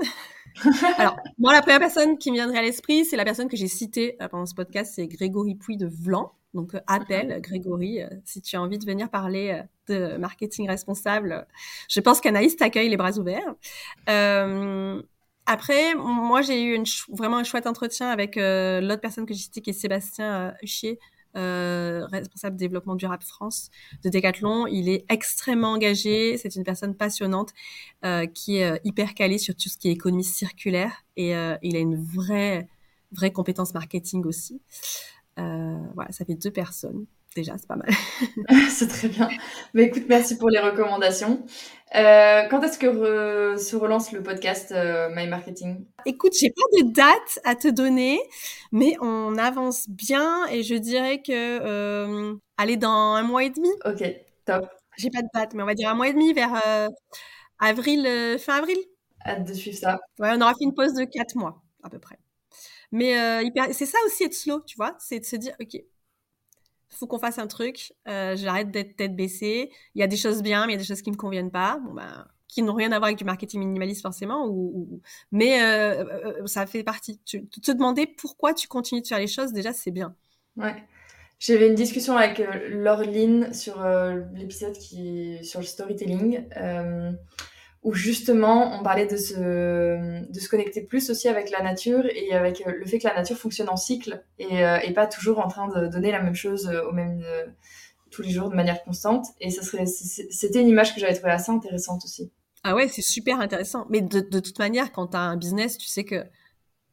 Alors, 0.98 1.16
moi, 1.38 1.54
la 1.54 1.62
première 1.62 1.78
personne 1.78 2.18
qui 2.18 2.30
me 2.30 2.36
viendrait 2.36 2.58
à 2.58 2.62
l'esprit, 2.62 3.06
c'est 3.06 3.16
la 3.16 3.24
personne 3.24 3.48
que 3.48 3.56
j'ai 3.56 3.68
citée 3.68 4.16
euh, 4.20 4.28
pendant 4.28 4.44
ce 4.44 4.54
podcast, 4.54 4.92
c'est 4.94 5.06
Grégory 5.06 5.54
Pouy 5.54 5.78
de 5.78 5.86
Vlan. 5.86 6.32
Donc, 6.54 6.74
euh, 6.74 6.80
appelle 6.87 7.40
Grégory 7.40 8.02
euh, 8.02 8.08
si 8.24 8.40
tu 8.40 8.56
as 8.56 8.62
envie 8.62 8.78
de 8.78 8.84
venir 8.84 9.11
parler 9.11 9.62
de 9.88 10.16
marketing 10.16 10.68
responsable. 10.68 11.46
Je 11.88 12.00
pense 12.00 12.20
qu'Anaïs 12.20 12.56
t'accueille 12.56 12.88
les 12.88 12.96
bras 12.96 13.18
ouverts. 13.18 13.54
après, 15.46 15.94
moi, 15.94 16.42
j'ai 16.42 16.62
eu 16.62 16.74
une 16.74 16.84
vraiment 17.11 17.38
un 17.38 17.44
chouette 17.44 17.66
entretien 17.66 18.08
avec 18.08 18.37
l'autre 18.37 19.00
personne 19.00 19.26
que 19.26 19.34
j'ai 19.34 19.40
citée, 19.40 19.61
qui 19.61 19.70
est 19.70 19.74
Sébastien 19.74 20.54
Huchier, 20.62 20.98
euh, 21.37 22.06
responsable 22.06 22.56
développement 22.56 22.96
durable 22.96 23.22
France 23.22 23.70
de 24.02 24.08
Decathlon. 24.08 24.66
Il 24.66 24.88
est 24.88 25.04
extrêmement 25.11 25.72
engagé. 25.72 26.38
C'est 26.38 26.56
une 26.56 26.64
personne 26.64 26.96
passionnante 26.96 27.52
euh, 28.04 28.26
qui 28.26 28.56
est 28.56 28.64
euh, 28.64 28.78
hyper 28.82 29.14
calée 29.14 29.38
sur 29.38 29.54
tout 29.54 29.68
ce 29.68 29.76
qui 29.76 29.88
est 29.88 29.92
économie 29.92 30.24
circulaire 30.24 31.04
et 31.16 31.32
il 31.62 31.76
a 31.76 31.78
une 31.78 32.02
vraie 32.02 32.68
vraie 33.12 33.32
compétence 33.32 33.72
marketing 33.74 34.24
aussi. 34.24 34.61
Voilà, 35.94 36.11
ça 36.11 36.24
fait 36.24 36.35
deux 36.35 36.51
personnes 36.51 37.07
déjà, 37.38 37.57
c'est 37.57 37.66
pas 37.66 37.77
mal. 37.77 37.88
c'est 38.70 38.88
très 38.88 39.09
bien. 39.09 39.29
Mais 39.74 39.85
écoute, 39.85 40.05
merci 40.09 40.37
pour 40.37 40.51
les 40.51 40.59
recommandations. 40.59 41.44
Euh, 41.94 42.42
quand 42.51 42.62
est-ce 42.62 42.79
que 42.79 43.57
se 43.57 43.77
relance 43.77 44.12
le 44.12 44.22
podcast 44.22 44.72
euh, 44.72 45.09
My 45.14 45.27
Marketing? 45.27 45.87
Écoute, 46.05 46.33
j'ai 46.38 46.51
pas 46.51 46.83
de 46.83 46.92
date 46.92 47.38
à 47.44 47.55
te 47.55 47.68
donner, 47.68 48.20
mais 48.72 48.96
on 49.01 49.37
avance 49.38 49.88
bien 49.88 50.46
et 50.48 50.62
je 50.62 50.74
dirais 50.74 51.22
que 51.22 51.33
euh, 51.33 52.35
aller 52.57 52.77
dans 52.77 53.14
un 53.14 53.22
mois 53.22 53.44
et 53.44 53.51
demi. 53.51 53.70
Ok, 53.85 54.05
top. 54.44 54.68
J'ai 54.98 55.11
pas 55.11 55.22
de 55.22 55.29
date, 55.33 55.55
mais 55.55 55.62
on 55.62 55.66
va 55.66 55.74
dire 55.74 55.88
un 55.88 55.94
mois 55.94 56.09
et 56.09 56.12
demi 56.12 56.33
vers 56.33 56.61
avril, 57.61 58.37
fin 58.40 58.57
avril. 58.57 58.79
Hâte 59.24 59.46
de 59.46 59.53
suivre 59.53 59.77
ça. 59.77 59.98
Ouais, 60.18 60.31
on 60.33 60.40
aura 60.40 60.53
fait 60.53 60.64
une 60.64 60.74
pause 60.74 60.94
de 60.94 61.05
quatre 61.05 61.37
mois 61.37 61.62
à 61.85 61.88
peu 61.88 62.01
près. 62.01 62.18
Mais 62.90 63.42
c'est 63.72 63.87
ça 63.87 63.98
aussi 64.07 64.24
être 64.24 64.35
slow, 64.35 64.61
tu 64.61 64.77
vois, 64.77 64.96
c'est 64.98 65.20
de 65.20 65.24
se 65.24 65.37
dire 65.37 65.55
ok, 65.61 65.83
faut 66.90 67.07
qu'on 67.07 67.18
fasse 67.18 67.38
un 67.38 67.46
truc. 67.46 67.92
Euh, 68.09 68.37
j'arrête 68.37 68.70
d'être 68.70 68.96
tête 68.96 69.14
baissée. 69.14 69.70
Il 69.94 70.01
y 70.01 70.03
a 70.03 70.07
des 70.07 70.16
choses 70.16 70.42
bien, 70.42 70.66
mais 70.66 70.72
il 70.72 70.77
y 70.77 70.79
a 70.79 70.81
des 70.81 70.87
choses 70.87 71.03
qui 71.03 71.11
me 71.11 71.16
conviennent 71.16 71.51
pas. 71.51 71.81
Bon 71.85 71.94
ben, 71.94 72.27
qui 72.46 72.62
n'ont 72.62 72.74
rien 72.74 72.92
à 72.92 72.98
voir 72.98 73.09
avec 73.09 73.18
du 73.18 73.24
marketing 73.24 73.61
minimaliste 73.61 74.01
forcément, 74.01 74.51
mais 75.33 75.62
euh, 75.62 76.03
euh, 76.24 76.46
ça 76.46 76.64
fait 76.64 76.83
partie. 76.83 77.18
te 77.18 77.72
demander 77.72 78.07
pourquoi 78.07 78.55
tu 78.55 78.68
continues 78.68 79.03
de 79.03 79.07
faire 79.07 79.18
les 79.18 79.27
choses, 79.27 79.53
déjà, 79.53 79.74
c'est 79.74 79.90
bien. 79.90 80.16
Ouais. 80.57 80.74
J'avais 81.38 81.68
une 81.68 81.74
discussion 81.74 82.16
avec 82.16 82.42
Laureline 82.70 83.53
sur 83.53 83.87
l'épisode 84.35 84.72
qui 84.72 85.38
sur 85.44 85.61
le 85.61 85.66
storytelling 85.66 86.42
où 87.82 87.94
justement 87.94 88.78
on 88.78 88.82
parlait 88.82 89.06
de 89.06 89.16
se, 89.16 90.30
de 90.30 90.40
se 90.40 90.48
connecter 90.48 90.82
plus 90.82 91.10
aussi 91.10 91.28
avec 91.28 91.50
la 91.50 91.62
nature 91.62 92.04
et 92.06 92.32
avec 92.32 92.62
euh, 92.66 92.72
le 92.72 92.84
fait 92.86 92.98
que 92.98 93.06
la 93.06 93.14
nature 93.14 93.36
fonctionne 93.36 93.68
en 93.68 93.76
cycle 93.76 94.24
et, 94.38 94.64
euh, 94.64 94.78
et 94.80 94.92
pas 94.92 95.06
toujours 95.06 95.38
en 95.38 95.48
train 95.48 95.68
de 95.68 95.86
donner 95.86 96.10
la 96.10 96.20
même 96.20 96.34
chose 96.34 96.68
euh, 96.68 96.82
au 96.88 96.92
même 96.92 97.24
tous 98.10 98.22
les 98.22 98.30
jours 98.30 98.48
de 98.48 98.56
manière 98.56 98.82
constante. 98.82 99.26
Et 99.40 99.50
ça 99.50 99.62
serait, 99.62 99.86
c'était 99.86 100.60
une 100.60 100.68
image 100.68 100.94
que 100.94 101.00
j'avais 101.00 101.14
trouvée 101.14 101.32
assez 101.32 101.52
intéressante 101.52 102.04
aussi. 102.04 102.32
Ah 102.64 102.74
ouais, 102.74 102.88
c'est 102.88 103.02
super 103.02 103.40
intéressant. 103.40 103.86
Mais 103.90 104.00
de, 104.00 104.20
de 104.20 104.40
toute 104.40 104.58
manière, 104.58 104.90
quand 104.92 105.08
tu 105.08 105.16
as 105.16 105.20
un 105.20 105.36
business, 105.36 105.78
tu 105.78 105.86
sais 105.86 106.04
que 106.04 106.24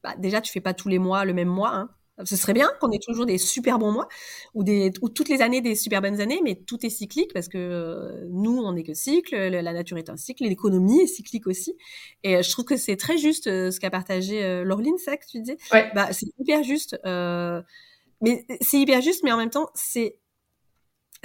bah, 0.03 0.13
déjà 0.17 0.41
tu 0.41 0.51
fais 0.51 0.61
pas 0.61 0.73
tous 0.73 0.89
les 0.89 0.99
mois 0.99 1.25
le 1.25 1.33
même 1.33 1.47
mois. 1.47 1.73
Hein. 1.73 1.89
Ce 2.23 2.37
serait 2.37 2.53
bien 2.53 2.69
qu'on 2.79 2.91
ait 2.91 2.99
toujours 2.99 3.25
des 3.25 3.37
super 3.37 3.77
bons 3.77 3.91
mois 3.91 4.07
ou, 4.53 4.63
des, 4.63 4.93
ou 5.01 5.09
toutes 5.09 5.27
les 5.27 5.41
années 5.41 5.59
des 5.59 5.75
super 5.75 6.01
bonnes 6.01 6.21
années, 6.21 6.39
mais 6.43 6.55
tout 6.55 6.85
est 6.85 6.89
cyclique 6.89 7.33
parce 7.33 7.49
que 7.49 7.57
euh, 7.57 8.25
nous, 8.29 8.57
on 8.57 8.71
n'est 8.71 8.83
que 8.83 8.93
cycle, 8.93 9.35
la 9.35 9.73
nature 9.73 9.97
est 9.97 10.09
un 10.09 10.15
cycle, 10.15 10.45
l'économie 10.45 11.01
est 11.01 11.07
cyclique 11.07 11.45
aussi. 11.45 11.75
Et 12.23 12.37
euh, 12.37 12.41
je 12.41 12.49
trouve 12.51 12.63
que 12.63 12.77
c'est 12.77 12.95
très 12.95 13.17
juste 13.17 13.47
euh, 13.47 13.69
ce 13.69 13.81
qu'a 13.81 13.89
partagé 13.89 14.63
Laureline, 14.63 14.97
ça 14.97 15.17
que 15.17 15.25
tu 15.29 15.41
disais? 15.41 15.57
Ouais. 15.73 15.91
Bah, 15.93 16.13
c'est 16.13 16.27
hyper 16.39 16.63
juste. 16.63 16.97
mais 17.03 18.45
c'est 18.61 18.79
hyper 18.79 19.01
juste, 19.01 19.23
mais 19.23 19.33
en 19.33 19.37
même 19.37 19.49
temps, 19.49 19.69
c'est 19.73 20.17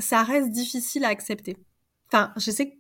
ça 0.01 0.25
reste 0.25 0.51
difficile 0.51 1.05
à 1.05 1.09
accepter. 1.09 1.57
Enfin, 2.09 2.33
je 2.37 2.51
sais 2.51 2.71
que, 2.71 2.75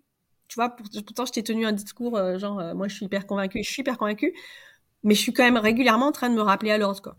tu 0.48 0.56
vois, 0.56 0.70
pourtant, 0.70 1.26
je 1.26 1.32
t'ai 1.32 1.44
tenu 1.44 1.64
un 1.64 1.72
discours 1.72 2.18
genre, 2.38 2.74
moi, 2.74 2.88
je 2.88 2.96
suis 2.96 3.06
hyper 3.06 3.28
convaincue, 3.28 3.62
je 3.62 3.70
suis 3.70 3.82
hyper 3.82 3.98
convaincue, 3.98 4.34
mais 5.04 5.14
je 5.14 5.20
suis 5.20 5.32
quand 5.32 5.44
même 5.44 5.58
régulièrement 5.58 6.06
en 6.06 6.12
train 6.12 6.28
de 6.28 6.34
me 6.34 6.42
rappeler 6.42 6.72
à 6.72 6.78
l'ordre, 6.78 7.00
quoi. 7.02 7.16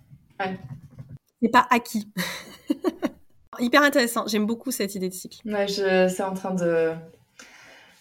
C'est 1.41 1.49
pas 1.49 1.67
acquis. 1.69 2.07
Hyper 3.59 3.83
intéressant. 3.83 4.25
J'aime 4.27 4.45
beaucoup 4.45 4.71
cette 4.71 4.95
idée 4.95 5.09
de 5.09 5.13
cycle. 5.13 5.39
Ouais, 5.45 5.67
c'est 5.67 6.23
en 6.23 6.33
train 6.33 6.53
de, 6.53 6.93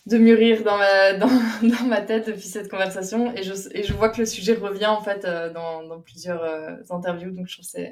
de 0.06 0.18
mûrir 0.18 0.62
dans 0.64 0.76
ma, 0.76 1.12
dans, 1.18 1.28
dans, 1.62 1.86
ma 1.86 2.00
tête 2.00 2.26
depuis 2.26 2.48
cette 2.48 2.70
conversation. 2.70 3.34
Et 3.36 3.42
je, 3.42 3.52
et 3.72 3.82
je 3.82 3.92
vois 3.92 4.08
que 4.08 4.20
le 4.20 4.26
sujet 4.26 4.54
revient 4.54 4.86
en 4.86 5.00
fait 5.00 5.24
euh, 5.24 5.52
dans, 5.52 5.82
dans 5.84 6.00
plusieurs 6.00 6.42
euh, 6.42 6.76
interviews. 6.90 7.30
Donc 7.30 7.46
je 7.48 7.54
trouve 7.54 7.66
que 7.66 7.88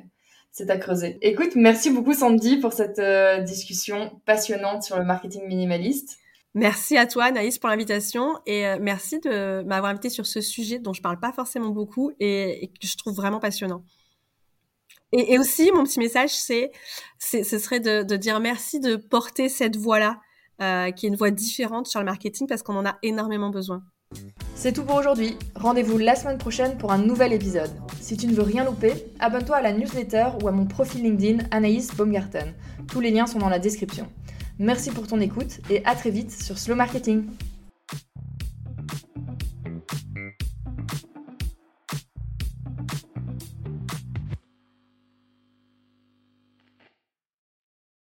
c'est 0.50 0.70
à 0.70 0.76
creuser. 0.76 1.18
Écoute, 1.22 1.54
merci 1.54 1.90
beaucoup 1.90 2.14
Sandy 2.14 2.56
pour 2.56 2.72
cette 2.72 2.98
euh, 2.98 3.40
discussion 3.40 4.20
passionnante 4.26 4.82
sur 4.82 4.98
le 4.98 5.04
marketing 5.04 5.46
minimaliste. 5.46 6.18
Merci 6.54 6.96
à 6.96 7.06
toi, 7.06 7.30
Naïs, 7.30 7.58
pour 7.58 7.68
l'invitation 7.68 8.32
et 8.46 8.64
merci 8.80 9.20
de 9.20 9.62
m'avoir 9.62 9.92
invité 9.92 10.08
sur 10.08 10.26
ce 10.26 10.40
sujet 10.40 10.80
dont 10.80 10.94
je 10.94 11.02
parle 11.02 11.20
pas 11.20 11.30
forcément 11.30 11.68
beaucoup 11.68 12.10
et, 12.18 12.64
et 12.64 12.68
que 12.68 12.86
je 12.86 12.96
trouve 12.96 13.14
vraiment 13.14 13.38
passionnant. 13.38 13.84
Et, 15.12 15.38
aussi, 15.38 15.70
mon 15.72 15.84
petit 15.84 15.98
message, 15.98 16.30
c'est, 16.30 16.70
ce 17.18 17.58
serait 17.58 17.80
de, 17.80 18.16
dire 18.16 18.40
merci 18.40 18.80
de 18.80 18.96
porter 18.96 19.48
cette 19.48 19.76
voix-là, 19.76 20.20
euh, 20.60 20.90
qui 20.90 21.06
est 21.06 21.08
une 21.08 21.16
voix 21.16 21.30
différente 21.30 21.86
sur 21.86 22.00
le 22.00 22.06
marketing, 22.06 22.46
parce 22.46 22.62
qu'on 22.62 22.76
en 22.76 22.86
a 22.86 22.98
énormément 23.02 23.50
besoin. 23.50 23.82
C'est 24.54 24.72
tout 24.72 24.84
pour 24.84 24.96
aujourd'hui. 24.96 25.36
Rendez-vous 25.54 25.98
la 25.98 26.16
semaine 26.16 26.38
prochaine 26.38 26.76
pour 26.78 26.92
un 26.92 26.98
nouvel 26.98 27.32
épisode. 27.32 27.70
Si 28.00 28.16
tu 28.16 28.26
ne 28.26 28.34
veux 28.34 28.42
rien 28.42 28.64
louper, 28.64 28.92
abonne-toi 29.20 29.56
à 29.56 29.62
la 29.62 29.72
newsletter 29.72 30.28
ou 30.42 30.48
à 30.48 30.52
mon 30.52 30.66
profil 30.66 31.02
LinkedIn 31.02 31.44
Anaïs 31.50 31.94
Baumgarten. 31.94 32.54
Tous 32.88 33.00
les 33.00 33.10
liens 33.10 33.26
sont 33.26 33.38
dans 33.38 33.50
la 33.50 33.58
description. 33.58 34.08
Merci 34.58 34.90
pour 34.90 35.06
ton 35.06 35.20
écoute 35.20 35.60
et 35.70 35.84
à 35.84 35.94
très 35.94 36.10
vite 36.10 36.32
sur 36.32 36.58
Slow 36.58 36.74
Marketing. 36.74 37.26